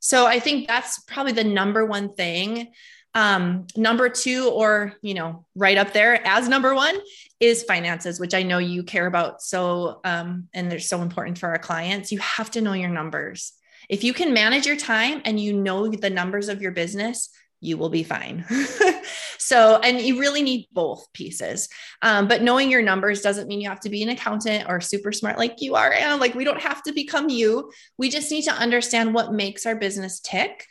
So 0.00 0.26
I 0.26 0.40
think 0.40 0.66
that's 0.66 1.00
probably 1.04 1.32
the 1.32 1.44
number 1.44 1.84
one 1.84 2.14
thing. 2.14 2.72
Um, 3.14 3.66
number 3.76 4.08
two, 4.08 4.50
or, 4.50 4.94
you 5.02 5.14
know, 5.14 5.46
right 5.54 5.78
up 5.78 5.92
there 5.92 6.26
as 6.26 6.48
number 6.48 6.74
one 6.74 6.96
is 7.38 7.62
finances, 7.62 8.18
which 8.18 8.34
I 8.34 8.42
know 8.42 8.58
you 8.58 8.82
care 8.82 9.06
about. 9.06 9.40
So, 9.40 10.00
um, 10.04 10.48
and 10.52 10.70
they're 10.70 10.80
so 10.80 11.00
important 11.00 11.38
for 11.38 11.48
our 11.48 11.58
clients. 11.58 12.10
You 12.10 12.18
have 12.18 12.50
to 12.52 12.60
know 12.60 12.72
your 12.72 12.90
numbers. 12.90 13.52
If 13.88 14.02
you 14.02 14.12
can 14.14 14.34
manage 14.34 14.66
your 14.66 14.76
time 14.76 15.22
and 15.24 15.38
you 15.38 15.52
know 15.52 15.88
the 15.88 16.10
numbers 16.10 16.48
of 16.48 16.60
your 16.60 16.72
business, 16.72 17.30
you 17.64 17.76
will 17.76 17.88
be 17.88 18.02
fine. 18.02 18.44
so, 19.38 19.78
and 19.82 20.00
you 20.00 20.20
really 20.20 20.42
need 20.42 20.66
both 20.72 21.12
pieces. 21.12 21.68
Um, 22.02 22.28
but 22.28 22.42
knowing 22.42 22.70
your 22.70 22.82
numbers 22.82 23.22
doesn't 23.22 23.48
mean 23.48 23.60
you 23.60 23.68
have 23.68 23.80
to 23.80 23.90
be 23.90 24.02
an 24.02 24.10
accountant 24.10 24.68
or 24.68 24.80
super 24.80 25.12
smart 25.12 25.38
like 25.38 25.62
you 25.62 25.74
are. 25.74 25.92
And 25.92 26.20
like, 26.20 26.34
we 26.34 26.44
don't 26.44 26.60
have 26.60 26.82
to 26.84 26.92
become 26.92 27.28
you. 27.28 27.70
We 27.96 28.10
just 28.10 28.30
need 28.30 28.42
to 28.42 28.52
understand 28.52 29.14
what 29.14 29.32
makes 29.32 29.66
our 29.66 29.76
business 29.76 30.20
tick 30.20 30.66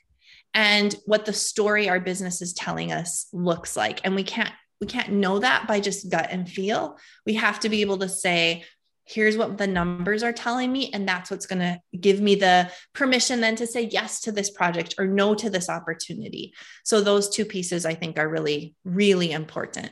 and 0.53 0.95
what 1.05 1.25
the 1.25 1.33
story 1.33 1.89
our 1.89 1.99
business 1.99 2.41
is 2.41 2.53
telling 2.53 2.91
us 2.91 3.27
looks 3.33 3.75
like. 3.75 4.01
And 4.03 4.15
we 4.15 4.23
can't, 4.23 4.51
we 4.79 4.87
can't 4.87 5.13
know 5.13 5.39
that 5.39 5.67
by 5.67 5.79
just 5.79 6.09
gut 6.09 6.27
and 6.29 6.49
feel. 6.49 6.97
We 7.25 7.33
have 7.35 7.59
to 7.61 7.69
be 7.69 7.81
able 7.81 7.97
to 7.99 8.09
say, 8.09 8.65
here's 9.05 9.37
what 9.37 9.57
the 9.57 9.67
numbers 9.67 10.23
are 10.23 10.31
telling 10.31 10.71
me 10.71 10.89
and 10.93 11.07
that's 11.07 11.29
what's 11.29 11.45
going 11.45 11.59
to 11.59 11.79
give 11.99 12.21
me 12.21 12.35
the 12.35 12.71
permission 12.93 13.41
then 13.41 13.55
to 13.55 13.67
say 13.67 13.81
yes 13.91 14.21
to 14.21 14.31
this 14.31 14.49
project 14.49 14.95
or 14.97 15.05
no 15.05 15.35
to 15.35 15.49
this 15.49 15.69
opportunity. 15.69 16.53
So 16.83 17.01
those 17.01 17.29
two 17.29 17.45
pieces 17.45 17.85
i 17.85 17.93
think 17.93 18.17
are 18.17 18.29
really 18.29 18.75
really 18.83 19.31
important. 19.31 19.91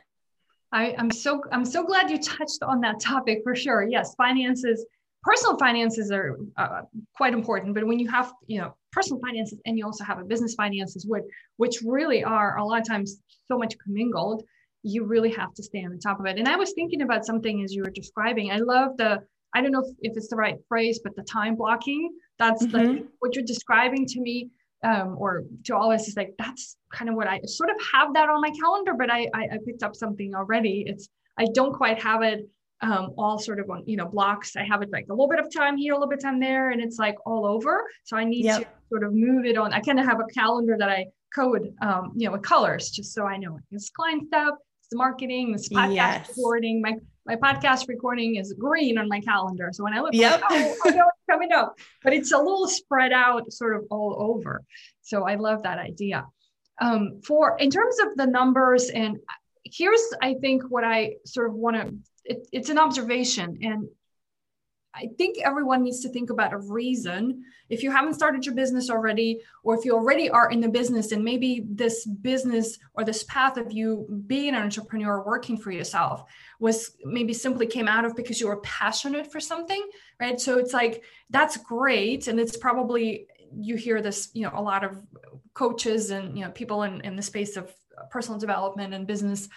I, 0.71 0.95
i'm 0.97 1.11
so 1.11 1.41
i'm 1.51 1.65
so 1.65 1.83
glad 1.83 2.09
you 2.09 2.17
touched 2.17 2.63
on 2.63 2.81
that 2.81 2.99
topic 2.99 3.41
for 3.43 3.55
sure. 3.55 3.83
Yes 3.87 4.15
finances 4.15 4.85
personal 5.23 5.57
finances 5.57 6.11
are 6.11 6.39
uh, 6.57 6.81
quite 7.15 7.33
important 7.33 7.75
but 7.75 7.85
when 7.85 7.99
you 7.99 8.09
have 8.09 8.33
you 8.47 8.59
know 8.59 8.73
personal 8.91 9.19
finances 9.21 9.59
and 9.65 9.77
you 9.77 9.85
also 9.85 10.03
have 10.03 10.19
a 10.19 10.23
business 10.23 10.55
finances 10.55 11.05
which 11.05 11.23
which 11.57 11.81
really 11.85 12.23
are 12.23 12.57
a 12.57 12.65
lot 12.65 12.81
of 12.81 12.87
times 12.87 13.21
so 13.47 13.57
much 13.57 13.77
commingled 13.77 14.43
you 14.83 15.05
really 15.05 15.31
have 15.31 15.53
to 15.53 15.63
stay 15.63 15.83
on 15.83 15.91
the 15.91 15.97
top 15.97 16.19
of 16.19 16.25
it. 16.25 16.37
And 16.37 16.47
I 16.47 16.55
was 16.55 16.73
thinking 16.73 17.01
about 17.01 17.25
something 17.25 17.63
as 17.63 17.73
you 17.73 17.83
were 17.83 17.91
describing. 17.91 18.51
I 18.51 18.57
love 18.57 18.97
the, 18.97 19.19
I 19.53 19.61
don't 19.61 19.71
know 19.71 19.83
if, 19.83 19.95
if 20.01 20.17
it's 20.17 20.29
the 20.29 20.35
right 20.35 20.55
phrase, 20.67 20.99
but 21.03 21.15
the 21.15 21.23
time 21.23 21.55
blocking. 21.55 22.11
That's 22.39 22.65
mm-hmm. 22.65 22.77
like 22.77 23.05
what 23.19 23.35
you're 23.35 23.45
describing 23.45 24.05
to 24.07 24.21
me 24.21 24.49
um, 24.83 25.15
or 25.17 25.43
to 25.65 25.75
all 25.75 25.91
of 25.91 25.99
us 25.99 26.07
is 26.07 26.15
like, 26.17 26.33
that's 26.39 26.77
kind 26.91 27.09
of 27.09 27.15
what 27.15 27.27
I 27.27 27.39
sort 27.45 27.69
of 27.69 27.75
have 27.93 28.13
that 28.15 28.29
on 28.29 28.41
my 28.41 28.51
calendar, 28.59 28.93
but 28.97 29.11
I, 29.11 29.27
I, 29.33 29.43
I 29.43 29.57
picked 29.65 29.83
up 29.83 29.95
something 29.95 30.33
already. 30.33 30.83
It's, 30.87 31.07
I 31.37 31.45
don't 31.53 31.73
quite 31.73 32.01
have 32.01 32.23
it 32.23 32.49
um, 32.81 33.13
all 33.17 33.37
sort 33.37 33.59
of 33.59 33.69
on, 33.69 33.83
you 33.85 33.95
know, 33.95 34.07
blocks. 34.07 34.55
I 34.55 34.63
have 34.63 34.81
it 34.81 34.89
like 34.91 35.05
a 35.09 35.13
little 35.13 35.29
bit 35.29 35.39
of 35.39 35.53
time 35.53 35.77
here, 35.77 35.93
a 35.93 35.95
little 35.95 36.09
bit 36.09 36.17
of 36.17 36.23
time 36.23 36.39
there, 36.39 36.71
and 36.71 36.81
it's 36.81 36.97
like 36.97 37.15
all 37.25 37.45
over. 37.45 37.83
So 38.05 38.17
I 38.17 38.23
need 38.23 38.45
yep. 38.45 38.61
to 38.61 38.67
sort 38.89 39.03
of 39.03 39.13
move 39.13 39.45
it 39.45 39.57
on. 39.57 39.71
I 39.71 39.81
kind 39.81 39.99
of 39.99 40.05
have 40.05 40.19
a 40.19 40.25
calendar 40.33 40.75
that 40.79 40.89
I 40.89 41.05
code, 41.33 41.73
um, 41.81 42.13
you 42.15 42.25
know, 42.25 42.33
with 42.33 42.41
colors, 42.41 42.89
just 42.89 43.13
so 43.13 43.25
I 43.25 43.37
know 43.37 43.59
it's 43.71 43.91
client 43.91 44.27
stuff, 44.27 44.55
the 44.91 44.97
marketing, 44.97 45.53
this 45.53 45.69
podcast 45.69 45.95
yes. 45.95 46.29
recording. 46.29 46.81
My 46.81 46.95
my 47.25 47.35
podcast 47.35 47.87
recording 47.87 48.35
is 48.35 48.53
green 48.53 48.97
on 48.97 49.07
my 49.07 49.21
calendar. 49.21 49.69
So 49.71 49.83
when 49.83 49.93
I 49.93 50.01
look, 50.01 50.13
yep. 50.13 50.41
Like, 50.41 50.51
oh, 50.51 50.75
I 50.85 50.89
know 50.91 51.05
it's 51.07 51.25
coming 51.29 51.51
up, 51.51 51.77
but 52.03 52.13
it's 52.13 52.31
a 52.31 52.37
little 52.37 52.67
spread 52.67 53.11
out, 53.11 53.51
sort 53.51 53.75
of 53.75 53.85
all 53.89 54.17
over. 54.19 54.61
So 55.01 55.27
I 55.27 55.35
love 55.35 55.63
that 55.63 55.79
idea. 55.79 56.25
Um, 56.79 57.21
for 57.25 57.57
in 57.57 57.69
terms 57.69 57.95
of 57.99 58.15
the 58.17 58.27
numbers, 58.27 58.89
and 58.89 59.17
here's 59.63 60.01
I 60.21 60.35
think 60.35 60.63
what 60.69 60.83
I 60.83 61.15
sort 61.25 61.49
of 61.49 61.55
want 61.55 61.77
to. 61.77 61.95
It, 62.23 62.47
it's 62.51 62.69
an 62.69 62.77
observation, 62.77 63.57
and 63.61 63.87
I 64.93 65.09
think 65.17 65.37
everyone 65.43 65.83
needs 65.83 66.01
to 66.01 66.09
think 66.09 66.29
about 66.29 66.53
a 66.53 66.57
reason. 66.57 67.43
If 67.69 67.81
you 67.81 67.91
haven't 67.91 68.15
started 68.15 68.45
your 68.45 68.55
business 68.55 68.89
already, 68.89 69.39
or 69.63 69.77
if 69.77 69.85
you 69.85 69.93
already 69.93 70.29
are 70.29 70.51
in 70.51 70.59
the 70.59 70.67
business 70.67 71.11
and 71.11 71.23
maybe 71.23 71.65
this 71.69 72.05
business 72.05 72.77
or 72.93 73.05
this 73.05 73.23
path 73.23 73.57
of 73.57 73.71
you 73.71 74.23
being 74.27 74.49
an 74.49 74.61
entrepreneur, 74.61 75.23
working 75.25 75.57
for 75.57 75.71
yourself, 75.71 76.25
was 76.59 76.97
maybe 77.05 77.33
simply 77.33 77.67
came 77.67 77.87
out 77.87 78.05
of 78.05 78.15
because 78.15 78.39
you 78.41 78.47
were 78.47 78.57
passionate 78.57 79.31
for 79.31 79.39
something, 79.39 79.81
right? 80.19 80.39
So 80.39 80.57
it's 80.57 80.73
like, 80.73 81.03
that's 81.29 81.57
great. 81.57 82.27
And 82.27 82.39
it's 82.39 82.57
probably, 82.57 83.27
you 83.53 83.75
hear 83.75 84.01
this, 84.01 84.29
you 84.33 84.43
know, 84.43 84.51
a 84.53 84.61
lot 84.61 84.83
of 84.83 85.01
coaches 85.53 86.11
and, 86.11 86.37
you 86.37 86.43
know, 86.43 86.51
people 86.51 86.83
in, 86.83 87.01
in 87.01 87.15
the 87.15 87.21
space 87.21 87.55
of 87.55 87.73
personal 88.09 88.39
development 88.39 88.93
and 88.93 89.07
business 89.07 89.47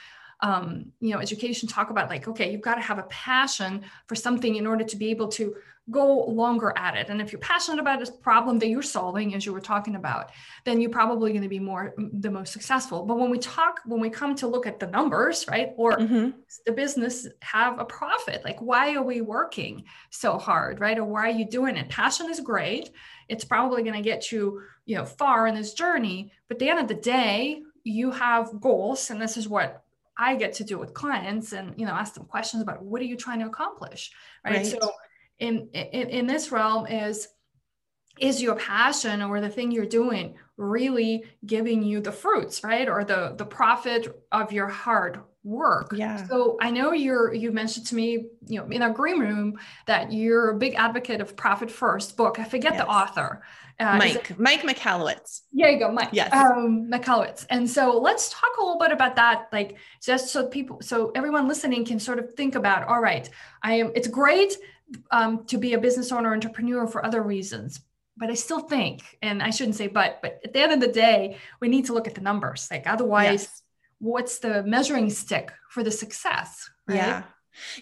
um, 0.41 0.93
you 1.01 1.13
know 1.13 1.21
education 1.21 1.69
talk 1.69 1.91
about 1.91 2.09
like 2.09 2.29
okay 2.29 2.51
you've 2.53 2.61
got 2.61 2.77
to 2.77 2.81
have 2.81 2.99
a 2.99 3.05
passion 3.05 3.83
for 4.07 4.15
something 4.15 4.57
in 4.57 4.67
order 4.67 4.85
to 4.85 4.97
be 4.97 5.11
able 5.11 5.29
to 5.29 5.55
go 5.91 6.25
longer 6.25 6.73
at 6.77 6.97
it. 6.97 7.11
And 7.11 7.21
if 7.21 7.31
you're 7.31 7.41
passionate 7.41 7.79
about 7.79 8.07
a 8.07 8.11
problem 8.11 8.59
that 8.61 8.69
you're 8.69 8.83
solving 8.83 9.35
as 9.35 9.45
you 9.45 9.53
were 9.53 9.61
talking 9.61 9.97
about 9.97 10.31
then 10.65 10.81
you're 10.81 10.91
probably 10.91 11.33
going 11.33 11.43
to 11.43 11.49
be 11.49 11.59
more 11.59 11.95
the 11.99 12.31
most 12.31 12.53
successful. 12.53 13.05
But 13.05 13.19
when 13.19 13.31
we 13.31 13.39
talk 13.39 13.81
when 13.85 14.01
we 14.01 14.09
come 14.09 14.35
to 14.37 14.47
look 14.47 14.67
at 14.67 14.81
the 14.81 14.87
numbers 14.87 15.47
right 15.49 15.71
or 15.77 15.99
mm-hmm. 15.99 16.31
the 16.65 16.73
business 16.73 17.27
have 17.43 17.79
a 17.79 17.85
profit? 17.85 18.45
Like 18.45 18.61
why 18.61 18.95
are 18.95 19.03
we 19.03 19.21
working 19.21 19.85
so 20.11 20.39
hard 20.39 20.81
right? 20.81 20.99
Or 20.99 21.05
why 21.05 21.29
are 21.29 21.39
you 21.39 21.49
doing 21.49 21.77
it? 21.77 21.91
Passion 21.91 22.31
is 22.31 22.41
great. 22.41 22.91
It's 23.29 23.45
probably 23.45 23.83
going 23.83 23.97
to 23.97 24.03
get 24.03 24.33
you 24.33 24.63
you 24.87 24.97
know 24.97 25.05
far 25.05 25.47
in 25.47 25.55
this 25.55 25.75
journey. 25.75 26.33
But 26.49 26.57
at 26.57 26.59
the 26.61 26.69
end 26.71 26.81
of 26.81 26.89
the 26.89 26.95
day 26.95 27.63
you 27.85 28.11
have 28.11 28.61
goals 28.61 29.11
and 29.11 29.21
this 29.21 29.37
is 29.37 29.47
what 29.47 29.84
I 30.17 30.37
get 30.37 30.55
to 30.55 30.65
do 30.65 30.79
with 30.79 30.95
clients 30.95 31.53
and 31.53 31.75
you 31.77 31.87
know 31.87 31.93
ask 31.93 32.15
them 32.15 32.25
questions 32.25 32.63
about 32.63 32.83
what 32.83 33.03
are 33.03 33.07
you 33.07 33.17
trying 33.17 33.41
to 33.41 33.47
accomplish 33.47 34.13
right, 34.45 34.57
right. 34.57 34.67
so 34.67 34.93
in, 35.39 35.69
in 35.73 36.09
in 36.09 36.27
this 36.27 36.53
realm 36.53 36.87
is 36.87 37.29
is 38.19 38.41
your 38.41 38.55
passion 38.55 39.23
or 39.23 39.41
the 39.41 39.49
thing 39.49 39.73
you're 39.73 39.87
doing 39.87 40.35
really 40.57 41.25
giving 41.45 41.83
you 41.83 42.01
the 42.01 42.13
fruits 42.13 42.63
right 42.63 42.89
or 42.89 43.05
the 43.05 43.35
the 43.37 43.45
profit 43.45 44.25
of 44.31 44.53
your 44.53 44.69
hard 44.69 45.21
work 45.45 45.93
yeah 45.95 46.27
so 46.27 46.57
i 46.63 46.71
know 46.71 46.93
you're 46.93 47.33
you 47.35 47.53
mentioned 47.53 47.87
to 47.87 47.95
me 47.95 48.27
you 48.47 48.59
know 48.59 48.67
in 48.69 48.83
our 48.83 48.91
green 48.91 49.21
room 49.21 49.59
that 49.87 50.11
you're 50.11 50.51
a 50.51 50.57
big 50.57 50.75
advocate 50.75 51.21
of 51.21 51.37
profit 51.37 51.71
first 51.71 52.17
book 52.17 52.39
i 52.39 52.45
forget 52.45 52.73
yes. 52.73 52.83
the 52.83 52.89
author 52.89 53.43
uh, 53.81 53.97
Mike, 53.99 54.31
it, 54.31 54.39
Mike 54.39 54.63
Michalowicz. 54.63 55.41
There 55.53 55.69
you 55.69 55.79
go, 55.79 55.91
Mike. 55.91 56.11
Yes. 56.13 56.33
Um, 56.33 56.89
Michalowicz. 56.91 57.45
And 57.51 57.69
so 57.69 57.99
let's 57.99 58.31
talk 58.31 58.51
a 58.59 58.63
little 58.63 58.79
bit 58.79 58.93
about 58.93 59.17
that, 59.17 59.49
like 59.53 59.79
just 60.01 60.29
so 60.29 60.47
people, 60.47 60.79
so 60.81 61.11
everyone 61.15 61.49
listening 61.49 61.85
can 61.85 61.99
sort 61.99 62.19
of 62.19 62.35
think 62.35 62.55
about, 62.55 62.87
all 62.87 63.01
right, 63.01 63.29
I 63.63 63.75
am, 63.75 63.91
it's 63.97 64.07
great 64.07 64.57
um, 65.11 65.45
to 65.47 65.59
be 65.59 65.75
a 65.75 65.79
business 65.79 66.13
owner, 66.13 66.33
entrepreneur 66.33 66.87
for 66.87 67.05
other 67.05 67.23
reasons, 67.23 67.81
but 68.17 68.31
I 68.31 68.35
still 68.35 68.61
think, 68.61 69.03
and 69.23 69.43
I 69.43 69.51
shouldn't 69.51 69.77
say 69.77 69.89
but, 69.89 70.21
but 70.23 70.41
at 70.45 70.53
the 70.53 70.61
end 70.61 70.73
of 70.73 70.81
the 70.81 70.93
day, 70.93 71.39
we 71.61 71.69
need 71.69 71.87
to 71.87 71.95
look 71.95 72.07
at 72.07 72.15
the 72.15 72.21
numbers. 72.21 72.69
Like 72.71 72.87
otherwise, 72.87 73.43
yes. 73.43 73.63
What's 73.99 74.39
the 74.39 74.63
measuring 74.65 75.11
stick 75.11 75.53
for 75.71 75.83
the 75.83 75.91
success? 75.91 76.69
Right? 76.87 76.97
Yeah. 76.97 77.23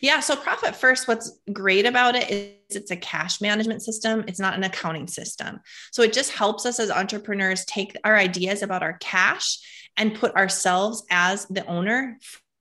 Yeah. 0.01 0.21
So 0.21 0.37
Profit 0.37 0.77
First, 0.77 1.09
what's 1.09 1.39
great 1.53 1.87
about 1.87 2.15
it 2.15 2.31
is 2.31 2.77
it's 2.77 2.91
a 2.91 2.97
cash 2.97 3.41
management 3.41 3.83
system. 3.83 4.25
It's 4.29 4.41
not 4.41 4.55
an 4.55 4.65
accounting 4.65 5.07
system. 5.07 5.61
So 5.93 6.03
it 6.03 6.13
just 6.13 6.33
helps 6.33 6.67
us 6.67 6.79
as 6.79 6.91
entrepreneurs 6.91 7.65
take 7.65 7.97
our 8.05 8.17
ideas 8.17 8.63
about 8.63 8.83
our 8.83 8.99
cash 8.99 9.59
and 9.97 10.15
put 10.15 10.35
ourselves 10.35 11.05
as 11.11 11.47
the 11.47 11.67
owner 11.67 12.19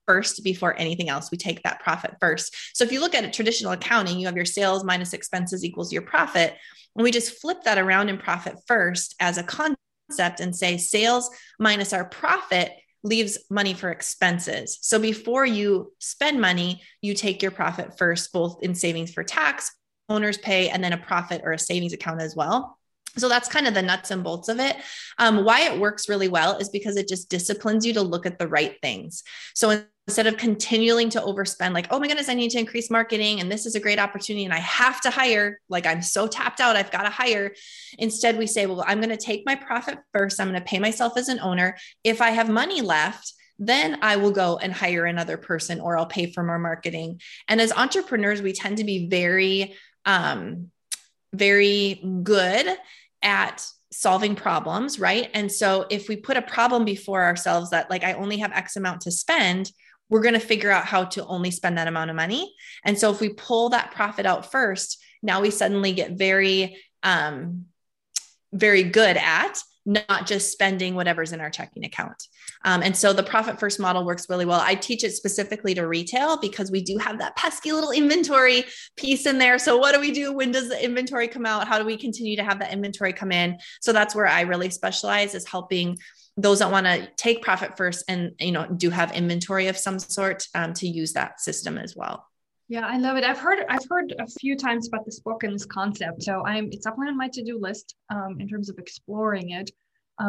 first 0.08 0.44
before 0.44 0.78
anything 0.78 1.10
else. 1.10 1.32
We 1.32 1.38
take 1.38 1.64
that 1.64 1.80
profit 1.82 2.16
first. 2.20 2.56
So 2.74 2.84
if 2.84 2.92
you 2.92 3.00
look 3.00 3.16
at 3.16 3.24
a 3.24 3.32
traditional 3.32 3.72
accounting, 3.72 4.20
you 4.20 4.26
have 4.26 4.36
your 4.36 4.46
sales 4.46 4.84
minus 4.84 5.14
expenses 5.14 5.64
equals 5.64 5.94
your 5.94 6.02
profit. 6.02 6.56
And 6.96 7.04
we 7.04 7.12
just 7.12 7.40
flip 7.40 7.64
that 7.64 7.78
around 7.78 8.10
in 8.10 8.18
profit 8.18 8.56
first 8.68 9.16
as 9.20 9.38
a 9.38 9.44
concept 9.44 10.40
and 10.40 10.56
say 10.56 10.78
sales 10.78 11.30
minus 11.60 11.94
our 11.94 12.06
profit 12.06 12.74
leaves 13.04 13.38
money 13.50 13.74
for 13.74 13.90
expenses. 13.90 14.78
So 14.82 15.00
before 15.00 15.46
you 15.46 15.94
spend 16.00 16.40
money, 16.40 16.82
you 17.02 17.14
take 17.14 17.42
your 17.42 17.52
profit 17.52 17.98
first, 17.98 18.32
both 18.32 18.62
in 18.62 18.76
savings 18.76 19.14
for 19.14 19.24
tax, 19.24 19.72
owners 20.10 20.38
pay, 20.38 20.70
and 20.70 20.84
then 20.84 20.94
a 20.94 20.98
profit 20.98 21.42
or 21.44 21.54
a 21.54 21.60
savings 21.60 21.94
account 21.94 22.22
as 22.22 22.36
well. 22.36 22.78
So 23.18 23.28
that's 23.28 23.50
kind 23.50 23.68
of 23.68 23.74
the 23.74 23.82
nuts 23.82 24.12
and 24.12 24.24
bolts 24.24 24.48
of 24.48 24.60
it. 24.60 24.78
Um, 25.18 25.44
why 25.44 25.62
it 25.62 25.80
works 25.80 26.08
really 26.08 26.30
well 26.30 26.58
is 26.58 26.70
because 26.70 26.96
it 26.96 27.10
just 27.10 27.30
disciplines 27.30 27.86
you 27.86 27.94
to 27.94 28.02
look 28.02 28.26
at 28.26 28.40
the 28.40 28.48
right 28.48 28.78
things. 28.82 29.24
So 29.54 29.84
instead 30.08 30.28
of 30.28 30.38
continuing 30.38 31.10
to 31.10 31.22
overspend, 31.22 31.74
like, 31.74 31.88
oh 31.92 32.00
my 32.00 32.08
goodness, 32.08 32.28
I 32.28 32.34
need 32.34 32.52
to 32.52 32.60
increase 32.60 32.90
marketing 32.90 33.40
and 33.40 33.52
this 33.52 33.66
is 33.66 33.76
a 33.76 33.80
great 33.80 34.00
opportunity 34.00 34.46
and 34.46 34.54
I 34.54 34.60
have 34.60 35.00
to 35.02 35.10
hire, 35.10 35.60
like 35.70 35.86
I'm 35.86 36.02
so 36.02 36.28
tapped 36.28 36.60
out, 36.60 36.76
I've 36.76 36.92
got 36.92 37.04
to 37.04 37.10
hire. 37.10 37.54
Instead, 38.00 38.38
we 38.38 38.48
say, 38.48 38.66
well, 38.66 38.84
I'm 38.88 39.00
going 39.00 39.16
to 39.16 39.18
take 39.18 39.44
my 39.46 39.56
profit 39.56 40.00
first. 40.14 40.40
I'm 40.40 40.50
going 40.50 40.60
to 40.60 40.66
pay 40.66 40.80
myself 40.80 41.18
as 41.18 41.30
an 41.30 41.40
owner. 41.40 41.78
If 42.04 42.22
I 42.22 42.32
have 42.32 42.50
money 42.50 42.82
left, 42.82 43.34
then 43.60 44.00
I 44.02 44.16
will 44.16 44.32
go 44.32 44.58
and 44.58 44.74
hire 44.74 45.06
another 45.06 45.38
person 45.38 45.80
or 45.80 45.96
I'll 45.96 46.08
pay 46.08 46.32
for 46.32 46.44
more 46.44 46.58
marketing. 46.58 47.22
And 47.48 47.62
as 47.62 47.72
entrepreneurs, 47.72 48.42
we 48.42 48.54
tend 48.54 48.78
to 48.78 48.84
be 48.84 49.08
very, 49.08 49.76
um, 50.06 50.72
very 51.32 52.04
good 52.24 52.76
at 53.22 53.66
solving 53.92 54.36
problems, 54.36 55.00
right? 55.00 55.30
And 55.34 55.52
so 55.52 55.86
if 55.90 56.10
we 56.10 56.16
put 56.16 56.38
a 56.38 56.42
problem 56.42 56.86
before 56.86 57.24
ourselves 57.24 57.70
that 57.70 57.90
like 57.90 58.04
I 58.04 58.14
only 58.14 58.38
have 58.38 58.52
X 58.52 58.78
amount 58.78 59.02
to 59.02 59.12
spend, 59.12 59.72
we're 60.12 60.22
going 60.22 60.36
to 60.36 60.40
figure 60.40 60.70
out 60.70 60.86
how 60.86 61.06
to 61.06 61.26
only 61.26 61.50
spend 61.50 61.80
that 61.80 61.88
amount 61.88 62.12
of 62.12 62.16
money. 62.16 62.54
And 62.86 63.00
so 63.00 63.10
if 63.10 63.20
we 63.20 63.30
pull 63.30 63.70
that 63.70 63.92
profit 63.92 64.28
out 64.28 64.52
first, 64.52 65.04
now 65.24 65.42
we 65.42 65.50
suddenly 65.50 65.94
get 65.94 66.12
very 66.12 66.78
um 67.02 67.66
very 68.54 68.84
good 68.84 69.18
at 69.18 69.58
not 69.86 70.28
just 70.28 70.52
spending 70.52 70.94
whatever's 70.94 71.32
in 71.32 71.42
our 71.42 71.50
checking 71.50 71.84
account. 71.84 72.28
Um, 72.66 72.84
and 72.84 72.96
so 72.96 73.14
the 73.14 73.24
profit 73.24 73.60
first 73.60 73.80
model 73.80 74.06
works 74.06 74.30
really 74.30 74.46
well. 74.46 74.62
I 74.62 74.76
teach 74.76 75.04
it 75.04 75.12
specifically 75.14 75.74
to 75.74 75.88
retail 75.88 76.38
because 76.38 76.70
we 76.70 76.84
do 76.84 76.98
have 77.00 77.18
that 77.18 77.36
pesky 77.36 77.72
little 77.72 77.92
inventory 77.92 78.66
piece 78.96 79.26
in 79.26 79.40
there. 79.40 79.58
So 79.58 79.78
what 79.78 79.96
do 79.96 80.00
we 80.00 80.12
do? 80.12 80.34
When 80.34 80.52
does 80.52 80.70
the 80.70 80.84
inventory 80.84 81.28
come 81.28 81.48
out? 81.48 81.68
How 81.68 81.80
do 81.80 81.86
we 81.86 81.98
continue 81.98 82.36
to 82.36 82.44
have 82.44 82.60
that 82.60 82.72
inventory 82.72 83.12
come 83.12 83.32
in? 83.32 83.58
So 83.82 83.92
that's 83.92 84.14
where 84.14 84.28
I 84.28 84.42
really 84.42 84.70
specialize 84.70 85.34
is 85.34 85.48
helping 85.48 85.98
those 86.38 86.60
that 86.60 86.72
want 86.72 86.86
to 86.86 87.10
take 87.18 87.42
profit 87.42 87.78
first 87.78 88.06
and 88.08 88.32
you 88.40 88.52
know 88.52 88.66
do 88.66 88.90
have 88.90 89.12
inventory 89.12 89.68
of 89.68 89.78
some 89.78 90.00
sort 90.00 90.48
um, 90.56 90.74
to 90.74 90.88
use 90.88 91.14
that 91.14 91.40
system 91.40 91.78
as 91.78 91.96
well. 91.96 92.26
Yeah, 92.68 92.88
I 92.88 92.98
love 93.00 93.18
it. 93.18 93.26
I've 93.26 93.38
heard 93.38 93.66
I've 93.68 93.86
heard 93.90 94.14
a 94.18 94.28
few 94.28 94.56
times 94.56 94.88
about 94.88 95.06
this 95.06 95.20
book 95.20 95.44
and 95.44 95.54
this 95.54 95.66
concept. 95.66 96.24
So 96.24 96.46
I'm 96.46 96.70
it's 96.72 96.86
definitely 96.86 97.10
on 97.10 97.18
my 97.18 97.28
to-do 97.28 97.60
list 97.60 97.96
um, 98.10 98.38
in 98.40 98.48
terms 98.48 98.70
of 98.70 98.78
exploring 98.78 99.50
it. 99.52 99.70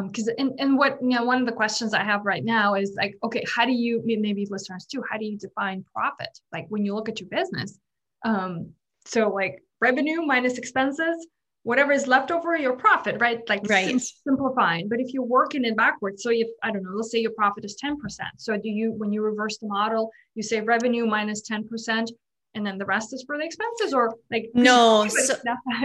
Because 0.09 0.29
um, 0.29 0.35
and, 0.39 0.53
and 0.59 0.79
what 0.79 0.99
you 1.01 1.11
know, 1.11 1.25
one 1.25 1.39
of 1.39 1.47
the 1.47 1.53
questions 1.53 1.95
I 1.95 2.03
have 2.03 2.25
right 2.25 2.45
now 2.45 2.75
is 2.75 2.95
like, 2.97 3.17
okay, 3.23 3.45
how 3.55 3.65
do 3.65 3.73
you 3.73 4.03
maybe 4.05 4.47
listeners 4.51 4.87
too? 4.87 5.05
How 5.09 5.19
do 5.19 5.25
you 5.25 5.39
define 5.39 5.85
profit? 5.95 6.37
Like 6.53 6.67
when 6.69 6.85
you 6.85 6.95
look 6.97 7.09
at 7.09 7.21
your 7.21 7.29
business, 7.29 7.79
um, 8.25 8.71
so 9.07 9.29
like 9.29 9.63
revenue 9.81 10.23
minus 10.23 10.59
expenses, 10.59 11.27
whatever 11.65 11.93
is 11.93 12.07
left 12.07 12.31
over 12.31 12.57
your 12.57 12.75
profit, 12.75 13.21
right? 13.21 13.41
Like 13.49 13.69
right. 13.69 14.01
simplifying. 14.01 14.89
But 14.89 15.01
if 15.01 15.13
you're 15.13 15.23
working 15.23 15.65
it 15.65 15.77
backwards, 15.77 16.23
so 16.23 16.31
if 16.31 16.49
I 16.63 16.71
don't 16.71 16.83
know, 16.83 16.91
let's 16.95 17.11
say 17.11 17.21
your 17.21 17.33
profit 17.33 17.65
is 17.65 17.77
10%. 17.83 17.97
So 18.39 18.57
do 18.57 18.69
you 18.69 18.93
when 18.93 19.13
you 19.13 19.23
reverse 19.23 19.59
the 19.59 19.69
model, 19.69 20.11
you 20.35 20.43
say 20.43 20.61
revenue 20.61 21.07
minus 21.07 21.49
10%, 21.49 22.09
and 22.55 22.67
then 22.67 22.79
the 22.79 22.85
rest 22.85 23.13
is 23.13 23.25
for 23.27 23.39
the 23.39 23.45
expenses 23.45 23.95
or 23.95 24.15
like 24.31 24.51
no 24.55 25.07
so, 25.09 25.35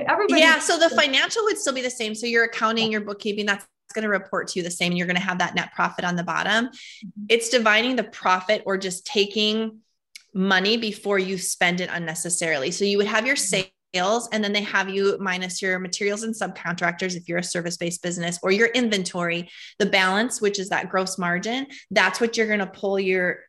everybody 0.07 0.41
yeah 0.41 0.59
so 0.59 0.78
the 0.78 0.89
financial 0.89 1.43
would 1.43 1.57
still 1.57 1.73
be 1.73 1.82
the 1.82 1.89
same 1.89 2.13
so 2.13 2.25
your 2.25 2.43
accounting 2.43 2.91
your 2.91 3.01
bookkeeping 3.01 3.45
that's 3.45 3.65
going 3.93 4.03
to 4.03 4.09
report 4.09 4.49
to 4.49 4.59
you 4.59 4.63
the 4.63 4.71
same 4.71 4.91
and 4.91 4.97
you're 4.97 5.07
going 5.07 5.15
to 5.15 5.23
have 5.23 5.39
that 5.39 5.55
net 5.55 5.71
profit 5.73 6.03
on 6.03 6.15
the 6.15 6.23
bottom 6.23 6.65
mm-hmm. 6.65 7.25
it's 7.30 7.49
dividing 7.49 7.95
the 7.95 8.03
profit 8.03 8.61
or 8.65 8.78
just 8.78 9.05
taking 9.05 9.80
money 10.34 10.78
before 10.78 11.17
you 11.17 11.38
spend 11.38 11.80
it 11.80 11.89
unnecessarily 11.91 12.69
so 12.69 12.84
you 12.84 12.97
would 12.97 13.07
have 13.07 13.25
your 13.25 13.36
mm-hmm. 13.36 13.67
Sales 13.97 14.29
and 14.31 14.43
then 14.43 14.53
they 14.53 14.61
have 14.61 14.89
you 14.89 15.17
minus 15.19 15.61
your 15.61 15.79
materials 15.79 16.23
and 16.23 16.35
subcontractors 16.35 17.15
if 17.15 17.27
you're 17.27 17.39
a 17.39 17.43
service 17.43 17.77
based 17.77 18.03
business 18.03 18.39
or 18.43 18.51
your 18.51 18.67
inventory 18.67 19.49
the 19.79 19.85
balance 19.85 20.41
which 20.41 20.59
is 20.59 20.69
that 20.69 20.89
gross 20.89 21.17
margin 21.17 21.65
that's 21.91 22.21
what 22.21 22.37
you're 22.37 22.47
going 22.47 22.59
to 22.59 22.67
pull 22.67 22.99
your 22.99 23.39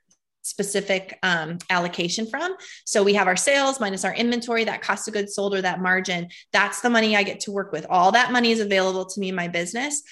specific 0.42 1.18
um, 1.22 1.58
allocation 1.68 2.26
from. 2.26 2.54
So 2.86 3.02
we 3.02 3.12
have 3.14 3.26
our 3.26 3.36
sales 3.36 3.80
minus 3.80 4.04
our 4.04 4.14
inventory, 4.14 4.64
that 4.64 4.80
cost 4.80 5.06
of 5.06 5.12
goods 5.12 5.34
sold 5.34 5.54
or 5.54 5.60
that 5.60 5.80
margin. 5.80 6.28
That's 6.52 6.80
the 6.80 6.88
money 6.88 7.14
I 7.14 7.22
get 7.22 7.40
to 7.40 7.52
work 7.52 7.70
with. 7.70 7.84
All 7.90 8.12
that 8.12 8.32
money 8.32 8.50
is 8.50 8.60
available 8.60 9.04
to 9.04 9.20
me 9.20 9.28
in 9.28 9.34
my 9.34 9.48
business. 9.48 10.02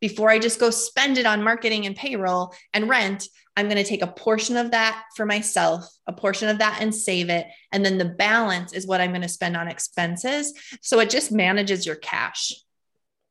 Before 0.00 0.30
I 0.30 0.38
just 0.38 0.60
go 0.60 0.70
spend 0.70 1.18
it 1.18 1.26
on 1.26 1.42
marketing 1.42 1.86
and 1.86 1.96
payroll 1.96 2.54
and 2.72 2.88
rent, 2.88 3.28
I'm 3.56 3.66
going 3.66 3.82
to 3.82 3.84
take 3.84 4.02
a 4.02 4.06
portion 4.06 4.56
of 4.56 4.72
that 4.72 5.04
for 5.16 5.24
myself, 5.24 5.86
a 6.06 6.12
portion 6.12 6.48
of 6.48 6.58
that 6.58 6.78
and 6.80 6.94
save 6.94 7.30
it. 7.30 7.46
And 7.72 7.84
then 7.84 7.96
the 7.96 8.04
balance 8.04 8.72
is 8.72 8.86
what 8.86 9.00
I'm 9.00 9.10
going 9.10 9.22
to 9.22 9.28
spend 9.28 9.56
on 9.56 9.68
expenses. 9.68 10.52
So 10.82 11.00
it 11.00 11.08
just 11.08 11.32
manages 11.32 11.86
your 11.86 11.96
cash 11.96 12.52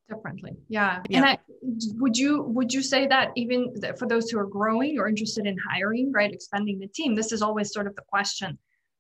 differently 0.10 0.52
yeah, 0.68 1.02
and 1.12 1.26
I, 1.26 1.38
would 1.62 2.18
you 2.18 2.44
would 2.44 2.72
you 2.72 2.84
say 2.84 3.08
that 3.08 3.32
even 3.36 3.74
for 3.98 4.08
those 4.08 4.30
who 4.30 4.38
are 4.38 4.46
growing 4.46 5.00
or 5.00 5.08
interested 5.08 5.48
in 5.48 5.58
hiring 5.58 6.12
right 6.12 6.32
expanding 6.32 6.80
the 6.80 6.88
team 6.88 7.16
this 7.16 7.32
is 7.32 7.42
always 7.42 7.74
sort 7.74 7.88
of 7.88 7.96
the 7.96 8.04
question 8.04 8.58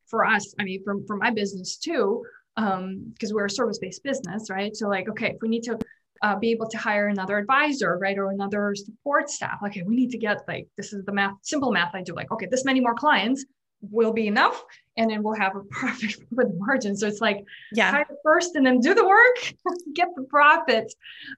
for 0.08 0.26
us 0.26 0.56
i 0.60 0.64
mean 0.64 0.84
from 0.84 1.06
for 1.06 1.18
my 1.18 1.30
business 1.30 1.78
too 1.78 2.24
um 2.58 3.12
because 3.14 3.34
we're 3.34 3.45
a 3.45 3.49
service-based 3.49 4.03
business 4.03 4.49
right 4.49 4.76
so 4.76 4.88
like 4.88 5.08
okay 5.08 5.32
if 5.32 5.38
we 5.41 5.47
need 5.47 5.64
to 5.64 5.78
uh, 6.22 6.36
be 6.38 6.51
able 6.51 6.68
to 6.68 6.78
hire 6.78 7.07
another 7.07 7.38
advisor 7.38 7.97
right 7.97 8.18
or 8.18 8.32
another 8.32 8.74
support 8.76 9.30
staff 9.30 9.59
okay 9.66 9.84
we 9.84 9.95
need 9.95 10.11
to 10.11 10.18
get 10.18 10.41
like 10.47 10.68
this 10.78 10.93
is 10.93 11.03
the 11.05 11.11
math 11.11 11.34
simple 11.41 11.72
math 11.72 11.93
i 11.93 12.01
do 12.01 12.13
like 12.13 12.32
okay 12.32 12.47
this 12.49 12.66
many 12.66 12.80
more 12.80 12.95
clients 12.95 13.45
will 13.91 14.13
be 14.13 14.28
enough 14.28 14.63
and 14.97 15.09
then 15.09 15.24
we'll 15.24 15.36
have 15.36 15.55
a 15.55 15.61
profit 15.72 16.13
for 16.34 16.45
the 16.45 16.53
margin. 16.57 16.95
So 16.95 17.07
it's 17.07 17.22
like 17.22 17.43
yeah, 17.74 17.91
hire 17.91 18.05
first 18.24 18.55
and 18.55 18.66
then 18.66 18.80
do 18.80 18.93
the 18.93 19.05
work, 19.05 19.53
get 19.93 20.09
the 20.16 20.24
profit, 20.24 20.93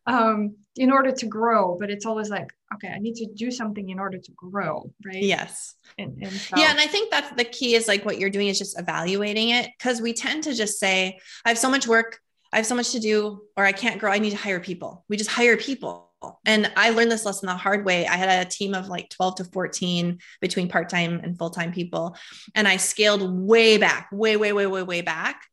um, 0.05 0.55
in 0.75 0.91
order 0.91 1.11
to 1.11 1.25
grow. 1.25 1.77
But 1.79 1.89
it's 1.89 2.05
always 2.05 2.29
like, 2.29 2.47
okay, 2.75 2.89
I 2.89 2.99
need 2.99 3.15
to 3.15 3.27
do 3.33 3.51
something 3.51 3.89
in 3.89 3.99
order 3.99 4.17
to 4.17 4.31
grow, 4.35 4.91
right? 5.05 5.21
Yes. 5.21 5.75
And, 5.97 6.17
and 6.21 6.31
so- 6.31 6.57
yeah, 6.57 6.71
and 6.71 6.79
I 6.79 6.87
think 6.87 7.11
that's 7.11 7.31
the 7.35 7.45
key 7.45 7.75
is 7.75 7.87
like 7.87 8.05
what 8.05 8.19
you're 8.19 8.29
doing 8.29 8.47
is 8.47 8.57
just 8.57 8.79
evaluating 8.79 9.49
it 9.49 9.69
because 9.77 10.01
we 10.01 10.13
tend 10.13 10.43
to 10.43 10.53
just 10.53 10.79
say, 10.79 11.19
I 11.45 11.49
have 11.49 11.57
so 11.57 11.69
much 11.69 11.87
work, 11.87 12.19
I 12.53 12.57
have 12.57 12.65
so 12.65 12.75
much 12.75 12.91
to 12.91 12.99
do, 12.99 13.41
or 13.55 13.65
I 13.65 13.71
can't 13.71 13.99
grow. 13.99 14.11
I 14.11 14.19
need 14.19 14.31
to 14.31 14.37
hire 14.37 14.59
people. 14.59 15.05
We 15.09 15.17
just 15.17 15.29
hire 15.29 15.57
people 15.57 16.07
and 16.45 16.71
I 16.75 16.89
learned 16.89 17.11
this 17.11 17.25
lesson 17.25 17.47
the 17.47 17.55
hard 17.55 17.85
way. 17.85 18.07
I 18.07 18.15
had 18.15 18.45
a 18.45 18.49
team 18.49 18.73
of 18.73 18.87
like 18.87 19.09
12 19.09 19.35
to 19.35 19.43
14 19.45 20.19
between 20.41 20.67
part 20.67 20.89
time 20.89 21.19
and 21.23 21.37
full 21.37 21.49
time 21.49 21.71
people. 21.71 22.17
And 22.55 22.67
I 22.67 22.77
scaled 22.77 23.21
way 23.21 23.77
back, 23.77 24.09
way, 24.11 24.37
way, 24.37 24.53
way, 24.53 24.65
way, 24.65 24.83
way 24.83 25.01
back 25.01 25.43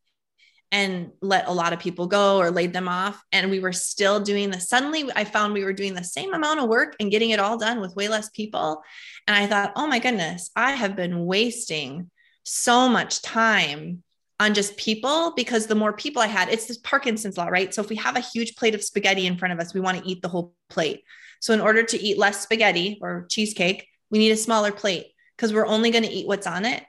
and 0.73 1.11
let 1.21 1.47
a 1.47 1.53
lot 1.53 1.73
of 1.73 1.79
people 1.79 2.07
go 2.07 2.39
or 2.39 2.51
laid 2.51 2.73
them 2.73 2.89
off. 2.89 3.23
And 3.31 3.51
we 3.51 3.61
were 3.61 3.73
still 3.73 4.21
doing 4.21 4.51
this. 4.51 4.69
Suddenly, 4.69 5.11
I 5.15 5.25
found 5.25 5.53
we 5.53 5.65
were 5.65 5.73
doing 5.73 5.95
the 5.95 6.03
same 6.03 6.33
amount 6.33 6.61
of 6.61 6.69
work 6.69 6.97
and 6.99 7.11
getting 7.11 7.31
it 7.31 7.41
all 7.41 7.59
done 7.59 7.81
with 7.81 7.95
way 7.95 8.09
less 8.09 8.31
people. 8.31 8.83
And 9.27 9.37
I 9.37 9.47
thought, 9.47 9.73
oh 9.77 9.87
my 9.87 9.99
goodness, 9.99 10.51
I 10.57 10.73
have 10.73 10.97
been 10.97 11.27
wasting 11.27 12.11
so 12.45 12.89
much 12.89 13.23
time 13.23 14.03
on 14.41 14.55
just 14.55 14.77
people 14.77 15.33
because 15.37 15.67
the 15.67 15.75
more 15.75 15.93
people 15.93 16.21
I 16.21 16.27
had, 16.27 16.49
it's 16.49 16.67
this 16.67 16.79
Parkinson's 16.79 17.37
law, 17.37 17.47
right? 17.47 17.73
So 17.73 17.83
if 17.83 17.89
we 17.89 17.97
have 17.97 18.17
a 18.17 18.21
huge 18.21 18.57
plate 18.57 18.75
of 18.75 18.83
spaghetti 18.83 19.27
in 19.27 19.39
front 19.39 19.55
of 19.55 19.61
us, 19.61 19.75
we 19.75 19.81
want 19.81 19.99
to 19.99 20.09
eat 20.09 20.23
the 20.23 20.29
whole 20.29 20.55
plate. 20.69 21.05
So 21.41 21.55
in 21.55 21.61
order 21.61 21.83
to 21.83 22.01
eat 22.01 22.19
less 22.19 22.43
spaghetti 22.43 22.99
or 23.01 23.27
cheesecake, 23.31 23.87
we 24.11 24.19
need 24.19 24.33
a 24.33 24.37
smaller 24.37 24.73
plate 24.73 25.07
because 25.37 25.53
we're 25.53 25.67
only 25.67 25.91
going 25.91 26.05
to 26.05 26.11
eat 26.11 26.27
what's 26.27 26.47
on 26.47 26.65
it. 26.65 26.83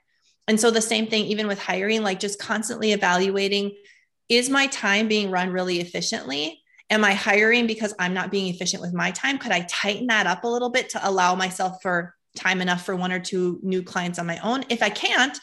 And 0.48 0.58
so 0.58 0.70
the 0.70 0.80
same 0.80 1.06
thing, 1.08 1.24
even 1.26 1.46
with 1.46 1.60
hiring, 1.60 2.02
like 2.02 2.20
just 2.20 2.38
constantly 2.38 2.92
evaluating 2.92 3.72
is 4.28 4.50
my 4.50 4.66
time 4.68 5.08
being 5.08 5.30
run 5.30 5.50
really 5.50 5.80
efficiently? 5.80 6.62
Am 6.90 7.04
I 7.04 7.14
hiring 7.14 7.66
because 7.66 7.94
I'm 7.98 8.14
not 8.14 8.30
being 8.30 8.52
efficient 8.52 8.80
with 8.80 8.94
my 8.94 9.10
time? 9.10 9.38
Could 9.38 9.52
I 9.52 9.66
tighten 9.68 10.06
that 10.08 10.26
up 10.26 10.44
a 10.44 10.48
little 10.48 10.70
bit 10.70 10.90
to 10.90 11.08
allow 11.08 11.34
myself 11.34 11.82
for 11.82 12.14
time 12.36 12.60
enough 12.60 12.84
for 12.84 12.94
one 12.94 13.12
or 13.12 13.18
two 13.18 13.58
new 13.62 13.82
clients 13.82 14.18
on 14.18 14.26
my 14.26 14.38
own? 14.38 14.64
If 14.68 14.82
I 14.82 14.90
can't, 14.90 15.38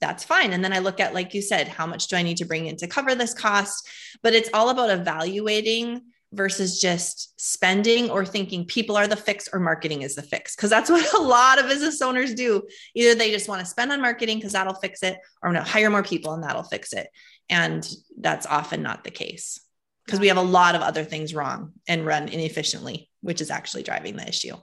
that's 0.00 0.24
fine. 0.24 0.52
And 0.52 0.64
then 0.64 0.72
I 0.72 0.78
look 0.78 1.00
at, 1.00 1.14
like 1.14 1.34
you 1.34 1.42
said, 1.42 1.68
how 1.68 1.86
much 1.86 2.08
do 2.08 2.16
I 2.16 2.22
need 2.22 2.38
to 2.38 2.44
bring 2.44 2.66
in 2.66 2.76
to 2.76 2.86
cover 2.86 3.14
this 3.14 3.34
cost? 3.34 3.88
But 4.22 4.34
it's 4.34 4.50
all 4.54 4.70
about 4.70 4.90
evaluating 4.90 6.02
versus 6.32 6.80
just 6.80 7.40
spending 7.40 8.10
or 8.10 8.24
thinking 8.24 8.66
people 8.66 8.96
are 8.96 9.06
the 9.06 9.16
fix 9.16 9.48
or 9.52 9.60
marketing 9.60 10.02
is 10.02 10.14
the 10.14 10.22
fix. 10.22 10.54
Cause 10.54 10.70
that's 10.70 10.90
what 10.90 11.14
a 11.14 11.22
lot 11.22 11.58
of 11.58 11.66
business 11.66 12.02
owners 12.02 12.34
do. 12.34 12.62
Either 12.94 13.14
they 13.14 13.30
just 13.30 13.48
want 13.48 13.60
to 13.60 13.66
spend 13.66 13.92
on 13.92 14.00
marketing 14.00 14.38
because 14.38 14.52
that'll 14.52 14.74
fix 14.74 15.02
it, 15.02 15.18
or 15.42 15.52
no, 15.52 15.62
hire 15.62 15.90
more 15.90 16.02
people 16.02 16.34
and 16.34 16.42
that'll 16.42 16.62
fix 16.62 16.92
it. 16.92 17.08
And 17.48 17.88
that's 18.20 18.46
often 18.46 18.82
not 18.82 19.04
the 19.04 19.10
case 19.10 19.60
because 20.04 20.20
we 20.20 20.28
have 20.28 20.36
a 20.36 20.42
lot 20.42 20.74
of 20.74 20.82
other 20.82 21.04
things 21.04 21.34
wrong 21.34 21.72
and 21.86 22.06
run 22.06 22.28
inefficiently, 22.28 23.10
which 23.20 23.40
is 23.40 23.50
actually 23.50 23.82
driving 23.82 24.16
the 24.16 24.28
issue. 24.28 24.54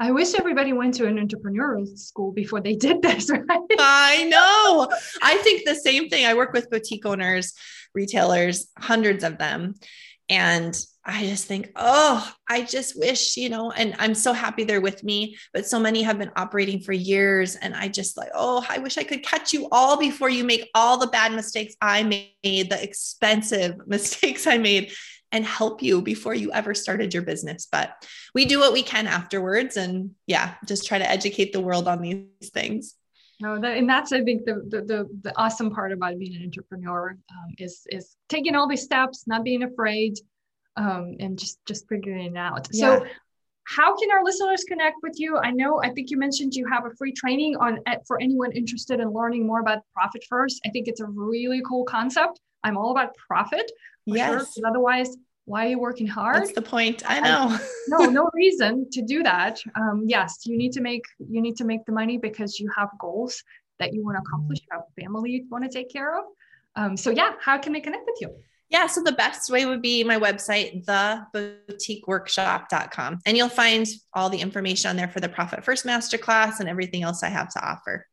I 0.00 0.12
wish 0.12 0.32
everybody 0.34 0.72
went 0.72 0.94
to 0.94 1.06
an 1.06 1.18
entrepreneurial 1.18 1.86
school 1.98 2.32
before 2.32 2.62
they 2.62 2.74
did 2.74 3.02
this, 3.02 3.28
right? 3.30 3.44
I 3.78 4.24
know. 4.24 4.88
I 5.22 5.36
think 5.42 5.66
the 5.66 5.74
same 5.74 6.08
thing. 6.08 6.24
I 6.24 6.32
work 6.32 6.54
with 6.54 6.70
boutique 6.70 7.04
owners, 7.04 7.52
retailers, 7.94 8.68
hundreds 8.78 9.22
of 9.24 9.36
them. 9.36 9.74
And 10.30 10.74
I 11.04 11.26
just 11.26 11.46
think, 11.46 11.72
oh, 11.76 12.32
I 12.48 12.62
just 12.62 12.98
wish, 12.98 13.36
you 13.36 13.50
know, 13.50 13.72
and 13.72 13.94
I'm 13.98 14.14
so 14.14 14.32
happy 14.32 14.64
they're 14.64 14.80
with 14.80 15.04
me, 15.04 15.36
but 15.52 15.66
so 15.66 15.78
many 15.78 16.02
have 16.02 16.18
been 16.18 16.30
operating 16.36 16.80
for 16.80 16.92
years. 16.92 17.56
And 17.56 17.74
I 17.74 17.88
just 17.88 18.16
like, 18.16 18.30
oh, 18.34 18.64
I 18.68 18.78
wish 18.78 18.96
I 18.96 19.02
could 19.02 19.22
catch 19.22 19.52
you 19.52 19.68
all 19.70 19.98
before 19.98 20.30
you 20.30 20.44
make 20.44 20.70
all 20.74 20.96
the 20.96 21.08
bad 21.08 21.32
mistakes 21.32 21.74
I 21.82 22.04
made, 22.04 22.70
the 22.70 22.82
expensive 22.82 23.76
mistakes 23.86 24.46
I 24.46 24.56
made 24.56 24.92
and 25.32 25.44
help 25.44 25.82
you 25.82 26.02
before 26.02 26.34
you 26.34 26.52
ever 26.52 26.74
started 26.74 27.14
your 27.14 27.22
business. 27.22 27.66
But 27.70 28.06
we 28.34 28.44
do 28.46 28.58
what 28.58 28.72
we 28.72 28.82
can 28.82 29.06
afterwards. 29.06 29.76
And 29.76 30.12
yeah, 30.26 30.54
just 30.66 30.86
try 30.86 30.98
to 30.98 31.08
educate 31.08 31.52
the 31.52 31.60
world 31.60 31.88
on 31.88 32.02
these 32.02 32.50
things. 32.52 32.96
No, 33.40 33.58
that, 33.58 33.78
and 33.78 33.88
that's 33.88 34.12
I 34.12 34.22
think 34.22 34.44
the, 34.44 34.62
the, 34.68 34.82
the 34.82 35.08
the 35.22 35.38
awesome 35.38 35.70
part 35.70 35.92
about 35.92 36.18
being 36.18 36.36
an 36.36 36.42
entrepreneur 36.42 37.16
um, 37.30 37.54
is 37.58 37.86
is 37.90 38.16
taking 38.28 38.54
all 38.54 38.68
these 38.68 38.82
steps, 38.82 39.24
not 39.26 39.44
being 39.44 39.62
afraid, 39.62 40.18
um, 40.76 41.16
and 41.20 41.38
just 41.38 41.58
just 41.64 41.88
figuring 41.88 42.34
it 42.34 42.36
out. 42.36 42.68
Yeah. 42.70 42.98
So, 42.98 43.06
how 43.64 43.96
can 43.96 44.10
our 44.10 44.22
listeners 44.22 44.64
connect 44.64 44.96
with 45.02 45.18
you? 45.18 45.38
I 45.38 45.52
know 45.52 45.82
I 45.82 45.88
think 45.90 46.10
you 46.10 46.18
mentioned 46.18 46.54
you 46.54 46.66
have 46.70 46.84
a 46.84 46.90
free 46.96 47.12
training 47.12 47.56
on 47.56 47.78
for 48.06 48.20
anyone 48.20 48.52
interested 48.52 49.00
in 49.00 49.10
learning 49.10 49.46
more 49.46 49.60
about 49.60 49.78
profit 49.94 50.22
first. 50.28 50.60
I 50.66 50.68
think 50.68 50.86
it's 50.86 51.00
a 51.00 51.06
really 51.06 51.62
cool 51.66 51.84
concept. 51.84 52.40
I'm 52.64 52.76
all 52.76 52.90
about 52.90 53.14
profit. 53.16 53.70
Yes. 54.06 54.54
Sure, 54.54 54.68
otherwise, 54.68 55.16
why 55.44 55.66
are 55.66 55.68
you 55.70 55.78
working 55.78 56.06
hard? 56.06 56.36
That's 56.36 56.52
the 56.52 56.62
point. 56.62 57.02
I 57.06 57.20
know. 57.20 57.58
No, 57.88 58.04
no 58.10 58.30
reason 58.34 58.88
to 58.92 59.02
do 59.02 59.22
that. 59.22 59.60
Um, 59.74 60.04
yes, 60.06 60.40
you 60.44 60.56
need 60.56 60.72
to 60.72 60.80
make 60.80 61.02
you 61.18 61.40
need 61.40 61.56
to 61.56 61.64
make 61.64 61.84
the 61.86 61.92
money 61.92 62.18
because 62.18 62.60
you 62.60 62.70
have 62.76 62.90
goals 62.98 63.42
that 63.78 63.92
you 63.92 64.04
want 64.04 64.16
to 64.16 64.22
accomplish. 64.22 64.60
You 64.60 64.66
have 64.72 64.82
a 64.82 65.00
family 65.00 65.30
you 65.32 65.46
want 65.50 65.64
to 65.64 65.70
take 65.70 65.90
care 65.90 66.18
of. 66.18 66.24
Um, 66.76 66.96
so 66.96 67.10
yeah, 67.10 67.32
how 67.40 67.58
can 67.58 67.72
they 67.72 67.80
connect 67.80 68.04
with 68.06 68.18
you? 68.20 68.32
Yeah, 68.68 68.86
so 68.86 69.02
the 69.02 69.10
best 69.12 69.50
way 69.50 69.66
would 69.66 69.82
be 69.82 70.04
my 70.04 70.16
website, 70.16 70.84
theboutiqueworkshop.com. 70.84 73.18
And 73.26 73.36
you'll 73.36 73.48
find 73.48 73.84
all 74.14 74.30
the 74.30 74.38
information 74.38 74.90
on 74.90 74.96
there 74.96 75.08
for 75.08 75.18
the 75.18 75.28
Profit 75.28 75.64
First 75.64 75.84
Masterclass 75.84 76.60
and 76.60 76.68
everything 76.68 77.02
else 77.02 77.24
I 77.24 77.30
have 77.30 77.52
to 77.54 77.68
offer. 77.68 78.06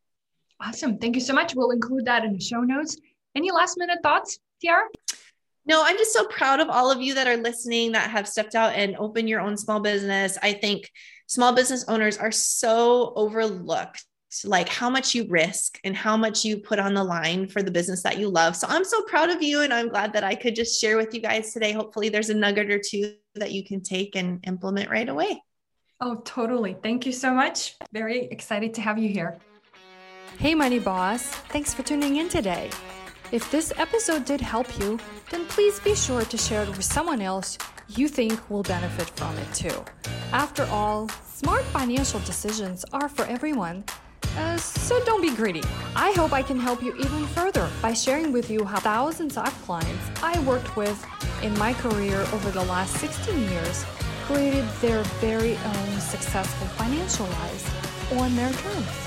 Awesome. 0.59 0.97
Thank 0.97 1.13
you 1.13 1.21
so 1.21 1.33
much. 1.33 1.53
We'll 1.53 1.69
include 1.69 2.05
that 2.05 2.25
in 2.25 2.33
the 2.33 2.39
show 2.39 2.61
notes. 2.61 2.97
Any 3.37 3.51
last 3.51 3.77
minute 3.77 3.99
thoughts, 4.01 4.39
Ciara? 4.63 4.87
No, 5.67 5.83
I'm 5.85 5.95
just 5.95 6.11
so 6.11 6.25
proud 6.25 6.59
of 6.59 6.69
all 6.69 6.89
of 6.91 7.03
you 7.03 7.13
that 7.13 7.27
are 7.27 7.37
listening 7.37 7.91
that 7.91 8.09
have 8.09 8.27
stepped 8.27 8.55
out 8.55 8.73
and 8.73 8.97
opened 8.97 9.29
your 9.29 9.41
own 9.41 9.55
small 9.57 9.79
business. 9.79 10.39
I 10.41 10.53
think 10.53 10.89
small 11.27 11.53
business 11.53 11.85
owners 11.87 12.17
are 12.17 12.31
so 12.31 13.13
overlooked 13.15 14.03
like 14.43 14.67
how 14.67 14.89
much 14.89 15.13
you 15.13 15.27
risk 15.29 15.79
and 15.83 15.95
how 15.95 16.17
much 16.17 16.43
you 16.45 16.57
put 16.57 16.79
on 16.79 16.95
the 16.95 17.03
line 17.03 17.47
for 17.47 17.61
the 17.61 17.69
business 17.69 18.01
that 18.01 18.17
you 18.17 18.27
love. 18.27 18.55
So 18.55 18.65
I'm 18.69 18.83
so 18.83 19.03
proud 19.03 19.29
of 19.29 19.43
you 19.43 19.61
and 19.61 19.71
I'm 19.71 19.89
glad 19.89 20.13
that 20.13 20.23
I 20.23 20.33
could 20.33 20.55
just 20.55 20.81
share 20.81 20.97
with 20.97 21.13
you 21.13 21.21
guys 21.21 21.53
today. 21.53 21.73
Hopefully 21.73 22.09
there's 22.09 22.31
a 22.31 22.33
nugget 22.33 22.71
or 22.71 22.79
two 22.79 23.13
that 23.35 23.51
you 23.51 23.63
can 23.63 23.81
take 23.81 24.15
and 24.15 24.43
implement 24.47 24.89
right 24.89 25.07
away. 25.07 25.43
Oh, 26.01 26.15
totally. 26.25 26.75
Thank 26.81 27.05
you 27.05 27.11
so 27.11 27.35
much. 27.35 27.75
Very 27.93 28.25
excited 28.25 28.73
to 28.73 28.81
have 28.81 28.97
you 28.97 29.09
here. 29.09 29.37
Hey, 30.39 30.55
Money 30.55 30.79
Boss. 30.79 31.23
Thanks 31.23 31.71
for 31.73 31.83
tuning 31.83 32.15
in 32.15 32.29
today. 32.29 32.71
If 33.29 33.51
this 33.51 33.73
episode 33.75 34.23
did 34.23 34.39
help 34.39 34.79
you, 34.79 34.97
then 35.31 35.45
please 35.47 35.81
be 35.81 35.95
sure 35.95 36.23
to 36.23 36.37
share 36.37 36.63
it 36.63 36.69
with 36.69 36.83
someone 36.83 37.21
else 37.21 37.57
you 37.89 38.07
think 38.07 38.49
will 38.49 38.63
benefit 38.63 39.09
from 39.17 39.37
it 39.37 39.53
too. 39.53 39.83
After 40.31 40.63
all, 40.65 41.09
smart 41.25 41.63
financial 41.65 42.21
decisions 42.21 42.85
are 42.93 43.09
for 43.09 43.25
everyone. 43.25 43.83
Uh, 44.37 44.55
so 44.55 45.03
don't 45.03 45.21
be 45.21 45.35
greedy. 45.35 45.63
I 45.93 46.13
hope 46.13 46.31
I 46.31 46.41
can 46.41 46.57
help 46.57 46.81
you 46.81 46.95
even 46.95 47.27
further 47.27 47.69
by 47.81 47.91
sharing 47.91 48.31
with 48.31 48.49
you 48.49 48.63
how 48.63 48.79
thousands 48.79 49.35
of 49.35 49.53
clients 49.63 50.05
I 50.23 50.39
worked 50.45 50.77
with 50.77 51.05
in 51.43 51.57
my 51.57 51.73
career 51.73 52.21
over 52.31 52.49
the 52.51 52.63
last 52.63 52.93
16 52.95 53.49
years 53.49 53.83
created 54.23 54.65
their 54.79 55.03
very 55.19 55.57
own 55.57 55.99
successful 55.99 56.67
financial 56.79 57.25
lives 57.25 57.65
on 58.13 58.35
their 58.37 58.53
terms. 58.53 59.06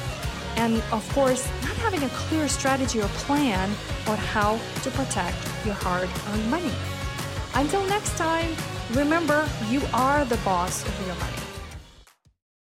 and 0.57 0.81
of 0.91 1.07
course, 1.13 1.47
not 1.63 1.75
having 1.77 2.03
a 2.03 2.09
clear 2.09 2.47
strategy 2.47 3.01
or 3.01 3.07
plan 3.25 3.69
on 4.07 4.17
how 4.17 4.59
to 4.83 4.91
protect 4.91 5.37
your 5.65 5.75
hard 5.75 6.09
earned 6.29 6.49
money. 6.49 6.71
Until 7.55 7.85
next 7.87 8.17
time, 8.17 8.55
remember 8.91 9.47
you 9.69 9.81
are 9.93 10.25
the 10.25 10.37
boss 10.37 10.85
of 10.85 11.05
your 11.05 11.15
money. 11.15 11.40